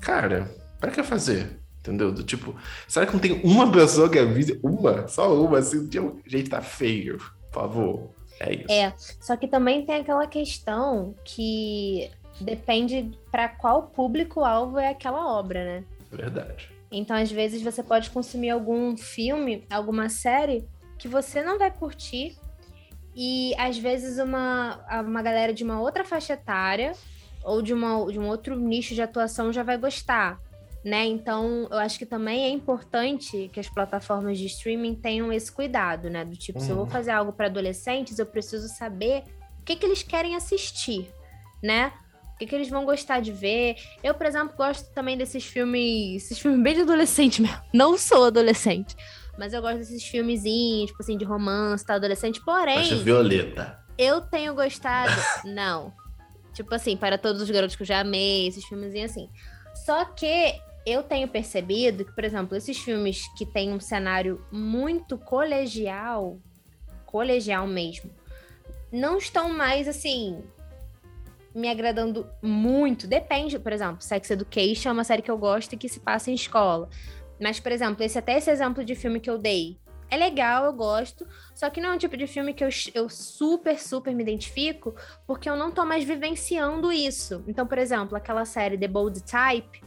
cara, 0.00 0.50
para 0.78 0.90
que 0.90 1.02
fazer? 1.02 1.59
Entendeu? 1.80 2.12
Do 2.12 2.22
tipo, 2.22 2.54
será 2.86 3.06
que 3.06 3.12
não 3.12 3.20
tem 3.20 3.40
uma 3.42 3.70
pessoa 3.72 4.08
que 4.08 4.18
avise? 4.18 4.60
Uma? 4.62 5.08
Só 5.08 5.34
uma, 5.42 5.58
assim, 5.58 5.88
tipo, 5.88 6.20
gente, 6.26 6.50
tá 6.50 6.60
feio, 6.60 7.16
por 7.16 7.52
favor. 7.52 8.10
É 8.38 8.54
isso. 8.54 8.70
É, 8.70 8.92
só 9.20 9.36
que 9.36 9.48
também 9.48 9.84
tem 9.84 9.96
aquela 9.96 10.26
questão 10.26 11.14
que 11.24 12.10
depende 12.40 13.10
para 13.30 13.48
qual 13.48 13.84
público-alvo 13.84 14.78
é 14.78 14.90
aquela 14.90 15.26
obra, 15.38 15.64
né? 15.64 15.84
Verdade. 16.12 16.70
Então, 16.92 17.16
às 17.16 17.30
vezes, 17.30 17.62
você 17.62 17.82
pode 17.82 18.10
consumir 18.10 18.50
algum 18.50 18.96
filme, 18.96 19.64
alguma 19.70 20.08
série 20.08 20.66
que 20.98 21.08
você 21.08 21.42
não 21.42 21.58
vai 21.58 21.70
curtir, 21.70 22.36
e 23.14 23.54
às 23.58 23.78
vezes 23.78 24.18
uma, 24.18 24.80
uma 25.00 25.22
galera 25.22 25.52
de 25.52 25.64
uma 25.64 25.80
outra 25.80 26.04
faixa 26.04 26.34
etária 26.34 26.92
ou 27.42 27.60
de, 27.62 27.72
uma, 27.72 28.06
de 28.10 28.18
um 28.18 28.28
outro 28.28 28.56
nicho 28.56 28.94
de 28.94 29.02
atuação 29.02 29.52
já 29.52 29.62
vai 29.62 29.76
gostar 29.76 30.40
né? 30.84 31.04
Então, 31.04 31.68
eu 31.70 31.78
acho 31.78 31.98
que 31.98 32.06
também 32.06 32.44
é 32.44 32.48
importante 32.48 33.50
que 33.52 33.60
as 33.60 33.68
plataformas 33.68 34.38
de 34.38 34.46
streaming 34.46 34.94
tenham 34.94 35.32
esse 35.32 35.52
cuidado, 35.52 36.08
né? 36.08 36.24
Do 36.24 36.36
tipo, 36.36 36.58
uhum. 36.58 36.64
se 36.64 36.70
eu 36.70 36.76
vou 36.76 36.84
uhum. 36.84 36.90
fazer 36.90 37.10
algo 37.10 37.32
para 37.32 37.46
adolescentes, 37.46 38.18
eu 38.18 38.26
preciso 38.26 38.68
saber 38.68 39.24
o 39.60 39.64
que, 39.64 39.76
que 39.76 39.84
eles 39.84 40.02
querem 40.02 40.34
assistir, 40.34 41.12
né? 41.62 41.92
O 42.34 42.38
que, 42.38 42.46
que 42.46 42.54
eles 42.54 42.70
vão 42.70 42.86
gostar 42.86 43.20
de 43.20 43.30
ver. 43.30 43.76
Eu, 44.02 44.14
por 44.14 44.24
exemplo, 44.24 44.56
gosto 44.56 44.90
também 44.94 45.18
desses 45.18 45.44
filmes, 45.44 46.24
esses 46.24 46.38
filmes 46.38 46.62
bem 46.62 46.74
de 46.74 46.80
adolescente 46.82 47.42
mesmo. 47.42 47.58
Não 47.74 47.98
sou 47.98 48.24
adolescente, 48.24 48.96
mas 49.38 49.52
eu 49.52 49.60
gosto 49.60 49.78
desses 49.78 50.02
filmezinhos, 50.02 50.90
tipo 50.90 51.02
assim, 51.02 51.18
de 51.18 51.26
romance, 51.26 51.84
tá 51.84 51.94
adolescente. 51.94 52.42
Porém, 52.42 52.78
Acho 52.78 52.98
Violeta. 52.98 53.78
Eu 53.98 54.22
tenho 54.22 54.54
gostado, 54.54 55.12
não. 55.44 55.92
Tipo 56.54 56.74
assim, 56.74 56.96
para 56.96 57.18
todos 57.18 57.42
os 57.42 57.50
garotos 57.50 57.76
que 57.76 57.82
eu 57.82 57.86
já 57.86 58.00
amei, 58.00 58.48
esses 58.48 58.64
filmezinhos 58.64 59.10
assim. 59.10 59.28
Só 59.84 60.06
que 60.06 60.54
eu 60.86 61.02
tenho 61.02 61.28
percebido 61.28 62.04
que, 62.04 62.12
por 62.12 62.24
exemplo, 62.24 62.56
esses 62.56 62.78
filmes 62.78 63.26
que 63.36 63.44
têm 63.44 63.72
um 63.72 63.80
cenário 63.80 64.44
muito 64.50 65.18
colegial, 65.18 66.38
colegial 67.04 67.66
mesmo, 67.66 68.10
não 68.90 69.18
estão 69.18 69.48
mais 69.48 69.86
assim 69.86 70.42
me 71.54 71.68
agradando 71.68 72.26
muito. 72.42 73.06
Depende, 73.06 73.58
por 73.58 73.72
exemplo, 73.72 74.02
Sex 74.02 74.30
Education 74.30 74.90
é 74.90 74.92
uma 74.92 75.04
série 75.04 75.22
que 75.22 75.30
eu 75.30 75.38
gosto 75.38 75.72
e 75.72 75.76
que 75.76 75.88
se 75.88 76.00
passa 76.00 76.30
em 76.30 76.34
escola. 76.34 76.88
Mas, 77.40 77.58
por 77.58 77.72
exemplo, 77.72 78.04
esse 78.04 78.18
até 78.18 78.36
esse 78.36 78.50
exemplo 78.50 78.84
de 78.84 78.94
filme 78.94 79.20
que 79.20 79.30
eu 79.30 79.38
dei 79.38 79.78
é 80.10 80.16
legal, 80.16 80.64
eu 80.64 80.72
gosto, 80.72 81.26
só 81.54 81.70
que 81.70 81.80
não 81.80 81.90
é 81.90 81.94
um 81.94 81.98
tipo 81.98 82.16
de 82.16 82.26
filme 82.26 82.52
que 82.52 82.64
eu, 82.64 82.68
eu 82.94 83.08
super, 83.08 83.78
super 83.78 84.12
me 84.12 84.22
identifico, 84.24 84.94
porque 85.24 85.48
eu 85.48 85.56
não 85.56 85.70
tô 85.70 85.84
mais 85.84 86.02
vivenciando 86.02 86.90
isso. 86.92 87.44
Então, 87.46 87.64
por 87.64 87.78
exemplo, 87.78 88.16
aquela 88.16 88.44
série 88.44 88.76
The 88.76 88.88
Bold 88.88 89.22
Type, 89.22 89.82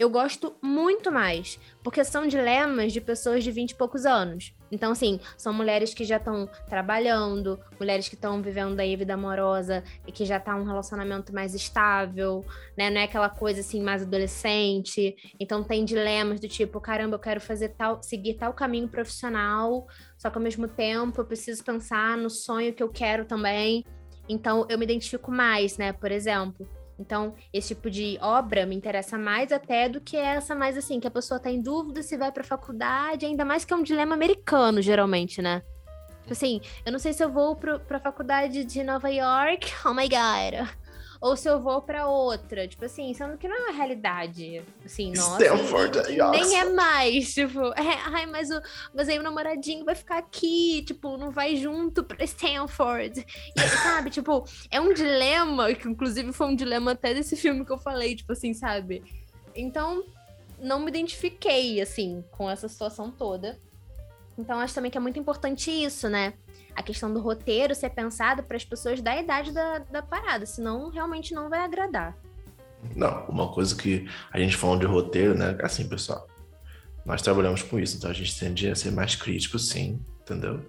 eu 0.00 0.08
gosto 0.08 0.56
muito 0.62 1.12
mais, 1.12 1.60
porque 1.84 2.02
são 2.02 2.26
dilemas 2.26 2.90
de 2.90 3.02
pessoas 3.02 3.44
de 3.44 3.50
20 3.50 3.72
e 3.72 3.74
poucos 3.74 4.06
anos. 4.06 4.54
Então, 4.72 4.92
assim, 4.92 5.20
são 5.36 5.52
mulheres 5.52 5.92
que 5.92 6.06
já 6.06 6.16
estão 6.16 6.48
trabalhando, 6.66 7.60
mulheres 7.78 8.08
que 8.08 8.14
estão 8.14 8.40
vivendo 8.40 8.80
aí 8.80 8.96
vida 8.96 9.12
amorosa 9.12 9.84
e 10.06 10.10
que 10.10 10.24
já 10.24 10.40
tá 10.40 10.56
um 10.56 10.64
relacionamento 10.64 11.34
mais 11.34 11.54
estável, 11.54 12.42
né? 12.78 12.88
Não 12.88 12.98
é 12.98 13.04
aquela 13.04 13.28
coisa 13.28 13.60
assim 13.60 13.82
mais 13.82 14.00
adolescente. 14.00 15.14
Então 15.38 15.62
tem 15.62 15.84
dilemas 15.84 16.40
do 16.40 16.48
tipo, 16.48 16.80
caramba, 16.80 17.16
eu 17.16 17.20
quero 17.20 17.40
fazer 17.40 17.68
tal, 17.68 18.02
seguir 18.02 18.38
tal 18.38 18.54
caminho 18.54 18.88
profissional, 18.88 19.86
só 20.16 20.30
que 20.30 20.38
ao 20.38 20.42
mesmo 20.42 20.66
tempo 20.66 21.20
eu 21.20 21.26
preciso 21.26 21.62
pensar 21.62 22.16
no 22.16 22.30
sonho 22.30 22.72
que 22.72 22.82
eu 22.82 22.88
quero 22.88 23.26
também. 23.26 23.84
Então 24.26 24.66
eu 24.70 24.78
me 24.78 24.84
identifico 24.86 25.30
mais, 25.30 25.76
né? 25.76 25.92
Por 25.92 26.10
exemplo, 26.10 26.66
então, 27.00 27.34
esse 27.50 27.68
tipo 27.74 27.88
de 27.88 28.18
obra 28.20 28.66
me 28.66 28.76
interessa 28.76 29.16
mais 29.16 29.50
até 29.50 29.88
do 29.88 30.02
que 30.02 30.18
essa 30.18 30.54
mais 30.54 30.76
assim, 30.76 31.00
que 31.00 31.08
a 31.08 31.10
pessoa 31.10 31.40
tá 31.40 31.50
em 31.50 31.62
dúvida 31.62 32.02
se 32.02 32.14
vai 32.14 32.30
pra 32.30 32.44
faculdade, 32.44 33.24
ainda 33.24 33.42
mais 33.42 33.64
que 33.64 33.72
é 33.72 33.76
um 33.76 33.82
dilema 33.82 34.14
americano, 34.14 34.82
geralmente, 34.82 35.40
né? 35.40 35.62
Tipo 36.20 36.32
assim, 36.32 36.60
eu 36.84 36.92
não 36.92 36.98
sei 36.98 37.14
se 37.14 37.24
eu 37.24 37.32
vou 37.32 37.56
pro, 37.56 37.80
pra 37.80 37.98
faculdade 37.98 38.64
de 38.64 38.84
Nova 38.84 39.08
York, 39.08 39.72
oh 39.86 39.94
my 39.94 40.06
god, 40.08 40.68
ou 41.20 41.36
se 41.36 41.48
eu 41.48 41.60
vou 41.60 41.82
para 41.82 42.06
outra. 42.06 42.66
Tipo 42.66 42.86
assim, 42.86 43.12
sendo 43.12 43.36
que 43.36 43.46
não 43.46 43.56
é 43.56 43.60
uma 43.60 43.72
realidade. 43.72 44.62
Assim, 44.84 45.12
nossa. 45.12 45.42
Stanford, 45.42 45.98
nem, 46.08 46.30
nem 46.30 46.58
é 46.58 46.64
mais. 46.64 47.34
Tipo, 47.34 47.66
é, 47.78 47.98
ai, 48.06 48.26
mas, 48.26 48.50
o, 48.50 48.60
mas 48.94 49.08
aí 49.08 49.18
o 49.18 49.22
namoradinho 49.22 49.84
vai 49.84 49.94
ficar 49.94 50.18
aqui, 50.18 50.82
tipo, 50.86 51.16
não 51.18 51.30
vai 51.30 51.56
junto 51.56 52.02
pra 52.02 52.24
Stanford. 52.24 53.26
E, 53.56 53.60
sabe, 53.60 54.08
tipo, 54.10 54.44
é 54.70 54.80
um 54.80 54.94
dilema, 54.94 55.74
que 55.74 55.88
inclusive 55.88 56.32
foi 56.32 56.46
um 56.46 56.56
dilema 56.56 56.92
até 56.92 57.12
desse 57.12 57.36
filme 57.36 57.64
que 57.64 57.72
eu 57.72 57.78
falei, 57.78 58.16
tipo 58.16 58.32
assim, 58.32 58.54
sabe? 58.54 59.02
Então, 59.54 60.04
não 60.58 60.80
me 60.80 60.88
identifiquei, 60.88 61.80
assim, 61.80 62.24
com 62.30 62.48
essa 62.48 62.68
situação 62.68 63.10
toda. 63.10 63.58
Então, 64.38 64.58
acho 64.58 64.74
também 64.74 64.90
que 64.90 64.96
é 64.96 65.00
muito 65.00 65.18
importante 65.18 65.70
isso, 65.70 66.08
né? 66.08 66.32
A 66.80 66.82
questão 66.82 67.12
do 67.12 67.20
roteiro 67.20 67.74
ser 67.74 67.90
pensado 67.90 68.42
para 68.42 68.56
as 68.56 68.64
pessoas 68.64 69.00
da 69.00 69.16
idade 69.16 69.52
da, 69.52 69.78
da 69.78 70.02
parada, 70.02 70.44
senão 70.44 70.90
realmente 70.90 71.32
não 71.32 71.48
vai 71.48 71.60
agradar. 71.60 72.16
Não, 72.96 73.26
uma 73.26 73.52
coisa 73.52 73.76
que 73.76 74.08
a 74.32 74.38
gente 74.38 74.56
falando 74.56 74.80
de 74.80 74.86
roteiro, 74.86 75.36
né? 75.36 75.56
Assim, 75.62 75.86
pessoal, 75.86 76.26
nós 77.04 77.22
trabalhamos 77.22 77.62
com 77.62 77.78
isso, 77.78 77.96
então 77.96 78.10
a 78.10 78.14
gente 78.14 78.38
tende 78.38 78.68
a 78.68 78.74
ser 78.74 78.90
mais 78.90 79.14
crítico, 79.14 79.58
sim, 79.58 80.00
entendeu? 80.22 80.64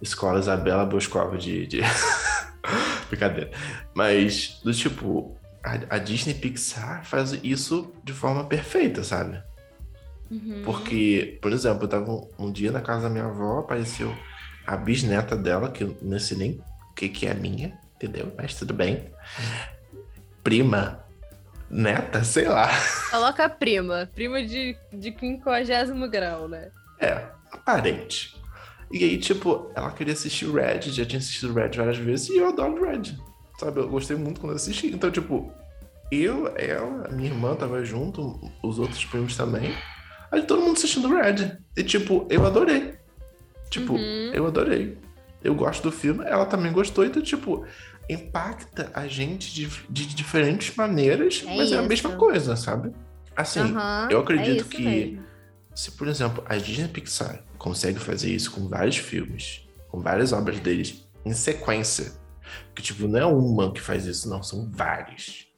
Escola 0.00 0.38
Isabela 0.38 0.84
Boscova 0.84 1.38
de. 1.38 1.66
de... 1.66 1.80
Brincadeira. 3.08 3.50
Mas, 3.94 4.60
do 4.62 4.72
tipo, 4.72 5.36
a, 5.62 5.96
a, 5.96 5.98
Disney 5.98 6.34
Pixar 6.34 7.04
faz 7.04 7.32
isso 7.42 7.92
de 8.02 8.12
forma 8.12 8.44
perfeita, 8.44 9.02
sabe? 9.02 9.42
Uhum. 10.30 10.62
Porque, 10.64 11.38
por 11.40 11.52
exemplo, 11.52 11.84
eu 11.84 11.88
tava 11.88 12.10
um, 12.10 12.28
um 12.38 12.52
dia 12.52 12.72
na 12.72 12.80
casa 12.80 13.02
da 13.02 13.10
minha 13.10 13.26
avó, 13.26 13.60
apareceu 13.60 14.14
a 14.66 14.76
bisneta 14.76 15.36
dela, 15.36 15.70
que 15.70 15.84
eu 15.84 15.96
não 16.00 16.18
sei 16.18 16.36
nem 16.36 16.50
o 16.90 16.94
que, 16.94 17.08
que 17.08 17.26
é 17.26 17.34
minha, 17.34 17.78
entendeu? 17.96 18.32
Mas 18.36 18.54
tudo 18.54 18.72
bem. 18.72 19.10
Prima 20.42 21.04
neta, 21.70 22.22
sei 22.22 22.46
lá. 22.46 22.70
Coloca 23.10 23.44
a 23.44 23.48
prima. 23.48 24.08
Prima 24.14 24.42
de, 24.44 24.76
de 24.92 25.14
50 25.18 26.06
grau, 26.08 26.48
né? 26.48 26.70
É, 27.00 27.26
aparente. 27.50 28.34
E 28.92 29.02
aí, 29.02 29.18
tipo, 29.18 29.70
ela 29.74 29.90
queria 29.90 30.12
assistir 30.12 30.48
Red, 30.50 30.82
já 30.82 31.04
tinha 31.04 31.18
assistido 31.18 31.52
Red 31.52 31.70
várias 31.70 31.96
vezes, 31.96 32.28
e 32.28 32.36
eu 32.36 32.48
adoro 32.48 32.84
Red. 32.84 33.16
Sabe, 33.58 33.80
eu 33.80 33.88
gostei 33.88 34.16
muito 34.16 34.40
quando 34.40 34.54
assisti. 34.54 34.88
Então, 34.88 35.10
tipo, 35.10 35.52
eu, 36.12 36.52
ela, 36.56 37.08
minha 37.10 37.30
irmã 37.30 37.54
tava 37.54 37.84
junto, 37.84 38.38
os 38.62 38.78
outros 38.78 39.04
primos 39.04 39.36
também. 39.36 39.74
Aí 40.30 40.42
todo 40.42 40.62
mundo 40.62 40.76
assistindo 40.76 41.08
Red. 41.08 41.58
E, 41.76 41.82
tipo, 41.82 42.26
eu 42.30 42.46
adorei. 42.46 42.94
Tipo, 43.74 43.94
uhum. 43.94 44.30
eu 44.32 44.46
adorei. 44.46 44.96
Eu 45.42 45.54
gosto 45.54 45.82
do 45.82 45.92
filme, 45.92 46.24
ela 46.24 46.46
também 46.46 46.72
gostou, 46.72 47.04
então, 47.04 47.20
tipo, 47.20 47.66
impacta 48.08 48.90
a 48.94 49.08
gente 49.08 49.52
de, 49.52 49.66
de 49.90 50.06
diferentes 50.06 50.74
maneiras, 50.76 51.42
é 51.44 51.56
mas 51.56 51.66
isso. 51.66 51.74
é 51.74 51.78
a 51.78 51.82
mesma 51.82 52.16
coisa, 52.16 52.54
sabe? 52.54 52.92
Assim, 53.36 53.60
uhum, 53.60 54.10
eu 54.10 54.20
acredito 54.20 54.64
é 54.64 54.68
que 54.68 54.82
mesmo. 54.82 55.24
se, 55.74 55.90
por 55.90 56.06
exemplo, 56.06 56.44
a 56.48 56.56
Disney 56.56 56.86
Pixar 56.86 57.42
consegue 57.58 57.98
fazer 57.98 58.30
isso 58.30 58.52
com 58.52 58.68
vários 58.68 58.96
filmes, 58.96 59.66
com 59.88 60.00
várias 60.00 60.32
obras 60.32 60.60
deles 60.60 61.04
em 61.24 61.32
sequência, 61.32 62.12
que 62.74 62.80
tipo, 62.80 63.08
não 63.08 63.18
é 63.18 63.26
uma 63.26 63.72
que 63.72 63.80
faz 63.80 64.06
isso, 64.06 64.28
não, 64.28 64.40
são 64.40 64.70
várias 64.70 65.48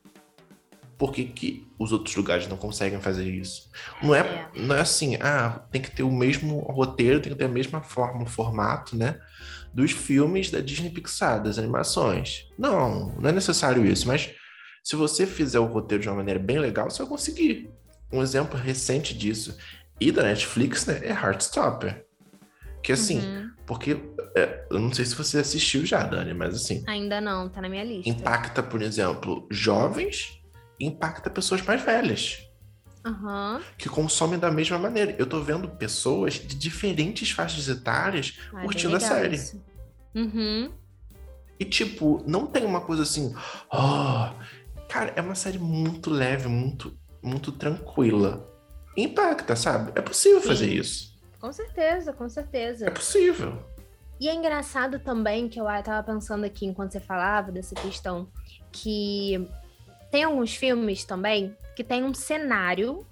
por 0.99 1.13
que, 1.13 1.25
que 1.25 1.67
os 1.79 1.93
outros 1.93 2.17
lugares 2.17 2.49
não 2.49 2.57
conseguem 2.57 3.01
fazer 3.01 3.29
isso? 3.31 3.71
Não 4.03 4.15
é, 4.15 4.21
é, 4.21 4.49
não 4.57 4.75
é 4.75 4.81
assim, 4.81 5.17
ah, 5.17 5.61
tem 5.71 5.81
que 5.81 5.91
ter 5.91 6.03
o 6.03 6.11
mesmo 6.11 6.61
roteiro, 6.61 7.21
tem 7.21 7.33
que 7.33 7.39
ter 7.39 7.45
a 7.45 7.49
mesma 7.49 7.83
forma, 7.83 8.23
o 8.23 8.27
formato, 8.27 8.97
né? 8.97 9.21
Dos 9.75 9.93
filmes 9.93 10.51
da 10.51 10.61
Disney 10.61 10.91
Pixar, 10.91 11.43
das 11.43 11.59
animações. 11.59 12.49
Não, 12.59 13.15
não 13.21 13.29
é 13.29 13.33
necessário 13.33 13.85
isso, 13.85 14.09
mas 14.09 14.31
se 14.83 14.97
você 14.97 15.27
fizer 15.27 15.59
o 15.59 15.67
roteiro 15.67 16.03
de 16.03 16.09
uma 16.09 16.17
maneira 16.17 16.41
bem 16.41 16.59
legal, 16.59 16.89
você 16.89 16.99
vai 16.99 17.09
conseguir. 17.09 17.71
Um 18.11 18.23
exemplo 18.23 18.59
recente 18.59 19.13
disso, 19.13 19.59
e 20.01 20.11
da 20.11 20.23
Netflix, 20.23 20.87
né, 20.87 21.01
é 21.03 21.11
Heartstopper. 21.11 22.07
Que 22.83 22.93
assim, 22.93 23.19
uhum. 23.19 23.51
porque 23.67 23.99
é, 24.35 24.65
eu 24.71 24.79
não 24.79 24.93
sei 24.95 25.05
se 25.05 25.15
você 25.15 25.39
assistiu 25.39 25.85
já, 25.85 26.05
Dani, 26.05 26.33
mas 26.33 26.55
assim. 26.55 26.85
Ainda 26.87 27.21
não, 27.21 27.49
tá 27.49 27.61
na 27.61 27.69
minha 27.69 27.85
lista. 27.85 28.09
Impacta, 28.09 28.63
por 28.63 28.81
exemplo, 28.81 29.47
jovens 29.51 30.41
impacta 30.79 31.31
pessoas 31.31 31.63
mais 31.63 31.83
velhas. 31.83 32.47
Uhum. 33.07 33.61
Que 33.79 33.89
consomem 33.89 34.39
da 34.39 34.51
mesma 34.51 34.79
maneira. 34.79 35.15
Eu 35.19 35.27
tô 35.27 35.41
vendo 35.41 35.69
pessoas 35.69 36.35
de 36.35 36.57
diferentes 36.57 37.31
faixas 37.31 37.69
etárias 37.69 38.39
ah, 38.53 38.63
curtindo 38.63 38.97
a 38.97 39.01
série. 39.01 39.41
Uhum. 40.15 40.73
E, 41.59 41.65
tipo, 41.65 42.23
não 42.27 42.47
tem 42.47 42.65
uma 42.65 42.81
coisa 42.81 43.05
assim. 43.05 43.35
Oh, 43.73 44.29
cara, 44.89 45.13
é 45.15 45.21
uma 45.21 45.37
série 45.37 45.59
muito 45.59 46.11
leve, 46.11 46.49
muito, 46.49 46.99
muito 47.23 47.53
tranquila. 47.53 48.53
Impacta, 48.97 49.55
sabe? 49.55 49.93
É 49.95 50.03
possível 50.03 50.41
Sim. 50.41 50.49
fazer 50.49 50.69
isso. 50.69 51.17
Com 51.41 51.53
certeza, 51.53 52.13
com 52.13 52.29
certeza. 52.29 52.87
É 52.87 52.91
possível. 52.91 53.63
E 54.19 54.29
é 54.29 54.35
engraçado 54.35 54.99
também 54.99 55.49
que 55.49 55.61
eu 55.61 55.67
tava 55.85 56.03
pensando 56.03 56.45
aqui 56.45 56.67
enquanto 56.67 56.93
você 56.93 57.01
falava 57.01 57.53
dessa 57.53 57.75
questão 57.75 58.29
que 58.73 59.49
tem 60.11 60.25
alguns 60.25 60.55
filmes 60.55 61.05
também 61.05 61.57
que 61.75 61.85
tem 61.85 62.05
um 62.05 62.15
cenário 62.15 63.07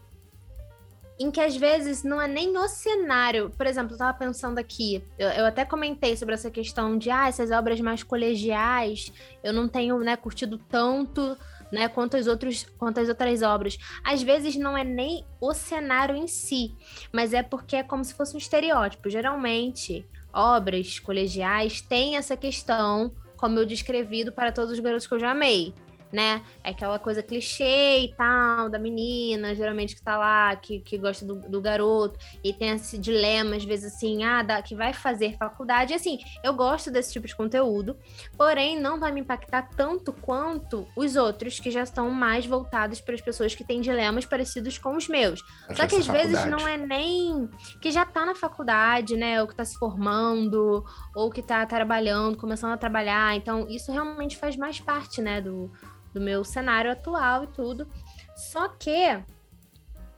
em 1.18 1.30
que 1.30 1.40
às 1.40 1.56
vezes 1.56 2.02
não 2.02 2.20
é 2.20 2.26
nem 2.26 2.56
o 2.56 2.68
cenário. 2.68 3.50
Por 3.56 3.66
exemplo, 3.66 3.94
eu 3.94 3.98
tava 3.98 4.18
pensando 4.18 4.58
aqui, 4.58 5.02
eu, 5.18 5.28
eu, 5.28 5.46
até 5.46 5.64
comentei 5.64 6.16
sobre 6.16 6.34
essa 6.34 6.50
questão 6.50 6.98
de 6.98 7.10
ah, 7.10 7.28
essas 7.28 7.50
obras 7.50 7.80
mais 7.80 8.02
colegiais, 8.02 9.12
eu 9.42 9.52
não 9.52 9.68
tenho 9.68 9.98
né, 9.98 10.16
curtido 10.16 10.58
tanto. 10.58 11.36
Né, 11.72 11.88
quanto 11.88 12.16
as, 12.16 12.28
outros, 12.28 12.66
quanto 12.78 13.00
as 13.00 13.08
outras 13.08 13.42
obras. 13.42 13.76
Às 14.04 14.22
vezes 14.22 14.54
não 14.54 14.78
é 14.78 14.84
nem 14.84 15.24
o 15.40 15.52
cenário 15.52 16.14
em 16.14 16.28
si, 16.28 16.72
mas 17.12 17.32
é 17.32 17.42
porque 17.42 17.74
é 17.74 17.82
como 17.82 18.04
se 18.04 18.14
fosse 18.14 18.36
um 18.36 18.38
estereótipo. 18.38 19.10
Geralmente, 19.10 20.06
obras 20.32 21.00
colegiais 21.00 21.80
têm 21.80 22.16
essa 22.16 22.36
questão, 22.36 23.12
como 23.36 23.58
eu 23.58 23.66
descrevi 23.66 24.30
para 24.30 24.52
todos 24.52 24.72
os 24.72 24.78
garotos 24.78 25.08
que 25.08 25.14
eu 25.14 25.18
já 25.18 25.32
amei 25.32 25.74
né? 26.14 26.42
É 26.62 26.70
aquela 26.70 26.98
coisa 26.98 27.22
clichê 27.22 27.98
e 27.98 28.14
tal, 28.14 28.70
da 28.70 28.78
menina, 28.78 29.54
geralmente 29.54 29.96
que 29.96 30.02
tá 30.02 30.16
lá, 30.16 30.54
que, 30.56 30.80
que 30.80 30.96
gosta 30.96 31.26
do, 31.26 31.40
do 31.40 31.60
garoto, 31.60 32.18
e 32.42 32.52
tem 32.52 32.70
esse 32.70 32.96
dilema, 32.96 33.56
às 33.56 33.64
vezes 33.64 33.92
assim, 33.92 34.22
ah, 34.22 34.42
da, 34.42 34.62
que 34.62 34.74
vai 34.74 34.92
fazer 34.92 35.36
faculdade. 35.36 35.92
E, 35.92 35.96
assim, 35.96 36.18
eu 36.42 36.54
gosto 36.54 36.90
desse 36.90 37.12
tipo 37.12 37.26
de 37.26 37.34
conteúdo, 37.34 37.96
porém 38.36 38.78
não 38.78 39.00
vai 39.00 39.10
me 39.10 39.20
impactar 39.20 39.68
tanto 39.76 40.12
quanto 40.12 40.86
os 40.96 41.16
outros 41.16 41.58
que 41.58 41.70
já 41.70 41.82
estão 41.82 42.08
mais 42.10 42.46
voltados 42.46 43.00
para 43.00 43.14
as 43.14 43.20
pessoas 43.20 43.54
que 43.54 43.64
têm 43.64 43.80
dilemas 43.80 44.24
parecidos 44.24 44.78
com 44.78 44.96
os 44.96 45.08
meus. 45.08 45.42
Só 45.74 45.86
que 45.86 45.96
às 45.96 46.06
vezes 46.06 46.44
não 46.46 46.66
é 46.68 46.76
nem 46.76 47.48
que 47.80 47.90
já 47.90 48.06
tá 48.06 48.24
na 48.24 48.34
faculdade, 48.34 49.16
né? 49.16 49.42
Ou 49.42 49.48
que 49.48 49.54
tá 49.54 49.64
se 49.64 49.76
formando, 49.76 50.84
ou 51.14 51.30
que 51.30 51.42
tá 51.42 51.66
trabalhando, 51.66 52.36
começando 52.36 52.72
a 52.72 52.76
trabalhar. 52.76 53.34
Então, 53.34 53.66
isso 53.68 53.90
realmente 53.90 54.36
faz 54.36 54.56
mais 54.56 54.80
parte, 54.80 55.22
né, 55.22 55.40
do, 55.40 55.70
do 56.14 56.20
meu 56.20 56.44
cenário 56.44 56.90
atual 56.90 57.44
e 57.44 57.46
tudo. 57.48 57.86
Só 58.34 58.68
que 58.68 59.22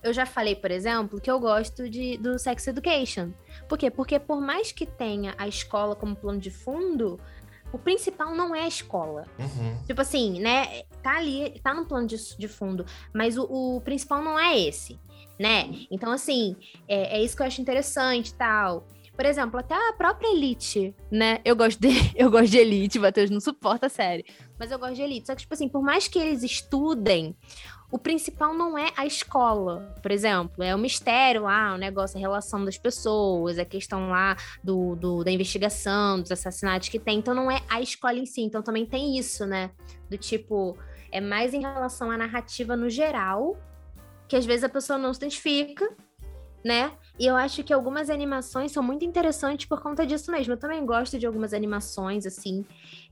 eu 0.02 0.12
já 0.12 0.24
falei, 0.24 0.54
por 0.54 0.70
exemplo, 0.70 1.20
que 1.20 1.30
eu 1.30 1.40
gosto 1.40 1.90
de, 1.90 2.16
do 2.18 2.38
Sex 2.38 2.68
Education. 2.68 3.32
Por 3.68 3.76
quê? 3.76 3.90
Porque 3.90 4.20
por 4.20 4.40
mais 4.40 4.70
que 4.70 4.86
tenha 4.86 5.34
a 5.36 5.48
escola 5.48 5.96
como 5.96 6.14
plano 6.14 6.38
de 6.38 6.50
fundo, 6.50 7.18
o 7.72 7.78
principal 7.78 8.34
não 8.34 8.54
é 8.54 8.62
a 8.62 8.68
escola. 8.68 9.26
Uhum. 9.38 9.82
Tipo 9.84 10.00
assim, 10.00 10.40
né? 10.40 10.82
Tá 11.02 11.16
ali, 11.16 11.58
tá 11.62 11.74
no 11.74 11.86
plano 11.86 12.06
de, 12.06 12.16
de 12.36 12.46
fundo, 12.46 12.86
mas 13.12 13.36
o, 13.36 13.44
o, 13.44 13.80
principal 13.80 14.22
não 14.22 14.38
é 14.38 14.58
esse, 14.58 14.98
né? 15.38 15.68
Então, 15.90 16.12
assim, 16.12 16.56
é, 16.86 17.18
é 17.18 17.22
isso 17.22 17.36
que 17.36 17.42
eu 17.42 17.46
acho 17.46 17.60
interessante 17.60 18.28
e 18.28 18.34
tal. 18.34 18.86
Por 19.16 19.24
exemplo, 19.24 19.58
até 19.58 19.74
a 19.74 19.94
própria 19.94 20.28
Elite, 20.28 20.94
né? 21.10 21.40
Eu 21.44 21.56
gosto 21.56 21.80
de, 21.80 21.88
eu 22.14 22.30
gosto 22.30 22.48
de 22.48 22.58
Elite, 22.58 22.98
Matheus 22.98 23.30
não 23.30 23.40
suporta 23.40 23.86
a 23.86 23.88
série. 23.88 24.26
Mas 24.58 24.70
eu 24.70 24.78
gosto 24.78 24.94
de 24.94 25.02
Elite. 25.02 25.26
Só 25.26 25.34
que, 25.34 25.40
tipo 25.40 25.54
assim, 25.54 25.68
por 25.68 25.82
mais 25.82 26.06
que 26.06 26.18
eles 26.18 26.42
estudem, 26.42 27.34
o 27.90 27.98
principal 27.98 28.52
não 28.52 28.76
é 28.76 28.92
a 28.96 29.06
escola, 29.06 29.94
por 30.02 30.10
exemplo. 30.10 30.62
É 30.62 30.74
o 30.74 30.78
mistério 30.78 31.44
lá, 31.44 31.74
o 31.74 31.78
negócio, 31.78 32.18
a 32.18 32.20
relação 32.20 32.64
das 32.64 32.76
pessoas, 32.76 33.58
a 33.58 33.64
questão 33.64 34.10
lá 34.10 34.36
do, 34.62 34.94
do, 34.96 35.24
da 35.24 35.30
investigação, 35.30 36.20
dos 36.20 36.30
assassinatos 36.30 36.88
que 36.88 36.98
tem. 36.98 37.18
Então 37.18 37.34
não 37.34 37.50
é 37.50 37.62
a 37.68 37.80
escola 37.80 38.18
em 38.18 38.26
si. 38.26 38.42
Então 38.42 38.62
também 38.62 38.84
tem 38.84 39.18
isso, 39.18 39.46
né? 39.46 39.70
Do 40.10 40.18
tipo, 40.18 40.76
é 41.10 41.20
mais 41.20 41.54
em 41.54 41.60
relação 41.60 42.10
à 42.10 42.18
narrativa 42.18 42.76
no 42.76 42.90
geral, 42.90 43.56
que 44.28 44.36
às 44.36 44.44
vezes 44.44 44.64
a 44.64 44.68
pessoa 44.68 44.98
não 44.98 45.14
se 45.14 45.20
identifica, 45.20 45.88
né? 46.64 46.92
E 47.18 47.26
eu 47.26 47.34
acho 47.34 47.64
que 47.64 47.72
algumas 47.72 48.10
animações 48.10 48.72
são 48.72 48.82
muito 48.82 49.04
interessantes 49.04 49.66
por 49.66 49.80
conta 49.80 50.06
disso 50.06 50.30
mesmo. 50.30 50.52
Eu 50.52 50.58
também 50.58 50.84
gosto 50.84 51.18
de 51.18 51.26
algumas 51.26 51.54
animações, 51.54 52.26
assim. 52.26 52.64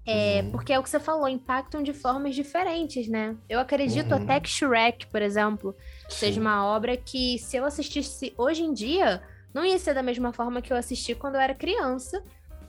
É, 0.07 0.43
uhum. 0.43 0.51
Porque 0.51 0.73
é 0.73 0.79
o 0.79 0.83
que 0.83 0.91
você 0.91 1.01
falou, 1.01 1.27
impactam 1.27 1.83
de 1.83 1.95
formas 1.95 2.35
diferentes, 2.35 3.09
né? 3.09 3.35
Eu 3.49 3.59
acredito 3.59 4.15
uhum. 4.15 4.23
até 4.23 4.39
que 4.41 4.49
Shrek, 4.49 5.07
por 5.07 5.23
exemplo, 5.23 5.75
Sim. 6.09 6.17
seja 6.17 6.41
uma 6.41 6.67
obra 6.67 6.97
que, 6.97 7.39
se 7.39 7.57
eu 7.57 7.65
assistisse 7.65 8.35
hoje 8.37 8.63
em 8.63 8.75
dia, 8.75 9.23
não 9.55 9.65
ia 9.65 9.79
ser 9.79 9.95
da 9.95 10.03
mesma 10.03 10.33
forma 10.33 10.61
que 10.61 10.71
eu 10.71 10.77
assisti 10.77 11.15
quando 11.15 11.37
eu 11.37 11.41
era 11.41 11.55
criança. 11.55 12.23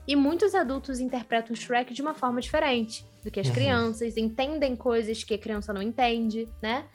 E 0.08 0.16
muitos 0.16 0.54
adultos 0.54 1.00
interpretam 1.00 1.54
Shrek 1.54 1.92
de 1.92 2.00
uma 2.00 2.14
forma 2.14 2.40
diferente 2.40 3.04
do 3.22 3.30
que 3.30 3.40
as 3.40 3.48
uhum. 3.48 3.54
crianças, 3.54 4.16
entendem 4.16 4.74
coisas 4.74 5.22
que 5.22 5.34
a 5.34 5.38
criança 5.38 5.72
não 5.72 5.82
entende, 5.82 6.48
né? 6.62 6.86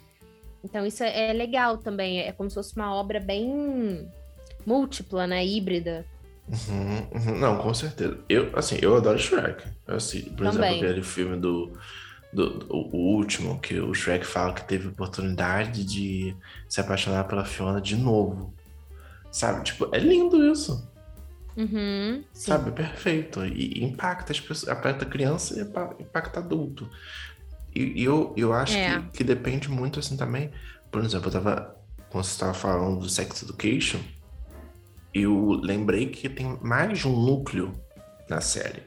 Então 0.64 0.86
isso 0.86 1.04
é 1.04 1.34
legal 1.34 1.78
também, 1.78 2.22
é 2.22 2.32
como 2.32 2.50
se 2.50 2.56
fosse 2.56 2.76
uma 2.76 2.96
obra 2.96 3.20
bem 3.20 4.10
múltipla, 4.66 5.28
né? 5.28 5.46
Híbrida. 5.46 6.06
Uhum, 6.48 7.08
uhum. 7.14 7.38
Não, 7.40 7.58
com 7.58 7.74
certeza. 7.74 8.18
Eu, 8.28 8.52
assim, 8.56 8.78
eu 8.82 8.96
adoro 8.96 9.18
Shrek. 9.18 9.64
Assim, 9.88 10.22
por 10.22 10.46
Também. 10.46 10.70
exemplo, 10.70 10.86
aquele 10.86 11.04
filme 11.04 11.38
do, 11.38 11.72
do, 12.34 12.60
do, 12.60 12.76
o 12.76 13.16
último, 13.16 13.60
que 13.60 13.80
o 13.80 13.94
Shrek 13.94 14.26
fala 14.26 14.54
que 14.54 14.68
teve 14.68 14.88
oportunidade 14.88 15.84
de 15.84 16.36
se 16.68 16.82
apaixonar 16.82 17.26
pela 17.26 17.46
Fiona 17.46 17.80
de 17.80 17.96
novo. 17.96 18.54
Sabe? 19.32 19.64
Tipo, 19.64 19.90
é 19.94 20.00
lindo 20.00 20.52
isso. 20.52 20.90
Uhum, 21.56 22.24
Sabe? 22.34 22.70
É 22.70 22.74
perfeito. 22.74 23.46
E 23.46 23.84
impacta 23.84 24.32
as 24.32 24.40
pessoas, 24.40 24.78
impacta 24.78 25.06
criança 25.06 25.58
e 25.60 26.04
impacta 26.04 26.40
adulto. 26.40 26.90
E, 27.74 28.02
e 28.02 28.04
eu, 28.04 28.34
eu 28.36 28.54
acho 28.54 28.78
é. 28.78 29.00
que, 29.00 29.18
que 29.18 29.24
depende 29.24 29.70
muito 29.70 30.00
assim 30.00 30.18
também. 30.18 30.52
Por 30.90 31.04
exemplo, 31.04 31.28
eu 31.28 31.32
tava. 31.32 31.76
Quando 32.10 32.26
você 32.26 32.32
estava 32.32 32.54
falando 32.54 33.00
do 33.00 33.10
Sex 33.10 33.44
Education, 33.44 34.00
eu 35.14 35.60
lembrei 35.62 36.08
que 36.08 36.30
tem 36.30 36.58
mais 36.62 37.00
de 37.00 37.08
um 37.08 37.20
núcleo 37.20 37.74
na 38.30 38.42
série. 38.42 38.84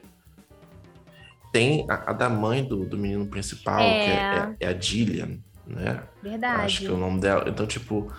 Tem 1.51 1.85
a, 1.89 2.11
a 2.11 2.13
da 2.13 2.29
mãe 2.29 2.63
do, 2.63 2.85
do 2.85 2.97
menino 2.97 3.25
principal, 3.27 3.79
é. 3.81 4.03
que 4.03 4.11
é, 4.11 4.15
é, 4.15 4.55
é, 4.59 4.67
a 4.67 4.79
Gillian, 4.79 5.37
né? 5.65 6.03
Verdade. 6.21 6.61
Acho 6.63 6.79
que 6.81 6.87
é 6.87 6.91
o 6.91 6.97
nome 6.97 7.21
dela. 7.21 7.45
Então, 7.47 7.65
tipo, 7.65 8.11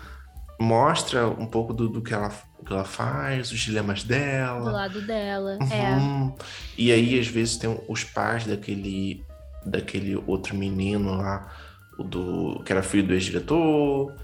mostra 0.59 1.29
um 1.29 1.47
pouco 1.47 1.75
do, 1.75 1.89
do 1.89 2.01
que, 2.01 2.15
ela, 2.15 2.31
que 2.65 2.73
ela 2.73 2.85
faz, 2.85 3.53
os 3.53 3.61
dilemas 3.61 4.05
dela. 4.05 4.71
Do 4.71 4.73
lado 4.73 5.03
dela, 5.03 5.59
uhum. 5.61 6.35
é. 6.39 6.45
E 6.79 6.93
aí, 6.93 7.19
às 7.19 7.27
vezes, 7.27 7.57
tem 7.57 7.79
os 7.89 8.05
pais 8.05 8.47
daquele, 8.47 9.25
daquele 9.67 10.17
outro 10.27 10.57
menino 10.57 11.15
lá 11.17 11.53
o 11.99 12.05
do 12.05 12.63
que 12.65 12.73
era 12.73 12.83
filho 12.83 13.09
do 13.09 13.15
ex-diretor. 13.15 14.15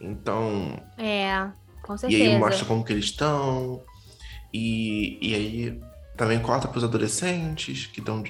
Então. 0.00 0.78
É, 0.98 1.48
com 1.84 1.96
certeza. 1.96 2.22
E 2.22 2.26
aí 2.28 2.38
mostra 2.38 2.64
como 2.64 2.84
que 2.84 2.92
eles 2.92 3.06
estão. 3.06 3.82
E, 4.52 5.18
e 5.20 5.34
aí 5.34 5.80
também 6.16 6.40
corta 6.40 6.68
para 6.68 6.78
os 6.78 6.84
adolescentes 6.84 7.86
que 7.86 8.00
estão 8.00 8.22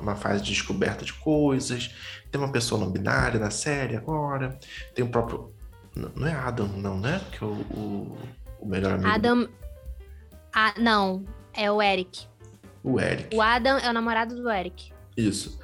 uma 0.00 0.14
fase 0.14 0.42
de 0.42 0.52
descoberta 0.52 1.04
de 1.04 1.12
coisas. 1.14 1.94
Tem 2.30 2.40
uma 2.40 2.52
pessoa 2.52 2.80
não 2.80 2.90
binária 2.90 3.40
na 3.40 3.50
série 3.50 3.96
agora. 3.96 4.58
Tem 4.94 5.04
o 5.04 5.08
próprio. 5.08 5.52
Não 5.94 6.26
é 6.26 6.32
Adam, 6.32 6.68
não, 6.68 7.00
né? 7.00 7.20
Que 7.32 7.42
é 7.42 7.46
o, 7.46 7.50
o, 7.50 8.18
o 8.60 8.66
melhor 8.66 8.92
amigo. 8.94 9.08
Adam. 9.08 9.48
Ah, 10.54 10.74
não, 10.78 11.24
é 11.52 11.70
o 11.70 11.82
Eric. 11.82 12.26
O 12.82 13.00
Eric. 13.00 13.34
O 13.34 13.42
Adam 13.42 13.78
é 13.78 13.90
o 13.90 13.92
namorado 13.92 14.36
do 14.36 14.48
Eric. 14.48 14.92
Isso. 15.16 15.58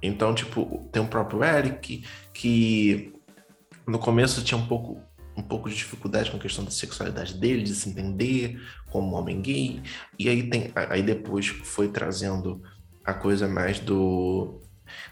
Então, 0.00 0.34
tipo, 0.34 0.88
tem 0.92 1.02
o 1.02 1.08
próprio 1.08 1.42
Eric, 1.42 2.04
que 2.32 3.12
no 3.86 3.98
começo 3.98 4.42
tinha 4.42 4.58
um 4.58 4.66
pouco, 4.66 5.00
um 5.36 5.42
pouco 5.42 5.68
de 5.68 5.76
dificuldade 5.76 6.30
com 6.30 6.36
a 6.36 6.40
questão 6.40 6.64
da 6.64 6.70
sexualidade 6.70 7.34
dele, 7.34 7.62
de 7.62 7.74
se 7.74 7.88
entender 7.88 8.60
como 8.90 9.14
homem 9.16 9.40
gay. 9.42 9.82
E 10.18 10.28
aí, 10.28 10.48
tem, 10.48 10.72
aí 10.74 11.02
depois 11.02 11.46
foi 11.46 11.88
trazendo 11.88 12.62
a 13.04 13.12
coisa 13.12 13.46
mais 13.46 13.78
do. 13.78 14.60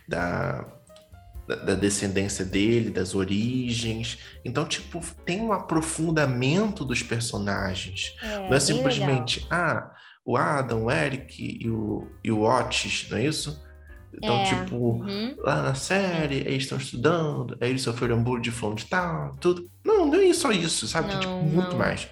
da, 0.09 0.65
da 1.47 1.75
descendência 1.75 2.45
dele, 2.45 2.91
das 2.91 3.15
origens. 3.15 4.19
Então, 4.45 4.65
tipo, 4.65 5.01
tem 5.25 5.43
um 5.43 5.53
aprofundamento 5.53 6.85
dos 6.85 7.03
personagens. 7.03 8.17
É, 8.23 8.39
não 8.39 8.55
é 8.55 8.61
simplesmente, 8.61 9.47
ah, 9.51 9.91
o 10.25 10.39
Adam, 10.39 10.85
o 10.85 10.91
Eric 10.91 11.59
e 11.61 11.69
o, 11.69 12.11
e 12.25 12.33
o 12.33 12.43
Otis, 12.43 13.07
não 13.11 13.19
é 13.19 13.27
isso? 13.27 13.63
Então, 14.17 14.37
é. 14.37 14.45
tipo, 14.45 14.77
uhum. 14.77 15.35
lá 15.39 15.63
na 15.63 15.75
série, 15.75 16.37
eles 16.37 16.65
estão 16.65 16.79
estudando, 16.79 17.57
aí 17.61 17.71
eles 17.71 17.83
sofreram 17.83 18.23
bullying 18.23 18.43
de 18.43 18.51
fulano 18.51 18.77
de 18.77 18.87
tal, 18.87 19.35
tudo. 19.41 19.69
Não, 19.85 20.07
não 20.07 20.21
é 20.21 20.33
só 20.33 20.53
isso, 20.53 20.87
sabe? 20.87 21.13
Não, 21.13 21.21
tipo, 21.21 21.33
muito 21.33 21.71
não. 21.71 21.79
mais. 21.79 22.09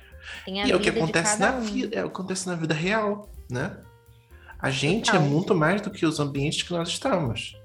e 0.46 0.70
é 0.70 0.76
o 0.76 0.80
que 0.80 0.90
acontece 0.90 1.38
na 1.38 1.56
um. 1.56 1.60
vida, 1.60 1.96
é 1.96 2.04
o 2.04 2.10
que 2.10 2.14
acontece 2.14 2.46
na 2.46 2.54
vida 2.54 2.74
real, 2.74 3.30
né? 3.50 3.76
A 4.58 4.70
gente 4.70 5.10
é 5.10 5.14
então. 5.14 5.26
é 5.26 5.28
muito 5.28 5.54
mais 5.54 5.80
do 5.80 5.90
que 5.90 6.06
os 6.06 6.20
ambientes 6.20 6.62
que 6.62 6.72
nós 6.72 6.88
estamos. 6.88 7.56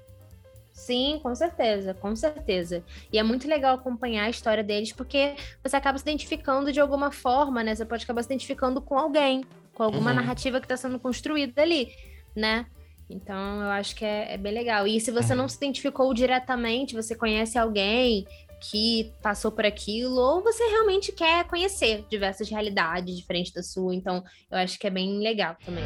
Sim, 0.72 1.20
com 1.22 1.34
certeza, 1.34 1.92
com 1.92 2.16
certeza. 2.16 2.82
E 3.12 3.18
é 3.18 3.22
muito 3.22 3.46
legal 3.46 3.74
acompanhar 3.74 4.24
a 4.24 4.30
história 4.30 4.64
deles, 4.64 4.92
porque 4.92 5.34
você 5.62 5.76
acaba 5.76 5.98
se 5.98 6.02
identificando 6.02 6.72
de 6.72 6.80
alguma 6.80 7.12
forma, 7.12 7.62
né? 7.62 7.74
Você 7.74 7.84
pode 7.84 8.04
acabar 8.04 8.22
se 8.22 8.28
identificando 8.28 8.80
com 8.80 8.98
alguém, 8.98 9.44
com 9.74 9.82
alguma 9.82 10.10
uhum. 10.10 10.16
narrativa 10.16 10.58
que 10.58 10.64
está 10.64 10.76
sendo 10.76 10.98
construída 10.98 11.62
ali, 11.62 11.92
né? 12.34 12.66
Então, 13.10 13.62
eu 13.62 13.70
acho 13.70 13.96
que 13.96 14.04
é, 14.04 14.34
é, 14.34 14.36
bem 14.36 14.52
legal. 14.52 14.86
E 14.86 15.00
se 15.00 15.10
você 15.10 15.34
não 15.34 15.48
se 15.48 15.56
identificou 15.56 16.12
diretamente, 16.12 16.94
você 16.94 17.14
conhece 17.14 17.56
alguém 17.56 18.26
que 18.60 19.12
passou 19.22 19.50
por 19.50 19.64
aquilo, 19.64 20.16
ou 20.16 20.42
você 20.42 20.64
realmente 20.64 21.12
quer 21.12 21.44
conhecer 21.44 22.04
diversas 22.10 22.50
realidades 22.50 23.16
diferentes 23.16 23.52
da 23.52 23.62
sua. 23.62 23.94
Então, 23.94 24.22
eu 24.50 24.58
acho 24.58 24.78
que 24.78 24.86
é 24.86 24.90
bem 24.90 25.20
legal 25.20 25.56
também. 25.64 25.84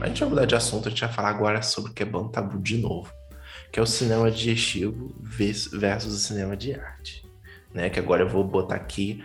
A 0.00 0.06
gente 0.06 0.20
vai 0.20 0.28
mudar 0.30 0.46
de 0.46 0.54
assunto, 0.54 0.88
a 0.88 0.90
gente 0.90 1.00
vai 1.00 1.12
falar 1.12 1.28
agora 1.28 1.60
sobre 1.60 1.92
quebrando 1.92 2.30
é 2.30 2.32
tabu 2.32 2.58
de 2.58 2.78
novo, 2.78 3.12
que 3.70 3.78
é 3.78 3.82
o 3.82 3.86
cinema 3.86 4.30
digestivo 4.30 5.14
versus 5.20 6.14
o 6.14 6.18
cinema 6.18 6.56
de 6.56 6.72
arte. 6.72 7.22
Né? 7.74 7.90
Que 7.90 7.98
agora 7.98 8.22
eu 8.22 8.28
vou 8.28 8.42
botar 8.42 8.76
aqui 8.76 9.22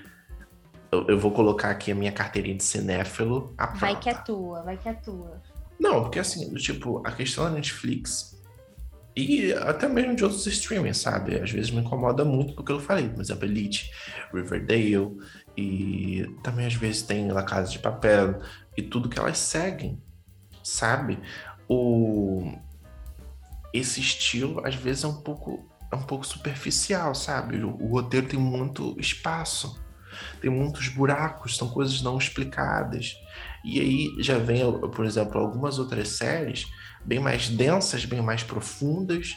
eu, 0.96 1.08
eu, 1.08 1.20
vou 1.20 1.32
colocar 1.32 1.70
aqui 1.70 1.92
a 1.92 1.96
minha 1.96 2.12
carteirinha 2.12 2.58
de 2.58 2.64
cinéfilo 2.64 3.54
à 3.58 3.68
Vai 3.68 4.00
que 4.00 4.10
é 4.10 4.14
tua, 4.14 4.62
vai 4.64 4.78
que 4.78 4.90
é 4.90 4.94
tua. 4.94 5.42
Não, 5.80 6.04
porque 6.04 6.20
assim, 6.20 6.54
tipo, 6.56 7.02
a 7.06 7.12
questão 7.12 7.44
da 7.44 7.52
Netflix 7.52 8.36
e 9.16 9.54
até 9.54 9.88
mesmo 9.88 10.16
de 10.16 10.24
outros 10.24 10.46
streamings, 10.46 10.98
sabe? 10.98 11.40
Às 11.40 11.50
vezes 11.50 11.72
me 11.72 11.80
incomoda 11.80 12.26
muito 12.26 12.54
porque 12.54 12.72
eu 12.72 12.80
falei, 12.80 13.08
por 13.08 13.22
exemplo, 13.22 13.46
Elite, 13.46 13.90
Riverdale, 14.34 15.18
e 15.56 16.26
também 16.44 16.66
às 16.66 16.74
vezes 16.74 17.02
tem 17.02 17.32
La 17.32 17.44
Casa 17.44 17.72
de 17.72 17.80
Papel, 17.80 18.42
e 18.76 18.82
tudo 18.82 19.08
que 19.08 19.18
elas 19.18 19.38
seguem, 19.38 20.02
sabe? 20.62 21.18
O... 21.68 22.52
Esse 23.74 24.02
estilo, 24.02 24.66
às 24.66 24.76
vezes, 24.76 25.06
é 25.06 25.08
um 25.08 25.22
pouco, 25.22 25.66
é 25.92 25.96
um 25.96 26.04
pouco 26.04 26.26
superficial, 26.26 27.16
sabe? 27.16 27.64
O, 27.64 27.70
o 27.70 27.88
roteiro 27.88 28.28
tem 28.28 28.40
muito 28.40 28.96
espaço 29.00 29.82
tem 30.42 30.50
muitos 30.50 30.88
buracos, 30.88 31.58
são 31.58 31.70
coisas 31.70 32.02
não 32.02 32.18
explicadas. 32.18 33.16
E 33.64 33.80
aí 33.80 34.16
já 34.20 34.38
vem, 34.38 34.62
por 34.90 35.06
exemplo, 35.06 35.40
algumas 35.42 35.80
outras 35.80 36.10
séries 36.10 36.68
bem 37.04 37.20
mais 37.20 37.50
densas, 37.50 38.06
bem 38.06 38.22
mais 38.22 38.44
profundas, 38.44 39.36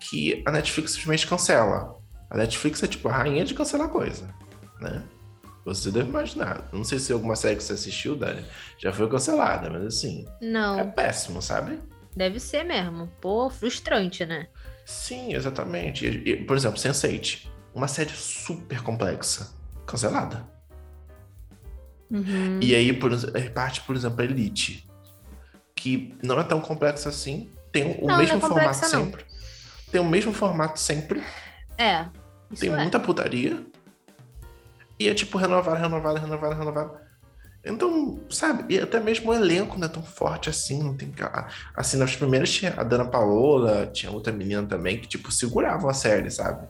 que 0.00 0.42
a 0.46 0.50
Netflix 0.50 0.92
simplesmente 0.92 1.26
cancela. 1.26 1.96
A 2.28 2.36
Netflix 2.36 2.82
é 2.82 2.86
tipo 2.86 3.08
a 3.08 3.12
rainha 3.12 3.44
de 3.44 3.54
cancelar 3.54 3.88
coisa, 3.88 4.34
né? 4.80 5.04
Você 5.64 5.92
deve 5.92 6.08
imaginar. 6.08 6.68
Não 6.72 6.82
sei 6.82 6.98
se 6.98 7.12
alguma 7.12 7.36
série 7.36 7.56
que 7.56 7.62
você 7.62 7.74
assistiu, 7.74 8.16
Dani, 8.16 8.44
já 8.78 8.92
foi 8.92 9.08
cancelada, 9.08 9.70
mas 9.70 9.84
assim. 9.84 10.26
Não. 10.40 10.78
É 10.78 10.84
péssimo, 10.84 11.40
sabe? 11.40 11.78
Deve 12.16 12.40
ser 12.40 12.64
mesmo. 12.64 13.08
Pô, 13.20 13.48
frustrante, 13.48 14.26
né? 14.26 14.48
Sim, 14.84 15.34
exatamente. 15.34 16.04
E, 16.06 16.44
por 16.44 16.56
exemplo, 16.56 16.78
Sense8. 16.78 17.46
Uma 17.74 17.86
série 17.86 18.10
super 18.10 18.82
complexa 18.82 19.61
cancelada. 19.86 20.46
Uhum. 22.10 22.60
E 22.60 22.74
aí, 22.74 22.92
por, 22.92 23.10
parte, 23.54 23.80
por 23.82 23.96
exemplo, 23.96 24.20
a 24.20 24.24
Elite, 24.24 24.88
que 25.74 26.14
não 26.22 26.38
é 26.38 26.44
tão 26.44 26.60
complexa 26.60 27.08
assim, 27.08 27.50
tem 27.72 27.96
o 28.00 28.06
não, 28.06 28.18
mesmo 28.18 28.38
não 28.38 28.46
é 28.46 28.48
formato 28.48 28.80
não. 28.82 28.88
sempre. 28.88 29.24
Tem 29.90 30.00
o 30.00 30.04
mesmo 30.04 30.32
formato 30.32 30.78
sempre. 30.78 31.22
É. 31.78 32.06
Tem 32.58 32.70
é. 32.70 32.76
muita 32.76 33.00
putaria. 33.00 33.64
E 34.98 35.08
é 35.08 35.14
tipo 35.14 35.38
renovar, 35.38 35.80
renovar, 35.80 36.14
renovar, 36.16 36.56
renovar. 36.56 37.02
Então, 37.64 38.20
sabe, 38.28 38.74
e 38.74 38.78
até 38.78 38.98
mesmo 38.98 39.30
o 39.30 39.34
elenco 39.34 39.78
não 39.78 39.86
é 39.86 39.90
tão 39.90 40.02
forte 40.02 40.50
assim, 40.50 40.82
não 40.82 40.96
tem 40.96 41.12
assim, 41.76 41.96
nas 41.96 42.16
primeiras 42.16 42.50
tinha 42.50 42.74
a 42.76 42.82
Dana 42.82 43.04
Paola, 43.04 43.86
tinha 43.86 44.10
outra 44.10 44.32
menina 44.32 44.66
também 44.66 45.00
que 45.00 45.06
tipo 45.06 45.30
seguravam 45.30 45.88
a 45.88 45.94
série, 45.94 46.28
sabe? 46.28 46.66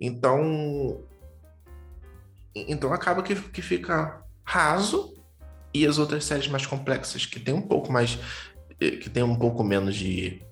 Então, 0.00 1.00
então 2.54 2.92
acaba 2.92 3.22
que, 3.22 3.34
que 3.34 3.62
fica 3.62 4.22
raso 4.44 5.14
e 5.72 5.86
as 5.86 5.98
outras 5.98 6.24
séries 6.24 6.48
mais 6.48 6.66
complexas 6.66 7.26
que 7.26 7.38
tem 7.38 7.54
um 7.54 7.62
pouco 7.62 7.92
mais 7.92 8.18
eh, 8.80 8.96
que 8.96 9.08
tem 9.08 9.22
um 9.22 9.36
pouco 9.36 9.62
menos 9.62 9.94
de, 9.94 10.42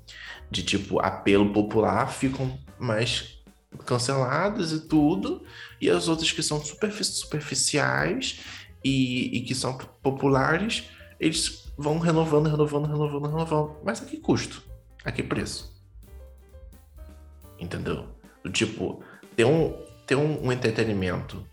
de 0.50 0.62
tipo 0.62 1.00
apelo 1.00 1.52
popular 1.52 2.12
ficam 2.12 2.58
mais 2.78 3.42
canceladas 3.84 4.72
e 4.72 4.86
tudo 4.86 5.44
e 5.80 5.90
as 5.90 6.08
outras 6.08 6.30
que 6.30 6.42
são 6.42 6.62
superficiais 6.62 8.40
e, 8.84 9.36
e 9.36 9.40
que 9.42 9.54
são 9.54 9.76
populares 9.76 10.84
eles 11.18 11.68
vão 11.76 11.98
renovando, 11.98 12.48
renovando, 12.48 12.86
renovando, 12.86 13.26
renovando. 13.26 13.76
Mas 13.84 14.02
a 14.02 14.04
que 14.04 14.18
custo? 14.18 14.62
A 15.04 15.12
que 15.12 15.22
preço? 15.22 15.76
Entendeu? 17.58 18.08
Tipo, 18.52 19.02
ter 19.36 19.44
um, 19.44 19.72
ter 20.06 20.16
um, 20.16 20.46
um 20.46 20.52
entretenimento 20.52 21.44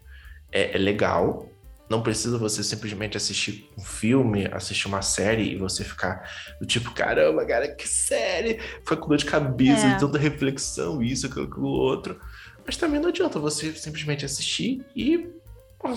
é, 0.56 0.74
é 0.74 0.78
legal. 0.78 1.50
Não 1.88 2.02
precisa 2.02 2.38
você 2.38 2.64
simplesmente 2.64 3.16
assistir 3.16 3.70
um 3.78 3.84
filme, 3.84 4.48
assistir 4.52 4.88
uma 4.88 5.04
série 5.04 5.52
e 5.52 5.56
você 5.56 5.84
ficar 5.84 6.28
do 6.60 6.66
tipo, 6.66 6.92
caramba, 6.92 7.46
cara, 7.46 7.68
que 7.68 7.88
série! 7.88 8.60
Foi 8.84 8.98
com 8.98 9.08
dor 9.08 9.18
de 9.18 9.26
cabeça, 9.26 9.86
é. 9.86 9.98
tanta 9.98 10.18
reflexão, 10.18 11.04
isso, 11.04 11.28
aquilo, 11.28 11.68
outro. 11.68 12.20
Mas 12.66 12.76
também 12.78 13.00
não 13.00 13.10
adianta 13.10 13.38
você 13.38 13.72
simplesmente 13.74 14.26
assistir 14.26 14.84
e, 14.96 15.30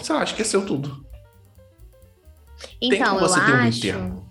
sei 0.02 0.14
lá, 0.14 0.24
esqueceu 0.24 0.66
tudo. 0.66 1.06
Então, 2.82 3.18
eu 3.18 3.24
acho... 3.24 4.28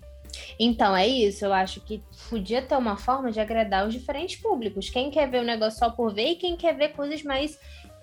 Então, 0.60 0.96
é 0.96 1.06
isso. 1.06 1.44
Eu 1.44 1.52
acho 1.52 1.80
que 1.80 2.02
podia 2.28 2.60
ter 2.60 2.76
uma 2.76 2.96
forma 2.96 3.32
de 3.32 3.40
agradar 3.40 3.86
os 3.86 3.94
diferentes 3.94 4.36
públicos. 4.36 4.90
Quem 4.90 5.10
quer 5.10 5.28
ver 5.30 5.40
o 5.40 5.44
negócio 5.44 5.78
só 5.78 5.90
por 5.90 6.12
ver 6.12 6.32
e 6.32 6.36
quem 6.36 6.56
quer 6.56 6.76
ver 6.76 6.90
coisas 6.90 7.22
mais 7.22 7.58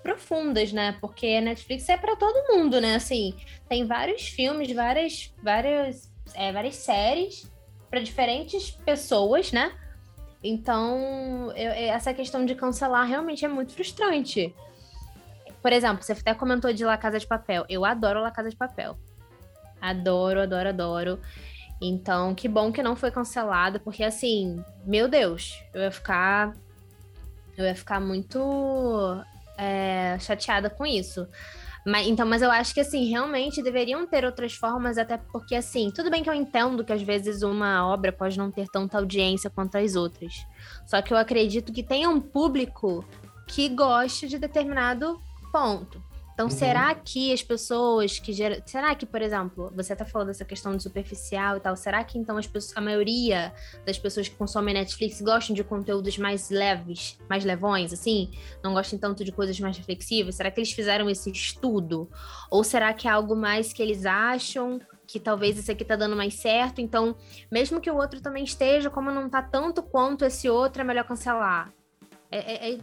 profundas, 0.06 0.72
né? 0.72 0.96
Porque 1.00 1.26
a 1.26 1.40
Netflix 1.40 1.88
é 1.88 1.96
para 1.96 2.14
todo 2.14 2.54
mundo, 2.54 2.80
né? 2.80 2.94
Assim, 2.94 3.34
tem 3.68 3.84
vários 3.84 4.28
filmes, 4.28 4.72
várias, 4.72 5.34
várias, 5.42 6.08
é, 6.32 6.52
várias 6.52 6.76
séries 6.76 7.50
para 7.90 7.98
diferentes 7.98 8.70
pessoas, 8.70 9.50
né? 9.50 9.72
Então, 10.44 11.52
eu, 11.56 11.72
essa 11.72 12.14
questão 12.14 12.46
de 12.46 12.54
cancelar 12.54 13.04
realmente 13.04 13.44
é 13.44 13.48
muito 13.48 13.72
frustrante. 13.72 14.54
Por 15.60 15.72
exemplo, 15.72 16.04
você 16.04 16.12
até 16.12 16.32
comentou 16.32 16.72
de 16.72 16.84
La 16.84 16.96
Casa 16.96 17.18
de 17.18 17.26
Papel. 17.26 17.64
Eu 17.68 17.84
adoro 17.84 18.20
La 18.20 18.30
Casa 18.30 18.48
de 18.48 18.54
Papel. 18.54 18.96
Adoro, 19.80 20.40
adoro, 20.42 20.68
adoro. 20.68 21.20
Então, 21.80 22.32
que 22.32 22.46
bom 22.48 22.70
que 22.70 22.80
não 22.80 22.94
foi 22.94 23.10
cancelado, 23.10 23.80
porque 23.80 24.04
assim, 24.04 24.64
meu 24.84 25.08
Deus, 25.08 25.60
eu 25.74 25.82
ia 25.82 25.90
ficar. 25.90 26.54
Eu 27.56 27.64
ia 27.64 27.74
ficar 27.74 27.98
muito 27.98 28.38
é, 29.56 30.18
chateada 30.20 30.68
com 30.70 30.84
isso. 30.84 31.26
Mas, 31.86 32.08
então, 32.08 32.26
mas 32.26 32.42
eu 32.42 32.50
acho 32.50 32.74
que 32.74 32.80
assim, 32.80 33.08
realmente 33.08 33.62
deveriam 33.62 34.04
ter 34.08 34.24
outras 34.24 34.54
formas, 34.54 34.98
até 34.98 35.16
porque 35.16 35.54
assim, 35.54 35.92
tudo 35.94 36.10
bem 36.10 36.20
que 36.20 36.28
eu 36.28 36.34
entendo 36.34 36.84
que 36.84 36.92
às 36.92 37.00
vezes 37.00 37.42
uma 37.42 37.86
obra 37.86 38.10
pode 38.10 38.36
não 38.36 38.50
ter 38.50 38.66
tanta 38.66 38.98
audiência 38.98 39.48
quanto 39.48 39.78
as 39.78 39.94
outras. 39.94 40.34
Só 40.84 41.00
que 41.00 41.12
eu 41.12 41.16
acredito 41.16 41.72
que 41.72 41.84
tenha 41.84 42.10
um 42.10 42.20
público 42.20 43.04
que 43.46 43.68
goste 43.68 44.26
de 44.26 44.36
determinado 44.36 45.20
ponto. 45.52 46.02
Então, 46.36 46.48
uhum. 46.48 46.50
será 46.50 46.94
que 46.94 47.32
as 47.32 47.42
pessoas 47.42 48.18
que 48.18 48.30
geram. 48.30 48.60
Será 48.66 48.94
que, 48.94 49.06
por 49.06 49.22
exemplo, 49.22 49.72
você 49.74 49.94
está 49.94 50.04
falando 50.04 50.28
dessa 50.28 50.44
questão 50.44 50.76
de 50.76 50.82
superficial 50.82 51.56
e 51.56 51.60
tal, 51.60 51.74
será 51.74 52.04
que 52.04 52.18
então 52.18 52.36
as 52.36 52.46
pessoas, 52.46 52.76
a 52.76 52.80
maioria 52.82 53.54
das 53.86 53.98
pessoas 53.98 54.28
que 54.28 54.36
consomem 54.36 54.74
Netflix 54.74 55.22
gostam 55.22 55.56
de 55.56 55.64
conteúdos 55.64 56.18
mais 56.18 56.50
leves, 56.50 57.18
mais 57.26 57.42
levões, 57.42 57.90
assim? 57.90 58.30
Não 58.62 58.74
gostam 58.74 58.98
tanto 58.98 59.24
de 59.24 59.32
coisas 59.32 59.58
mais 59.58 59.78
reflexivas? 59.78 60.34
Será 60.34 60.50
que 60.50 60.60
eles 60.60 60.72
fizeram 60.72 61.08
esse 61.08 61.30
estudo? 61.30 62.06
Ou 62.50 62.62
será 62.62 62.92
que 62.92 63.08
é 63.08 63.10
algo 63.10 63.34
mais 63.34 63.72
que 63.72 63.82
eles 63.82 64.04
acham? 64.04 64.78
que 65.06 65.20
talvez 65.20 65.56
esse 65.56 65.70
aqui 65.70 65.84
tá 65.84 65.94
dando 65.94 66.16
mais 66.16 66.34
certo, 66.34 66.80
então, 66.80 67.14
mesmo 67.48 67.80
que 67.80 67.88
o 67.88 67.94
outro 67.94 68.20
também 68.20 68.42
esteja, 68.42 68.90
como 68.90 69.08
não 69.08 69.30
tá 69.30 69.40
tanto 69.40 69.80
quanto 69.80 70.24
esse 70.24 70.50
outro, 70.50 70.82
é 70.82 70.84
melhor 70.84 71.04
cancelar. 71.04 71.72
É, 72.28 72.38
é, 72.38 72.74
é 72.74 72.78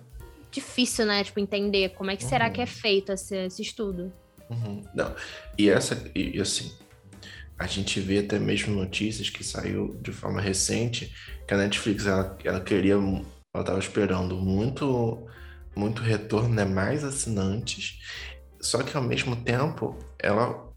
difícil, 0.54 1.06
né? 1.06 1.24
Tipo, 1.24 1.40
entender 1.40 1.90
como 1.90 2.12
é 2.12 2.16
que 2.16 2.24
uhum. 2.24 2.30
será 2.30 2.50
que 2.50 2.62
é 2.62 2.66
feito 2.66 3.12
esse, 3.12 3.36
esse 3.36 3.62
estudo. 3.62 4.14
Uhum. 4.50 4.84
Não. 4.94 5.14
E 5.58 5.70
essa, 5.70 6.10
e, 6.16 6.40
assim, 6.40 6.72
a 7.58 7.66
gente 7.66 8.00
vê 8.00 8.20
até 8.20 8.40
mesmo 8.40 8.76
notícias 8.76 9.30
que 9.30 9.44
saiu 9.44 9.98
de 10.02 10.12
forma 10.12 10.40
recente 10.40 11.14
que 11.48 11.54
a 11.54 11.58
Netflix 11.58 12.06
ela, 12.06 12.38
ela 12.44 12.62
queria, 12.62 12.94
ela 12.94 13.24
estava 13.60 13.80
esperando 13.80 14.36
muito, 14.36 15.28
muito 15.76 16.02
retorno, 16.02 16.50
né? 16.50 16.66
Mais 16.66 17.04
assinantes. 17.04 18.00
Só 18.62 18.82
que 18.84 18.96
ao 18.96 19.04
mesmo 19.04 19.36
tempo 19.36 19.98
ela, 20.20 20.72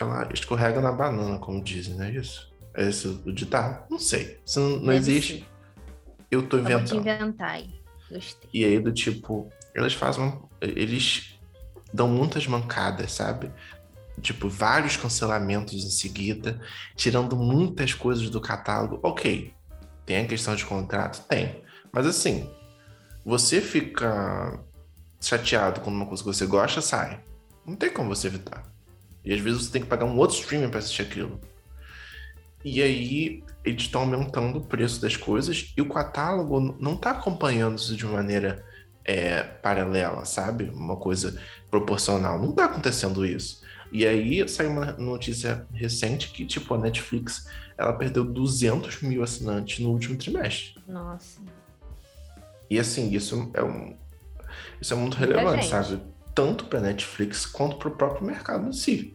ela 0.00 0.28
escorrega 0.32 0.80
na 0.80 0.90
banana, 0.90 1.38
como 1.38 1.62
dizem, 1.62 1.94
não 1.94 2.04
é 2.04 2.10
isso? 2.10 2.52
É 2.74 2.88
isso 2.88 3.22
o 3.24 3.32
ditado? 3.32 3.86
Não 3.88 3.98
sei. 3.98 4.40
Se 4.44 4.58
não, 4.58 4.80
não 4.80 4.92
existe, 4.92 5.46
eu 6.30 6.42
tô 6.48 6.58
inventando. 6.58 7.02
Vou 7.02 7.12
inventar 7.12 7.50
aí. 7.50 7.83
Gostei. 8.14 8.48
E 8.52 8.64
aí, 8.64 8.78
do 8.78 8.92
tipo, 8.92 9.50
eles 9.74 9.92
fazem. 9.92 10.40
Eles 10.60 11.38
dão 11.92 12.08
muitas 12.08 12.46
mancadas, 12.46 13.12
sabe? 13.12 13.50
Tipo, 14.20 14.48
vários 14.48 14.96
cancelamentos 14.96 15.84
em 15.84 15.90
seguida, 15.90 16.60
tirando 16.94 17.36
muitas 17.36 17.92
coisas 17.92 18.30
do 18.30 18.40
catálogo. 18.40 19.00
Ok, 19.02 19.52
tem 20.06 20.18
a 20.18 20.26
questão 20.26 20.54
de 20.54 20.64
contrato? 20.64 21.26
Tem. 21.26 21.62
Mas 21.92 22.06
assim, 22.06 22.48
você 23.24 23.60
fica 23.60 24.60
chateado 25.20 25.80
quando 25.80 25.96
uma 25.96 26.06
coisa 26.06 26.22
que 26.22 26.28
você 26.28 26.46
gosta 26.46 26.80
sai. 26.80 27.20
Não 27.66 27.74
tem 27.74 27.90
como 27.90 28.14
você 28.14 28.28
evitar. 28.28 28.62
E 29.24 29.32
às 29.32 29.40
vezes 29.40 29.64
você 29.64 29.72
tem 29.72 29.82
que 29.82 29.88
pagar 29.88 30.04
um 30.04 30.16
outro 30.16 30.36
streaming 30.36 30.68
para 30.68 30.78
assistir 30.78 31.02
aquilo. 31.02 31.40
E 32.64 32.80
aí 32.82 33.42
eles 33.64 33.82
estão 33.82 34.02
aumentando 34.02 34.58
o 34.58 34.64
preço 34.64 35.00
das 35.00 35.16
coisas 35.16 35.72
e 35.76 35.80
o 35.80 35.88
catálogo 35.88 36.76
não 36.78 36.94
está 36.94 37.12
acompanhando 37.12 37.78
isso 37.78 37.96
de 37.96 38.04
maneira 38.04 38.64
é, 39.04 39.42
paralela, 39.42 40.24
sabe? 40.24 40.70
Uma 40.74 40.96
coisa 40.96 41.40
proporcional. 41.70 42.38
Não 42.38 42.50
está 42.50 42.66
acontecendo 42.66 43.24
isso. 43.24 43.62
E 43.90 44.06
aí 44.06 44.46
saiu 44.48 44.70
uma 44.70 44.92
notícia 44.92 45.66
recente 45.72 46.30
que, 46.30 46.44
tipo, 46.44 46.74
a 46.74 46.78
Netflix 46.78 47.46
ela 47.76 47.92
perdeu 47.92 48.24
200 48.24 49.02
mil 49.02 49.22
assinantes 49.22 49.78
no 49.78 49.90
último 49.90 50.16
trimestre. 50.16 50.74
Nossa. 50.86 51.40
E 52.68 52.78
assim, 52.78 53.12
isso 53.12 53.50
é 53.54 53.62
um. 53.62 53.96
Isso 54.80 54.92
é 54.92 54.96
muito 54.96 55.16
relevante, 55.16 55.66
sabe? 55.66 56.00
Tanto 56.34 56.66
para 56.66 56.80
Netflix 56.80 57.46
quanto 57.46 57.76
para 57.76 57.88
o 57.88 57.92
próprio 57.92 58.26
mercado 58.26 58.68
em 58.68 58.72
si. 58.72 59.14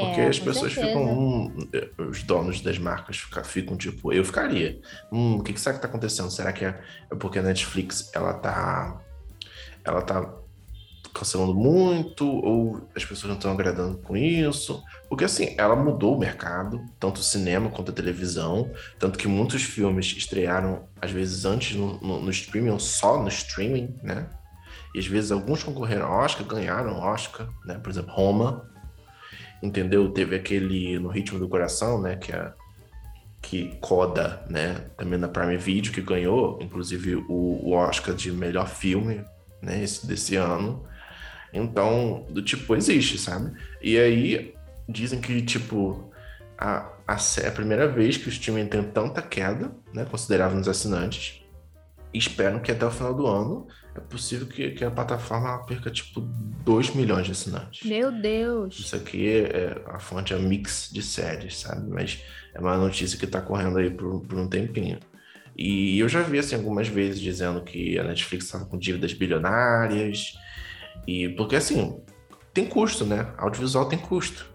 Porque 0.00 0.20
é, 0.20 0.28
as 0.28 0.38
pessoas 0.38 0.72
certeza. 0.72 0.98
ficam. 0.98 1.18
Hum, 1.18 1.68
os 1.98 2.22
donos 2.22 2.60
das 2.60 2.78
marcas 2.78 3.18
ficam, 3.18 3.44
ficam, 3.44 3.76
tipo, 3.76 4.12
eu 4.12 4.24
ficaria. 4.24 4.80
Hum, 5.12 5.36
o 5.36 5.42
que, 5.42 5.52
que 5.52 5.60
será 5.60 5.74
que 5.74 5.82
tá 5.82 5.88
acontecendo? 5.88 6.30
Será 6.30 6.52
que 6.52 6.64
é, 6.64 6.80
é 7.10 7.14
porque 7.14 7.38
a 7.38 7.42
Netflix 7.42 8.10
ela 8.14 8.34
tá. 8.34 9.00
Ela 9.84 10.02
tá 10.02 10.34
cancelando 11.16 11.54
muito, 11.54 12.26
ou 12.26 12.86
as 12.94 13.02
pessoas 13.02 13.30
não 13.30 13.36
estão 13.36 13.50
agradando 13.50 13.96
com 13.98 14.16
isso. 14.16 14.82
Porque 15.08 15.24
assim, 15.24 15.54
ela 15.56 15.74
mudou 15.74 16.14
o 16.14 16.18
mercado, 16.18 16.84
tanto 17.00 17.20
o 17.20 17.24
cinema 17.24 17.70
quanto 17.70 17.90
a 17.90 17.94
televisão, 17.94 18.70
tanto 18.98 19.18
que 19.18 19.26
muitos 19.26 19.62
filmes 19.62 20.14
estrearam, 20.16 20.86
às 21.00 21.10
vezes, 21.10 21.46
antes 21.46 21.74
no, 21.74 21.98
no, 22.00 22.20
no 22.20 22.30
streaming, 22.30 22.70
ou 22.70 22.78
só 22.78 23.22
no 23.22 23.28
streaming, 23.28 23.94
né? 24.02 24.28
E 24.94 24.98
às 24.98 25.06
vezes 25.06 25.32
alguns 25.32 25.62
concorreram 25.62 26.06
ao 26.06 26.20
Oscar, 26.20 26.46
ganharam 26.46 26.98
Oscar, 26.98 27.48
né? 27.64 27.78
Por 27.78 27.90
exemplo, 27.90 28.12
Roma, 28.12 28.68
entendeu? 29.62 30.10
Teve 30.10 30.36
aquele 30.36 30.98
No 30.98 31.08
Ritmo 31.08 31.38
do 31.38 31.48
Coração, 31.48 32.00
né? 32.00 32.16
Que 32.16 32.32
é 32.32 32.52
que 33.46 33.76
Coda, 33.80 34.44
né? 34.50 34.74
Também 34.96 35.18
na 35.18 35.28
Prime 35.28 35.56
Video, 35.56 35.92
que 35.92 36.00
ganhou, 36.00 36.58
inclusive, 36.60 37.14
o, 37.28 37.72
Oscar 37.72 38.14
de 38.14 38.32
melhor 38.32 38.68
filme, 38.68 39.24
né? 39.62 39.82
Esse, 39.82 40.04
desse 40.04 40.34
ano. 40.34 40.84
Então, 41.52 42.26
do 42.28 42.42
tipo, 42.42 42.74
existe, 42.74 43.18
sabe? 43.18 43.52
E 43.80 43.96
aí, 43.98 44.54
dizem 44.88 45.20
que, 45.20 45.40
tipo, 45.42 46.10
a, 46.58 46.90
a, 47.06 47.16
é 47.42 47.48
a 47.48 47.52
primeira 47.52 47.86
vez 47.86 48.16
que 48.16 48.26
o 48.26 48.30
streaming 48.30 48.66
tem 48.66 48.82
tanta 48.82 49.22
queda, 49.22 49.70
né? 49.94 50.04
Considerável 50.04 50.58
nos 50.58 50.68
assinantes. 50.68 51.40
E 52.12 52.18
esperam 52.18 52.58
que 52.58 52.72
até 52.72 52.84
o 52.84 52.90
final 52.90 53.14
do 53.14 53.26
ano 53.26 53.68
é 53.96 54.00
possível 54.00 54.46
que, 54.46 54.70
que 54.72 54.84
a 54.84 54.90
plataforma 54.90 55.64
perca 55.64 55.90
tipo 55.90 56.20
2 56.20 56.94
milhões 56.94 57.26
de 57.26 57.32
assinantes. 57.32 57.88
Meu 57.88 58.12
Deus! 58.12 58.78
Isso 58.78 58.94
aqui 58.94 59.28
é 59.28 59.80
a 59.86 59.98
fonte 59.98 60.34
é 60.34 60.38
mix 60.38 60.90
de 60.92 61.02
séries, 61.02 61.58
sabe? 61.58 61.88
Mas 61.88 62.22
é 62.54 62.60
uma 62.60 62.76
notícia 62.76 63.18
que 63.18 63.24
está 63.24 63.40
correndo 63.40 63.78
aí 63.78 63.90
por, 63.90 64.20
por, 64.20 64.38
um 64.38 64.48
tempinho. 64.48 64.98
E 65.56 65.98
eu 65.98 66.08
já 66.08 66.22
vi 66.22 66.38
assim 66.38 66.54
algumas 66.54 66.88
vezes 66.88 67.20
dizendo 67.20 67.62
que 67.62 67.98
a 67.98 68.04
Netflix 68.04 68.44
estava 68.44 68.66
com 68.66 68.78
dívidas 68.78 69.14
bilionárias. 69.14 70.34
E 71.06 71.30
porque 71.30 71.56
assim, 71.56 71.98
tem 72.52 72.66
custo, 72.66 73.06
né? 73.06 73.32
Audiovisual 73.38 73.86
tem 73.86 73.98
custo. 73.98 74.46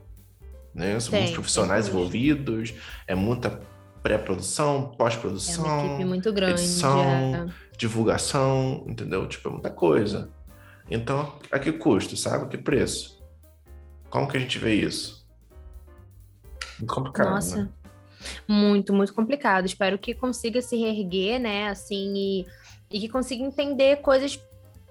Né? 0.74 1.00
São 1.00 1.12
tem, 1.12 1.22
muitos 1.22 1.34
profissionais 1.34 1.88
envolvidos, 1.88 2.74
é 3.08 3.16
muita 3.16 3.62
pré-produção, 4.02 4.94
pós-produção. 4.98 5.66
É 5.66 5.70
uma 5.70 5.86
equipe 5.86 6.06
muito 6.06 6.34
grande. 6.34 6.62
Edição, 6.62 7.36
é. 7.36 7.48
Divulgação, 7.82 8.86
entendeu? 8.88 9.28
Tipo, 9.28 9.50
é 9.50 9.52
muita 9.54 9.72
coisa. 9.72 10.30
Então, 10.88 11.40
a 11.52 11.58
que 11.58 11.72
custo, 11.72 12.16
sabe? 12.16 12.46
A 12.46 12.48
que 12.48 12.58
preço? 12.58 13.20
Como 14.08 14.28
que 14.28 14.38
a 14.38 14.40
gente 14.40 14.60
vê 14.60 14.76
isso? 14.76 15.28
Muito 16.78 16.94
complicado, 16.94 17.32
Nossa. 17.32 17.64
né? 17.64 17.70
Muito, 18.48 18.94
muito 18.94 19.12
complicado. 19.16 19.66
Espero 19.66 19.98
que 19.98 20.14
consiga 20.14 20.62
se 20.62 20.78
reerguer, 20.78 21.40
né? 21.40 21.70
Assim, 21.70 22.14
e, 22.16 22.46
e 22.92 23.00
que 23.00 23.10
consiga 23.10 23.44
entender 23.44 23.98
coisas 24.02 24.40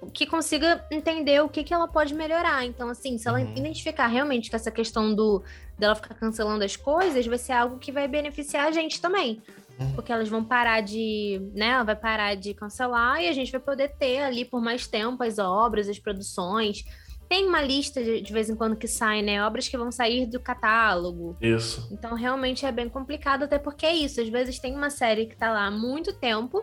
que 0.09 0.27
consiga 0.27 0.85
entender 0.91 1.43
o 1.43 1.49
que, 1.49 1.63
que 1.63 1.75
ela 1.75 1.87
pode 1.87 2.15
melhorar. 2.15 2.65
Então, 2.65 2.89
assim, 2.89 3.19
se 3.19 3.29
ela 3.29 3.41
uhum. 3.41 3.55
identificar 3.55 4.07
realmente 4.07 4.49
que 4.49 4.57
essa 4.57 4.71
questão 4.71 5.15
do 5.15 5.43
dela 5.79 5.95
ficar 5.95 6.15
cancelando 6.15 6.65
as 6.65 6.77
coisas, 6.77 7.27
vai 7.27 7.39
ser 7.39 7.53
algo 7.53 7.79
que 7.79 7.93
vai 7.93 8.07
beneficiar 8.07 8.69
a 8.69 8.71
gente 8.71 9.01
também. 9.01 9.43
Uhum. 9.79 9.93
Porque 9.93 10.13
elas 10.13 10.29
vão 10.29 10.45
parar 10.45 10.81
de, 10.81 11.41
né? 11.55 11.69
Ela 11.69 11.85
vai 11.85 11.97
parar 11.97 12.35
de 12.35 12.55
cancelar 12.55 13.23
e 13.23 13.29
a 13.29 13.33
gente 13.33 13.51
vai 13.51 13.61
poder 13.61 13.89
ter 13.99 14.21
ali 14.21 14.45
por 14.45 14.61
mais 14.61 14.87
tempo 14.87 15.23
as 15.23 15.39
obras, 15.39 15.89
as 15.89 15.99
produções. 15.99 16.85
Tem 17.29 17.47
uma 17.47 17.63
lista 17.63 18.03
de, 18.03 18.21
de 18.21 18.33
vez 18.33 18.51
em 18.51 18.57
quando 18.57 18.77
que 18.77 18.89
sai, 18.89 19.23
né? 19.23 19.45
Obras 19.45 19.69
que 19.69 19.77
vão 19.77 19.93
sair 19.93 20.27
do 20.27 20.41
catálogo. 20.41 21.37
Isso. 21.41 21.89
Então, 21.93 22.15
realmente 22.15 22.67
é 22.67 22.73
bem 22.73 22.89
complicado, 22.89 23.45
até 23.45 23.59
porque 23.59 23.87
é 23.87 23.95
isso. 23.95 24.21
Às 24.21 24.29
vezes 24.29 24.59
tem 24.59 24.75
uma 24.75 24.91
série 24.91 25.27
que 25.27 25.37
tá 25.37 25.53
lá 25.53 25.67
há 25.67 25.71
muito 25.71 26.13
tempo 26.13 26.63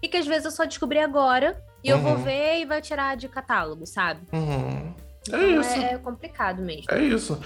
e 0.00 0.08
que 0.08 0.16
às 0.16 0.26
vezes 0.26 0.44
eu 0.44 0.50
só 0.50 0.64
descobri 0.64 0.98
agora 0.98 1.62
e 1.82 1.92
uhum. 1.92 1.98
eu 1.98 2.02
vou 2.02 2.12
uhum. 2.12 2.22
ver 2.22 2.60
e 2.60 2.64
vai 2.64 2.82
tirar 2.82 3.16
de 3.16 3.28
catálogo, 3.28 3.86
sabe? 3.86 4.26
Uhum. 4.32 4.94
É 5.30 5.36
então 5.36 5.60
isso. 5.60 5.70
É, 5.70 5.98
complicado 5.98 6.62
mesmo. 6.62 6.86
É 6.90 7.02
isso. 7.02 7.40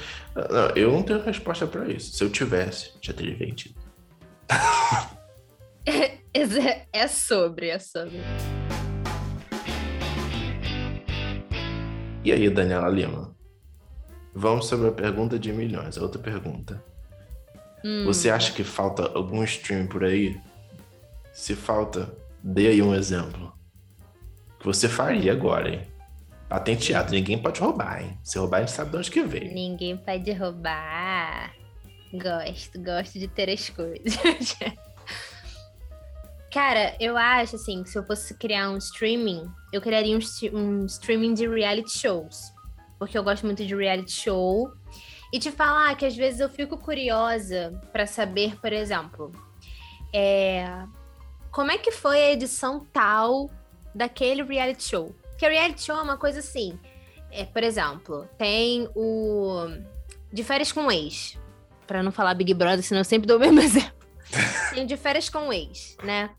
Eu 0.75 0.93
não 0.93 1.03
tenho 1.03 1.23
resposta 1.23 1.67
para 1.67 1.89
isso. 1.89 2.17
Se 2.17 2.25
eu 2.25 2.31
tivesse, 2.31 2.93
já 3.01 3.13
teria 3.13 3.37
vendido. 3.37 3.75
é, 5.85 6.87
é 6.93 7.09
sobre, 7.09 7.69
é 7.69 7.79
sobre. 7.79 8.21
E 12.25 12.33
aí, 12.33 12.49
Daniela 12.49 12.89
Lima? 12.89 13.35
Vamos 14.35 14.67
sobre 14.67 14.89
a 14.89 14.93
pergunta 14.93 15.39
de 15.39 15.53
milhões. 15.53 15.99
A 15.99 16.03
outra 16.03 16.21
pergunta. 16.21 16.83
Hum. 17.85 18.05
Você 18.07 18.31
acha 18.31 18.53
que 18.53 18.63
falta 18.63 19.11
algum 19.13 19.43
stream 19.45 19.89
por 19.89 20.05
aí? 20.05 20.41
Se 21.33 21.55
falta, 21.55 22.15
dê 22.43 22.69
aí 22.69 22.81
um 22.81 22.95
exemplo 22.95 23.53
que 24.63 24.67
você 24.67 24.89
faria 24.89 25.33
agora, 25.33 25.69
hein? 25.69 25.87
Patenteado, 26.49 27.11
ninguém 27.11 27.37
pode 27.37 27.61
roubar, 27.61 28.01
hein? 28.01 28.17
Se 28.23 28.39
roubar, 28.39 28.59
a 28.59 28.61
gente 28.61 28.71
sabe 28.71 28.93
de 28.93 28.97
onde 28.97 29.11
que 29.11 29.23
veio. 29.23 29.53
Ninguém 29.53 29.97
pode 29.97 30.33
roubar. 30.33 31.53
Gosto, 32.13 32.81
gosto 32.81 33.19
de 33.19 33.27
ter 33.27 33.51
as 33.51 33.69
coisas. 33.71 34.17
Cara, 36.53 36.95
eu 37.01 37.17
acho 37.17 37.57
assim, 37.57 37.83
que 37.83 37.91
se 37.91 37.99
eu 37.99 38.05
fosse 38.05 38.35
criar 38.35 38.71
um 38.71 38.77
streaming, 38.77 39.51
eu 39.73 39.81
criaria 39.81 40.17
um, 40.17 40.21
um 40.57 40.87
streaming 40.87 41.35
de 41.35 41.49
reality 41.49 41.99
shows. 41.99 42.53
porque 42.99 43.19
eu 43.19 43.25
gosto 43.25 43.45
muito 43.45 43.65
de 43.67 43.75
reality 43.75 44.13
show. 44.13 44.71
E 45.33 45.41
te 45.41 45.51
falar 45.51 45.97
que 45.97 46.07
às 46.07 46.15
vezes 46.15 46.39
eu 46.39 46.49
fico 46.49 46.77
curiosa 46.77 47.81
para 47.91 48.07
saber, 48.07 48.61
por 48.61 48.73
exemplo, 48.73 49.33
é, 50.15 50.85
como 51.51 51.73
é 51.73 51.79
que 51.79 51.91
foi 51.91 52.23
a 52.23 52.33
edição 52.33 52.87
tal 52.93 53.51
daquele 53.95 54.43
reality 54.43 54.85
show? 54.85 55.15
Porque 55.31 55.49
reality 55.49 55.83
show 55.83 55.97
é 55.97 56.03
uma 56.03 56.17
coisa 56.17 56.41
assim. 56.41 56.79
É, 57.31 57.45
por 57.45 57.63
exemplo, 57.63 58.29
tem 58.37 58.89
o 58.95 59.67
De 60.33 60.45
Férias 60.45 60.71
com 60.71 60.91
Ex. 60.91 61.39
Pra 61.87 62.03
não 62.03 62.13
falar 62.13 62.35
Big 62.35 62.55
Brother, 62.55 62.83
senão 62.83 63.01
eu 63.01 63.05
sempre 63.05 63.27
dou 63.27 63.37
o 63.37 63.41
mesmo 63.41 63.59
exemplo. 63.63 63.93
tem 64.75 64.87
De 64.87 64.97
Férias 64.97 65.29
com 65.29 65.53
Ex, 65.53 65.97
né? 66.03 66.31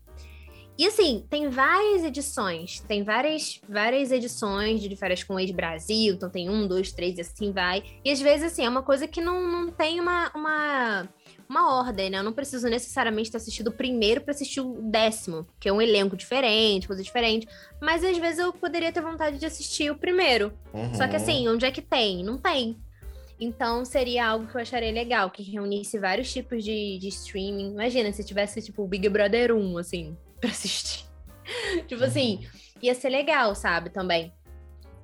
E 0.76 0.86
assim, 0.86 1.24
tem 1.30 1.48
várias 1.48 2.02
edições, 2.02 2.80
tem 2.80 3.04
várias, 3.04 3.60
várias 3.68 4.10
edições 4.10 4.80
de 4.80 4.96
Férias 4.96 5.22
com 5.22 5.38
Ex-Brasil, 5.38 6.14
então 6.14 6.28
tem 6.28 6.50
um, 6.50 6.66
dois, 6.66 6.90
três, 6.90 7.16
e 7.16 7.20
assim 7.20 7.52
vai. 7.52 7.84
E 8.04 8.10
às 8.10 8.20
vezes, 8.20 8.52
assim, 8.52 8.64
é 8.64 8.68
uma 8.68 8.82
coisa 8.82 9.06
que 9.06 9.20
não, 9.20 9.46
não 9.46 9.70
tem 9.70 10.00
uma, 10.00 10.32
uma, 10.34 11.08
uma 11.48 11.78
ordem, 11.78 12.10
né? 12.10 12.18
Eu 12.18 12.22
não 12.22 12.32
preciso 12.32 12.68
necessariamente 12.68 13.30
ter 13.30 13.36
assistido 13.36 13.68
o 13.68 13.72
primeiro 13.72 14.20
para 14.20 14.32
assistir 14.32 14.60
o 14.60 14.80
décimo, 14.82 15.46
que 15.60 15.68
é 15.68 15.72
um 15.72 15.80
elenco 15.80 16.16
diferente, 16.16 16.86
coisa 16.86 17.02
diferente. 17.02 17.46
Mas 17.80 18.04
às 18.04 18.16
vezes 18.16 18.38
eu 18.38 18.52
poderia 18.52 18.92
ter 18.92 19.00
vontade 19.00 19.38
de 19.38 19.46
assistir 19.46 19.90
o 19.90 19.96
primeiro. 19.96 20.52
Uhum. 20.72 20.94
Só 20.94 21.06
que 21.08 21.16
assim, 21.16 21.48
onde 21.48 21.64
é 21.64 21.70
que 21.70 21.82
tem? 21.82 22.22
Não 22.24 22.38
tem. 22.38 22.78
Então 23.38 23.84
seria 23.84 24.28
algo 24.28 24.46
que 24.46 24.56
eu 24.56 24.60
acharia 24.60 24.92
legal, 24.92 25.30
que 25.30 25.42
reunisse 25.42 25.98
vários 25.98 26.32
tipos 26.32 26.62
de, 26.62 26.98
de 26.98 27.08
streaming. 27.08 27.72
Imagina 27.72 28.12
se 28.12 28.24
tivesse, 28.24 28.62
tipo, 28.62 28.82
o 28.82 28.88
Big 28.88 29.08
Brother 29.08 29.54
1, 29.54 29.78
assim 29.78 30.16
pra 30.40 30.50
assistir. 30.50 31.04
tipo 31.86 32.02
assim, 32.02 32.46
ia 32.82 32.94
ser 32.94 33.10
legal, 33.10 33.54
sabe, 33.54 33.90
também. 33.90 34.32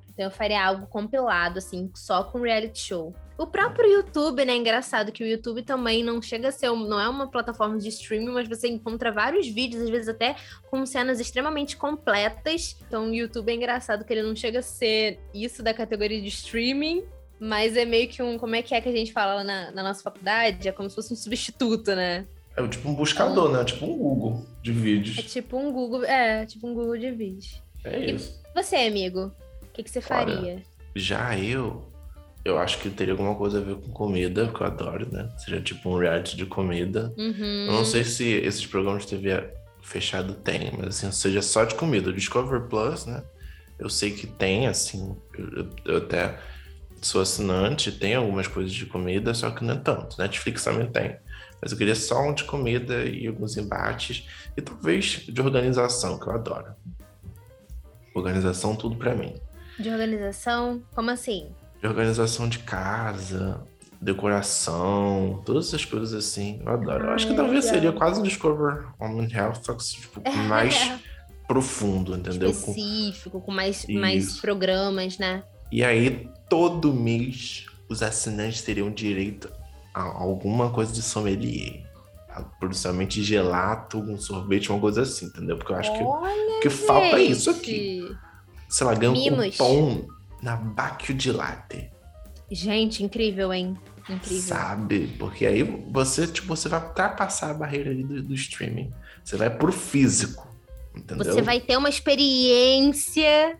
Então 0.09 0.24
eu 0.24 0.30
faria 0.30 0.64
algo 0.64 0.86
compilado, 0.86 1.59
assim, 1.59 1.91
só 1.95 2.24
com 2.24 2.41
reality 2.41 2.78
show. 2.78 3.14
O 3.41 3.47
próprio 3.47 3.91
YouTube, 3.91 4.45
né? 4.45 4.55
Engraçado 4.55 5.11
que 5.11 5.24
o 5.24 5.26
YouTube 5.26 5.62
também 5.62 6.05
não 6.05 6.20
chega 6.20 6.49
a 6.49 6.53
ser, 6.53 6.70
não 6.72 7.01
é 7.01 7.09
uma 7.09 7.26
plataforma 7.26 7.78
de 7.78 7.88
streaming, 7.88 8.32
mas 8.32 8.47
você 8.47 8.68
encontra 8.68 9.11
vários 9.11 9.49
vídeos, 9.49 9.82
às 9.82 9.88
vezes 9.88 10.11
até 10.11 10.36
com 10.70 10.84
cenas 10.84 11.18
extremamente 11.18 11.74
completas. 11.74 12.76
Então 12.86 13.09
o 13.09 13.14
YouTube 13.14 13.51
é 13.51 13.55
engraçado 13.55 14.05
que 14.05 14.12
ele 14.12 14.22
não 14.22 14.36
chega 14.36 14.59
a 14.59 14.62
ser 14.62 15.18
isso 15.32 15.62
da 15.62 15.72
categoria 15.72 16.20
de 16.20 16.28
streaming, 16.28 17.03
mas 17.38 17.78
é 17.78 17.86
meio 17.86 18.09
que 18.09 18.22
um. 18.22 18.36
Como 18.36 18.55
é 18.55 18.61
que 18.61 18.74
é 18.74 18.80
que 18.82 18.91
a 18.91 18.93
gente 18.93 19.11
fala 19.11 19.43
na, 19.43 19.70
na 19.70 19.84
nossa 19.84 20.03
faculdade? 20.03 20.68
É 20.68 20.72
como 20.72 20.91
se 20.91 20.97
fosse 20.97 21.14
um 21.14 21.16
substituto, 21.16 21.95
né? 21.97 22.26
É 22.55 22.68
tipo 22.68 22.91
um 22.91 22.95
buscador, 22.95 23.49
então, 23.49 23.59
né? 23.59 23.64
Tipo 23.64 23.86
um 23.86 23.97
Google 23.97 24.47
de 24.62 24.70
vídeos. 24.70 25.16
É 25.16 25.22
tipo 25.22 25.57
um 25.57 25.72
Google, 25.72 26.05
é, 26.05 26.45
tipo 26.45 26.68
um 26.68 26.74
Google 26.74 26.99
de 26.99 27.11
vídeos. 27.11 27.62
É 27.84 28.05
isso. 28.05 28.38
E 28.51 28.62
você, 28.62 28.76
amigo? 28.76 29.32
O 29.62 29.66
que, 29.72 29.82
que 29.82 29.88
você 29.88 30.03
faria? 30.03 30.36
Olha, 30.36 30.62
já 30.95 31.38
eu, 31.38 31.89
eu 32.45 32.59
acho 32.59 32.78
que 32.78 32.88
teria 32.88 33.12
alguma 33.12 33.34
coisa 33.34 33.59
a 33.59 33.62
ver 33.62 33.76
com 33.76 33.91
comida, 33.91 34.49
que 34.49 34.61
eu 34.61 34.66
adoro, 34.66 35.07
né? 35.11 35.28
Seria 35.38 35.61
tipo 35.61 35.91
um 35.91 35.99
reality 35.99 36.36
de 36.36 36.47
comida. 36.47 37.12
Uhum. 37.16 37.66
Eu 37.66 37.72
não 37.72 37.84
sei 37.84 38.03
se 38.05 38.24
esses 38.24 38.66
programas 38.66 39.05
de 39.05 39.11
TV 39.11 39.51
fechado 39.82 40.34
tem, 40.34 40.72
mas 40.76 40.88
assim, 40.88 41.12
seja 41.12 41.43
só 41.43 41.64
de 41.64 41.74
comida. 41.74 42.11
O 42.11 42.12
Discover 42.12 42.62
Plus, 42.62 43.07
né? 43.07 43.22
Eu 43.78 43.88
sei 43.88 44.11
que 44.12 44.26
tem, 44.26 44.66
assim, 44.66 45.16
eu, 45.36 45.68
eu 45.84 45.97
até 45.99 46.38
sou 47.01 47.20
assinante, 47.20 47.93
tem 47.93 48.14
algumas 48.14 48.47
coisas 48.47 48.72
de 48.72 48.86
comida, 48.86 49.34
só 49.34 49.51
que 49.51 49.64
não 49.64 49.74
é 49.74 49.78
tanto. 49.78 50.18
Netflix 50.18 50.64
também 50.64 50.86
tem. 50.86 51.16
Mas 51.61 51.72
eu 51.72 51.78
queria 51.78 51.95
só 51.95 52.22
um 52.22 52.32
de 52.32 52.45
comida 52.45 53.05
e 53.05 53.26
alguns 53.26 53.57
embates. 53.57 54.26
E 54.57 54.62
talvez 54.62 55.24
de 55.26 55.41
organização, 55.41 56.18
que 56.18 56.26
eu 56.26 56.32
adoro. 56.32 56.74
Organização, 58.14 58.74
tudo 58.74 58.97
para 58.97 59.14
mim. 59.14 59.34
De 59.78 59.91
organização? 59.91 60.82
Como 60.95 61.11
assim? 61.11 61.51
De 61.81 61.87
organização 61.87 62.49
de 62.49 62.59
casa, 62.59 63.64
decoração, 64.01 65.43
todas 65.45 65.68
essas 65.68 65.85
coisas 65.85 66.14
assim. 66.14 66.61
Eu 66.64 66.72
adoro. 66.72 67.05
eu 67.05 67.11
acho 67.11 67.26
que 67.26 67.35
talvez 67.35 67.66
seria 67.66 67.93
quase 67.93 68.20
um 68.20 68.22
Discover 68.22 68.87
Home 68.99 69.31
Health, 69.33 69.62
só 69.62 69.74
que 69.74 69.85
tipo, 69.85 70.22
mais 70.49 70.93
profundo, 71.47 72.16
entendeu? 72.16 72.51
Específico, 72.51 73.41
com 73.41 73.53
mais, 73.53 73.85
mais 73.87 74.39
programas, 74.41 75.18
né? 75.18 75.43
E 75.70 75.85
aí, 75.85 76.28
todo 76.49 76.93
mês, 76.93 77.66
os 77.89 78.03
assinantes 78.03 78.62
teriam 78.62 78.91
direito 78.91 79.51
alguma 79.93 80.70
coisa 80.70 80.93
de 80.93 81.03
sommelier. 81.03 81.85
Principalmente 82.61 83.22
gelato, 83.22 83.99
um 83.99 84.16
sorvete, 84.16 84.70
uma 84.70 84.81
coisa 84.81 85.03
assim, 85.03 85.26
entendeu? 85.26 85.57
Porque 85.57 85.72
eu 85.72 85.76
acho 85.76 85.93
que, 85.93 86.61
que 86.62 86.70
falta 86.70 87.18
isso 87.18 87.51
aqui. 87.51 88.09
Sei 88.68 88.87
lá, 88.87 88.95
ganha 88.95 89.33
um 89.33 89.51
pão 89.51 90.07
na 90.43 90.57
Bacchio 90.57 91.14
de 91.14 91.32
latte. 91.32 91.91
Gente, 92.51 93.05
incrível, 93.05 93.53
hein? 93.53 93.78
Incrível. 94.09 94.43
Sabe? 94.43 95.07
Porque 95.18 95.47
aí 95.47 95.62
você, 95.62 96.26
tipo, 96.26 96.49
você 96.49 96.68
vai 96.68 96.82
ultrapassar 96.82 97.51
a 97.51 97.55
barreira 97.55 97.91
ali 97.91 98.03
do, 98.03 98.22
do 98.22 98.34
streaming. 98.34 98.91
Você 99.22 99.36
vai 99.36 99.51
pro 99.51 99.72
físico. 99.72 100.49
Entendeu? 100.95 101.24
Você 101.24 101.43
vai 101.43 101.61
ter 101.61 101.76
uma 101.76 101.88
experiência 101.88 103.57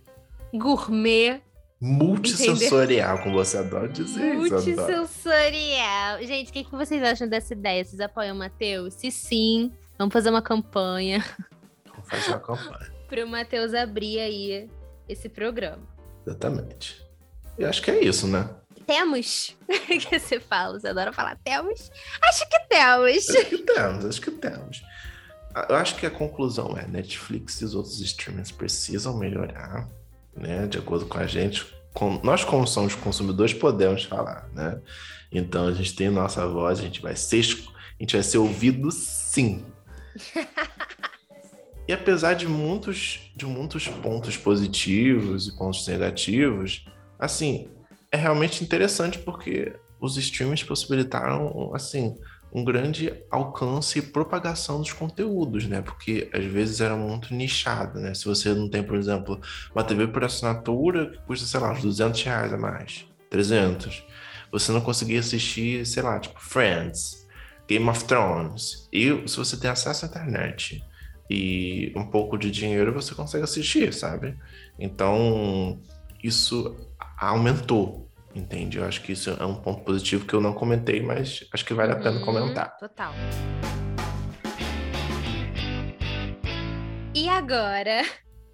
gourmet 0.52 1.40
Multissensorial, 1.82 3.22
como 3.22 3.36
você 3.36 3.56
adora 3.56 3.88
dizer. 3.88 4.34
Multissensorial. 4.34 6.22
Gente, 6.22 6.50
o 6.50 6.52
que, 6.52 6.64
que 6.64 6.70
vocês 6.72 7.02
acham 7.02 7.26
dessa 7.26 7.54
ideia? 7.54 7.82
Vocês 7.82 8.00
apoiam 8.00 8.36
o 8.36 8.38
Matheus? 8.38 8.92
Se 8.94 9.10
sim, 9.10 9.72
vamos 9.98 10.12
fazer 10.12 10.28
uma 10.28 10.42
campanha. 10.42 11.24
Vamos 11.86 12.06
fazer 12.06 12.32
uma 12.32 12.40
campanha. 12.40 12.92
Para 13.08 13.24
o 13.24 13.28
Matheus 13.28 13.72
abrir 13.72 14.20
aí 14.20 14.68
esse 15.08 15.28
programa. 15.30 15.82
Exatamente. 16.30 17.04
E 17.58 17.64
acho 17.64 17.82
que 17.82 17.90
é 17.90 18.02
isso, 18.02 18.26
né? 18.26 18.48
Temos? 18.86 19.56
que 19.68 20.18
você 20.18 20.40
fala? 20.40 20.78
Você 20.78 20.88
adora 20.88 21.12
falar 21.12 21.38
temos? 21.44 21.90
Acho 22.22 22.48
que 22.48 22.58
temos. 22.68 23.28
Acho 23.28 23.48
que 23.48 23.58
temos, 23.58 24.04
acho 24.04 24.20
que 24.20 24.30
temos. 24.30 24.82
Eu 25.68 25.76
acho 25.76 25.96
que 25.96 26.06
a 26.06 26.10
conclusão 26.10 26.76
é 26.76 26.86
Netflix 26.86 27.60
e 27.60 27.64
os 27.64 27.74
outros 27.74 28.00
streamers 28.00 28.50
precisam 28.50 29.16
melhorar 29.16 29.88
né? 30.36 30.66
De 30.66 30.78
acordo 30.78 31.06
com 31.06 31.18
a 31.18 31.26
gente, 31.26 31.66
com, 31.92 32.20
nós 32.22 32.44
como 32.44 32.66
somos 32.66 32.94
consumidores 32.94 33.54
podemos 33.54 34.04
falar, 34.04 34.48
né? 34.54 34.80
Então 35.30 35.68
a 35.68 35.72
gente 35.72 35.94
tem 35.94 36.10
nossa 36.10 36.46
voz, 36.46 36.80
a 36.80 36.82
gente 36.82 37.00
vai 37.00 37.16
ser, 37.16 37.40
a 37.40 38.02
gente 38.02 38.14
vai 38.14 38.22
ser 38.22 38.38
ouvido 38.38 38.90
sim. 38.90 39.64
e 41.91 41.93
apesar 41.93 42.34
de 42.34 42.47
muitos, 42.47 43.32
de 43.34 43.45
muitos 43.45 43.88
pontos 43.88 44.36
positivos 44.36 45.49
e 45.49 45.59
pontos 45.59 45.84
negativos, 45.88 46.86
assim, 47.18 47.66
é 48.12 48.16
realmente 48.16 48.62
interessante 48.62 49.18
porque 49.18 49.72
os 50.01 50.16
streams 50.16 50.62
possibilitaram, 50.62 51.72
assim, 51.74 52.16
um 52.53 52.64
grande 52.64 53.12
alcance 53.28 53.99
e 53.99 54.03
propagação 54.03 54.78
dos 54.78 54.93
conteúdos, 54.93 55.66
né? 55.66 55.82
Porque 55.82 56.30
às 56.32 56.45
vezes 56.45 56.80
era 56.80 56.95
muito 56.95 57.34
nichado, 57.34 57.99
né? 57.99 58.14
Se 58.14 58.24
você 58.24 58.55
não 58.55 58.70
tem, 58.70 58.84
por 58.84 58.95
exemplo, 58.95 59.41
uma 59.74 59.82
TV 59.82 60.07
por 60.07 60.22
assinatura 60.22 61.11
que 61.11 61.18
custa, 61.26 61.45
sei 61.45 61.59
lá, 61.59 61.72
uns 61.72 61.82
200 61.82 62.22
reais 62.22 62.53
a 62.53 62.57
mais, 62.57 63.05
300, 63.30 64.05
você 64.53 64.70
não 64.70 64.80
conseguia 64.80 65.18
assistir, 65.18 65.84
sei 65.84 66.05
lá, 66.05 66.20
tipo 66.20 66.38
Friends, 66.38 67.26
Game 67.66 67.88
of 67.88 68.05
Thrones. 68.05 68.88
E 68.93 69.26
se 69.26 69.36
você 69.36 69.57
tem 69.57 69.68
acesso 69.68 70.05
à 70.05 70.09
internet 70.09 70.88
e 71.30 71.92
um 71.94 72.04
pouco 72.04 72.36
de 72.36 72.50
dinheiro, 72.50 72.92
você 72.92 73.14
consegue 73.14 73.44
assistir, 73.44 73.94
sabe? 73.94 74.36
Então, 74.78 75.80
isso 76.22 76.76
aumentou 77.16 78.10
Entende? 78.34 78.78
Eu 78.78 78.84
acho 78.84 79.02
que 79.02 79.12
isso 79.12 79.30
é 79.30 79.44
um 79.44 79.56
ponto 79.56 79.82
positivo 79.82 80.24
que 80.24 80.34
eu 80.34 80.40
não 80.40 80.52
comentei, 80.52 81.02
mas 81.02 81.44
acho 81.52 81.64
que 81.64 81.74
vale 81.74 81.92
a 81.92 81.96
pena 81.96 82.18
uhum, 82.18 82.24
comentar. 82.24 82.76
Total. 82.76 83.12
E 87.12 87.28
agora, 87.28 88.02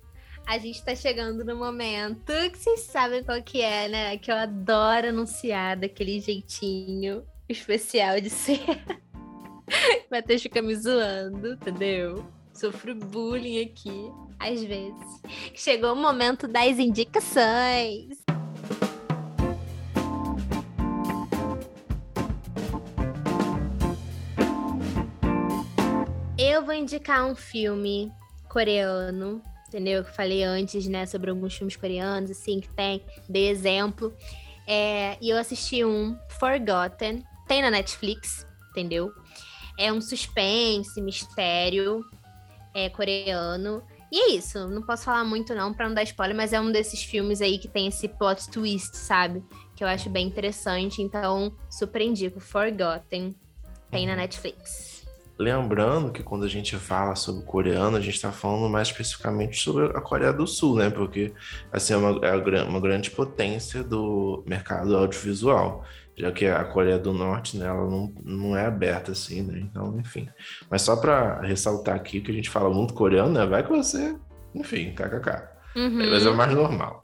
a 0.48 0.56
gente 0.56 0.82
tá 0.82 0.94
chegando 0.94 1.44
no 1.44 1.56
momento 1.56 2.32
que 2.50 2.58
vocês 2.58 2.80
sabem 2.80 3.22
qual 3.22 3.42
que 3.42 3.60
é, 3.60 3.88
né? 3.88 4.16
Que 4.16 4.30
eu 4.30 4.36
adoro 4.36 5.08
anunciar 5.08 5.76
daquele 5.76 6.20
jeitinho 6.20 7.22
especial 7.46 8.18
de 8.18 8.30
ser. 8.30 8.64
Matheus 10.10 10.42
fica 10.42 10.62
me 10.62 10.74
zoando, 10.74 11.52
entendeu? 11.52 12.26
Sofro 12.56 12.94
bullying 12.94 13.64
aqui, 13.64 14.10
às 14.38 14.64
vezes. 14.64 15.20
Chegou 15.54 15.92
o 15.92 15.96
momento 15.96 16.48
das 16.48 16.78
indicações. 16.78 18.16
Eu 26.38 26.64
vou 26.64 26.72
indicar 26.72 27.26
um 27.26 27.34
filme 27.34 28.10
coreano, 28.48 29.42
entendeu? 29.68 30.02
Que 30.02 30.08
eu 30.08 30.14
falei 30.14 30.42
antes, 30.42 30.88
né, 30.88 31.04
sobre 31.04 31.28
alguns 31.28 31.54
filmes 31.54 31.76
coreanos, 31.76 32.30
assim, 32.30 32.60
que 32.60 32.70
tem, 32.70 33.04
dei 33.28 33.50
exemplo. 33.50 34.14
É, 34.66 35.18
e 35.20 35.28
eu 35.28 35.36
assisti 35.36 35.84
um, 35.84 36.18
Forgotten, 36.40 37.22
tem 37.46 37.60
na 37.60 37.70
Netflix, 37.70 38.46
entendeu? 38.70 39.12
É 39.78 39.92
um 39.92 40.00
suspense, 40.00 41.02
mistério 41.02 42.02
é, 42.76 42.90
coreano. 42.90 43.82
E 44.12 44.20
é 44.20 44.36
isso, 44.36 44.68
não 44.68 44.82
posso 44.82 45.04
falar 45.04 45.24
muito 45.24 45.54
não 45.54 45.72
para 45.72 45.88
não 45.88 45.94
dar 45.94 46.02
spoiler, 46.02 46.36
mas 46.36 46.52
é 46.52 46.60
um 46.60 46.70
desses 46.70 47.02
filmes 47.02 47.40
aí 47.40 47.58
que 47.58 47.66
tem 47.66 47.88
esse 47.88 48.06
plot 48.06 48.50
twist, 48.50 48.96
sabe? 48.96 49.42
Que 49.74 49.82
eu 49.82 49.88
acho 49.88 50.10
bem 50.10 50.26
interessante, 50.26 51.02
então 51.02 51.52
super 51.70 52.02
indico. 52.02 52.38
Forgotten, 52.38 53.34
tem 53.90 54.06
na 54.06 54.12
uhum. 54.12 54.18
Netflix. 54.18 55.04
Lembrando 55.38 56.12
que 56.12 56.22
quando 56.22 56.44
a 56.44 56.48
gente 56.48 56.76
fala 56.76 57.14
sobre 57.14 57.44
coreano, 57.44 57.96
a 57.96 58.00
gente 58.00 58.14
está 58.14 58.30
falando 58.32 58.70
mais 58.70 58.88
especificamente 58.88 59.58
sobre 59.60 59.86
a 59.86 60.00
Coreia 60.00 60.32
do 60.32 60.46
Sul, 60.46 60.76
né? 60.76 60.88
Porque 60.88 61.32
assim, 61.72 61.94
é 61.94 61.96
uma, 61.96 62.26
é 62.26 62.62
uma 62.62 62.80
grande 62.80 63.10
potência 63.10 63.82
do 63.82 64.44
mercado 64.46 64.96
audiovisual, 64.96 65.84
já 66.16 66.32
que 66.32 66.46
a 66.46 66.64
Coreia 66.64 66.98
do 66.98 67.12
Norte, 67.12 67.58
né, 67.58 67.66
ela 67.66 67.88
não, 67.88 68.12
não 68.24 68.56
é 68.56 68.64
aberta 68.64 69.12
assim, 69.12 69.42
né? 69.42 69.58
Então, 69.60 69.98
enfim. 69.98 70.28
Mas 70.70 70.82
só 70.82 70.96
para 70.96 71.42
ressaltar 71.42 71.94
aqui 71.94 72.20
que 72.20 72.30
a 72.30 72.34
gente 72.34 72.48
fala 72.48 72.72
muito 72.72 72.94
coreano, 72.94 73.32
né? 73.32 73.44
Vai 73.44 73.62
que 73.62 73.70
você, 73.70 74.16
enfim, 74.54 74.94
kkk. 74.94 75.48
Uhum. 75.76 76.10
Mas 76.10 76.24
é 76.24 76.30
mais 76.30 76.54
normal. 76.54 77.02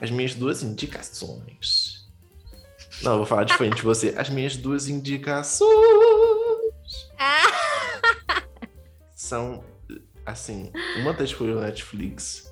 As 0.00 0.10
minhas 0.10 0.34
duas 0.34 0.62
indicações. 0.62 2.06
Não, 3.02 3.18
vou 3.18 3.26
falar 3.26 3.44
diferente 3.44 3.76
de 3.76 3.82
você. 3.82 4.14
As 4.16 4.30
minhas 4.30 4.56
duas 4.56 4.88
indicações. 4.88 5.68
Ah! 7.18 8.42
são, 9.14 9.62
assim, 10.24 10.72
uma 10.98 11.12
das 11.12 11.34
coisas 11.34 11.56
da 11.56 11.66
Netflix, 11.66 12.50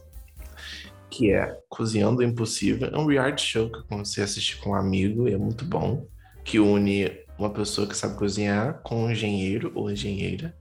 que 1.14 1.32
é 1.32 1.56
Cozinhando 1.68 2.18
o 2.18 2.22
Impossível. 2.24 2.90
É 2.92 2.98
um 2.98 3.06
reality 3.06 3.46
show 3.46 3.70
que 3.70 3.78
eu 3.78 3.84
comecei 3.84 4.22
a 4.22 4.26
assistir 4.26 4.56
com 4.56 4.70
um 4.70 4.74
amigo 4.74 5.28
e 5.28 5.32
é 5.32 5.38
muito 5.38 5.64
bom, 5.64 6.06
que 6.44 6.58
une 6.58 7.08
uma 7.38 7.50
pessoa 7.50 7.86
que 7.86 7.96
sabe 7.96 8.16
cozinhar 8.16 8.80
com 8.82 9.04
um 9.04 9.10
engenheiro 9.10 9.70
ou 9.74 9.90
engenheira. 9.90 10.56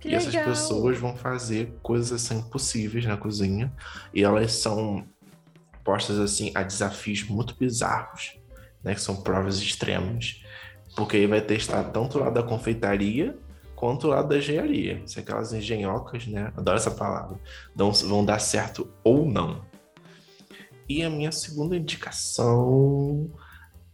Que 0.00 0.08
e 0.08 0.10
legal. 0.10 0.28
essas 0.28 0.44
pessoas 0.44 0.98
vão 0.98 1.16
fazer 1.16 1.72
coisas 1.82 2.12
assim 2.12 2.38
impossíveis 2.38 3.04
na 3.04 3.16
cozinha. 3.16 3.72
E 4.12 4.22
elas 4.22 4.52
são 4.52 5.06
postas 5.84 6.18
assim 6.18 6.50
a 6.54 6.62
desafios 6.62 7.24
muito 7.24 7.56
bizarros, 7.56 8.38
né? 8.82 8.94
Que 8.94 9.00
são 9.00 9.22
provas 9.22 9.58
extremas. 9.58 10.42
Porque 10.96 11.16
aí 11.16 11.26
vai 11.26 11.40
testar 11.40 11.84
tanto 11.84 12.18
lá 12.18 12.28
da 12.30 12.42
confeitaria 12.42 13.36
quanto 13.76 14.08
o 14.08 14.10
lado 14.10 14.28
da 14.28 14.38
engenharia. 14.38 15.02
Se 15.06 15.20
aquelas 15.20 15.52
engenhocas, 15.52 16.26
né? 16.26 16.52
Adoro 16.56 16.76
essa 16.76 16.90
palavra. 16.90 17.38
Não, 17.74 17.92
vão 17.92 18.24
dar 18.24 18.40
certo 18.40 18.88
ou 19.04 19.26
não. 19.26 19.71
E 20.92 21.02
a 21.02 21.08
minha 21.08 21.32
segunda 21.32 21.74
indicação 21.74 23.30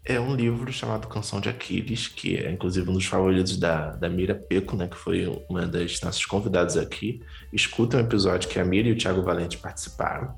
é 0.04 0.18
um 0.18 0.34
livro 0.34 0.72
chamado 0.72 1.06
Canção 1.06 1.40
de 1.40 1.48
Aquiles, 1.48 2.08
que 2.08 2.36
é 2.36 2.50
inclusive 2.50 2.90
um 2.90 2.94
dos 2.94 3.06
favoritos 3.06 3.56
da, 3.56 3.90
da 3.90 4.08
Mira 4.08 4.34
Peco, 4.34 4.74
né? 4.74 4.88
Que 4.88 4.96
foi 4.96 5.24
uma 5.48 5.64
das 5.64 6.00
nossas 6.00 6.26
convidadas 6.26 6.76
aqui. 6.76 7.22
Escuta 7.52 7.98
um 7.98 8.00
episódio 8.00 8.48
que 8.48 8.58
a 8.58 8.64
Mira 8.64 8.88
e 8.88 8.92
o 8.92 8.98
Thiago 8.98 9.22
Valente 9.22 9.58
participaram. 9.58 10.34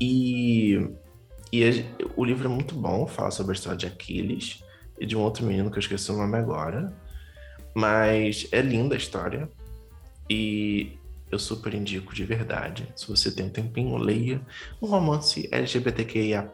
E, 0.00 0.88
e 1.52 1.84
o 2.14 2.24
livro 2.24 2.46
é 2.46 2.48
muito 2.48 2.76
bom, 2.76 3.04
fala 3.04 3.32
sobre 3.32 3.50
a 3.50 3.56
história 3.56 3.76
de 3.76 3.86
Aquiles 3.86 4.62
e 5.00 5.04
de 5.04 5.16
um 5.16 5.20
outro 5.20 5.44
menino 5.44 5.68
que 5.68 5.78
eu 5.78 5.80
esqueci 5.80 6.12
o 6.12 6.16
nome 6.16 6.38
agora. 6.38 6.96
Mas 7.74 8.46
é 8.52 8.62
linda 8.62 8.94
a 8.94 8.98
história 8.98 9.50
e 10.30 10.96
eu 11.30 11.38
super 11.38 11.74
indico 11.74 12.14
de 12.14 12.24
verdade. 12.24 12.88
Se 12.96 13.06
você 13.06 13.30
tem 13.30 13.46
um 13.46 13.50
tempinho, 13.50 13.96
leia 13.96 14.40
um 14.80 14.86
romance 14.86 15.48
LGBTQIA+, 15.50 16.50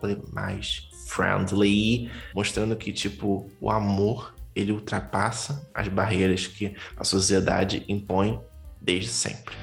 friendly, 1.07 2.11
mostrando 2.35 2.77
que, 2.77 2.93
tipo, 2.93 3.51
o 3.61 3.71
amor, 3.71 4.35
ele 4.55 4.73
ultrapassa 4.73 5.69
as 5.75 5.89
barreiras 5.89 6.47
que 6.47 6.75
a 6.97 7.05
sociedade 7.05 7.85
impõe 7.89 8.41
desde 8.81 9.11
sempre. 9.11 9.55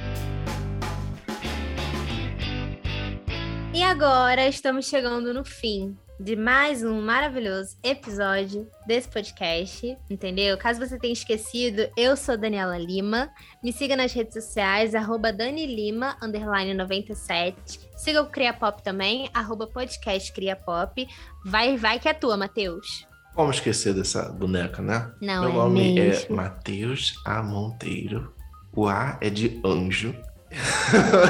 E 3.74 3.84
agora 3.84 4.48
estamos 4.48 4.86
chegando 4.86 5.34
no 5.34 5.46
fim 5.46 5.98
de 6.22 6.36
mais 6.36 6.84
um 6.84 7.02
maravilhoso 7.02 7.76
episódio 7.84 8.68
desse 8.86 9.10
podcast, 9.10 9.98
entendeu? 10.08 10.56
Caso 10.56 10.80
você 10.80 11.00
tenha 11.00 11.14
esquecido, 11.14 11.90
eu 11.98 12.16
sou 12.16 12.38
Daniela 12.38 12.78
Lima. 12.78 13.32
Me 13.64 13.74
siga 13.74 13.96
nas 13.96 14.14
redes 14.14 14.36
sociais, 14.36 14.94
arroba 14.94 15.34
Dani 15.34 15.66
Lima, 15.66 16.16
underline 16.22 16.76
97. 16.76 17.80
Siga 17.98 18.22
o 18.22 18.28
Cria 18.28 18.54
Pop 18.54 18.84
também, 18.84 19.32
arroba 19.34 19.66
podcast 19.66 20.32
Cria 20.32 20.56
Pop. 20.56 21.08
Vai, 21.44 21.76
vai 21.76 22.00
que 22.00 22.08
é 22.08 22.14
tua, 22.14 22.38
Matheus. 22.38 23.08
Como 23.34 23.50
esquecer 23.50 23.96
dessa 23.96 24.30
boneca, 24.32 24.80
né? 24.80 25.12
Não, 25.20 25.42
Meu 25.42 25.50
é 25.50 25.54
nome 25.54 25.92
é 25.98 26.04
mesmo. 26.04 26.34
é 26.34 26.36
Matheus 26.36 27.16
A. 27.26 27.42
Monteiro. 27.42 28.32
O 28.72 28.88
A 28.88 29.18
é 29.22 29.30
de 29.32 29.60
anjo. 29.66 30.16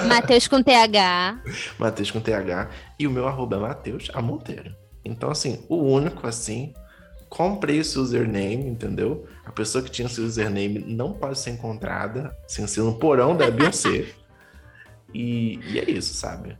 Matheus 0.08 0.50
com 0.50 0.62
TH. 0.62 1.39
Matheus 1.80 2.12
com 2.12 2.20
TH. 2.20 2.70
E 3.00 3.08
o 3.08 3.12
meu 3.12 3.26
arroba 3.28 3.56
é 3.56 3.60
Matheus 3.60 4.10
A. 4.14 4.22
Monteiro. 4.22 4.80
Então, 5.04 5.32
assim, 5.32 5.64
o 5.68 5.78
único, 5.78 6.28
assim, 6.28 6.74
comprei 7.30 7.80
o 7.80 7.86
seu 7.86 8.02
username, 8.02 8.68
entendeu? 8.68 9.26
A 9.45 9.52
pessoa 9.52 9.84
que 9.84 9.89
tinha 9.89 10.08
o 10.08 10.10
seu 10.10 10.26
username 10.26 10.80
não 10.80 11.14
pode 11.14 11.39
ser 11.39 11.52
encontrada 11.52 12.36
sem 12.47 12.68
ser 12.68 12.82
no 12.82 12.99
porão 12.99 13.36
da 13.36 13.49
Beyoncé. 13.49 14.14
e, 15.14 15.60
e 15.64 15.80
é 15.80 15.89
isso, 15.89 16.14
sabe? 16.14 16.58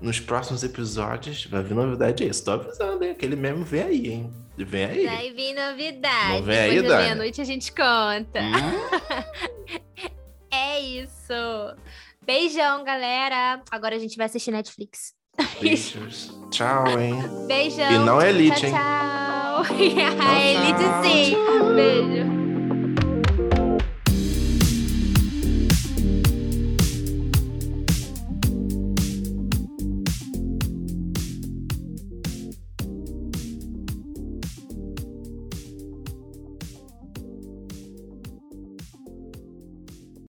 Nos 0.00 0.18
próximos 0.20 0.62
episódios 0.62 1.44
vai 1.46 1.62
vir 1.62 1.74
novidade 1.74 2.22
aí. 2.22 2.30
Estou 2.30 2.54
avisando, 2.54 3.04
hein? 3.04 3.10
Aquele 3.10 3.36
meme 3.36 3.64
vem 3.64 3.82
aí, 3.82 4.08
hein? 4.08 4.32
Vem 4.56 4.84
aí. 4.84 5.06
Vai 5.06 5.32
vir 5.32 5.54
novidade. 5.54 6.32
Não 6.32 6.42
vem 6.42 6.70
Depois 6.70 6.82
aí, 6.82 6.88
da 6.88 6.98
meia-noite 6.98 7.40
a 7.40 7.44
gente 7.44 7.70
conta. 7.70 8.40
Hum? 8.40 10.10
é 10.50 10.80
isso. 10.80 11.32
Beijão, 12.24 12.84
galera. 12.84 13.62
Agora 13.70 13.96
a 13.96 13.98
gente 13.98 14.16
vai 14.16 14.26
assistir 14.26 14.52
Netflix. 14.52 15.17
Beijos. 15.60 16.32
tchau, 16.50 16.84
hein? 16.98 17.14
Beijão. 17.46 17.92
E 17.92 17.98
não 17.98 18.20
é 18.20 18.30
elite, 18.30 18.56
tchau, 18.56 18.68
hein? 18.68 18.74
Tchau. 18.74 19.76
é 20.34 20.54
elite 20.54 20.84
sim. 21.02 21.36
Beijo. 21.74 22.37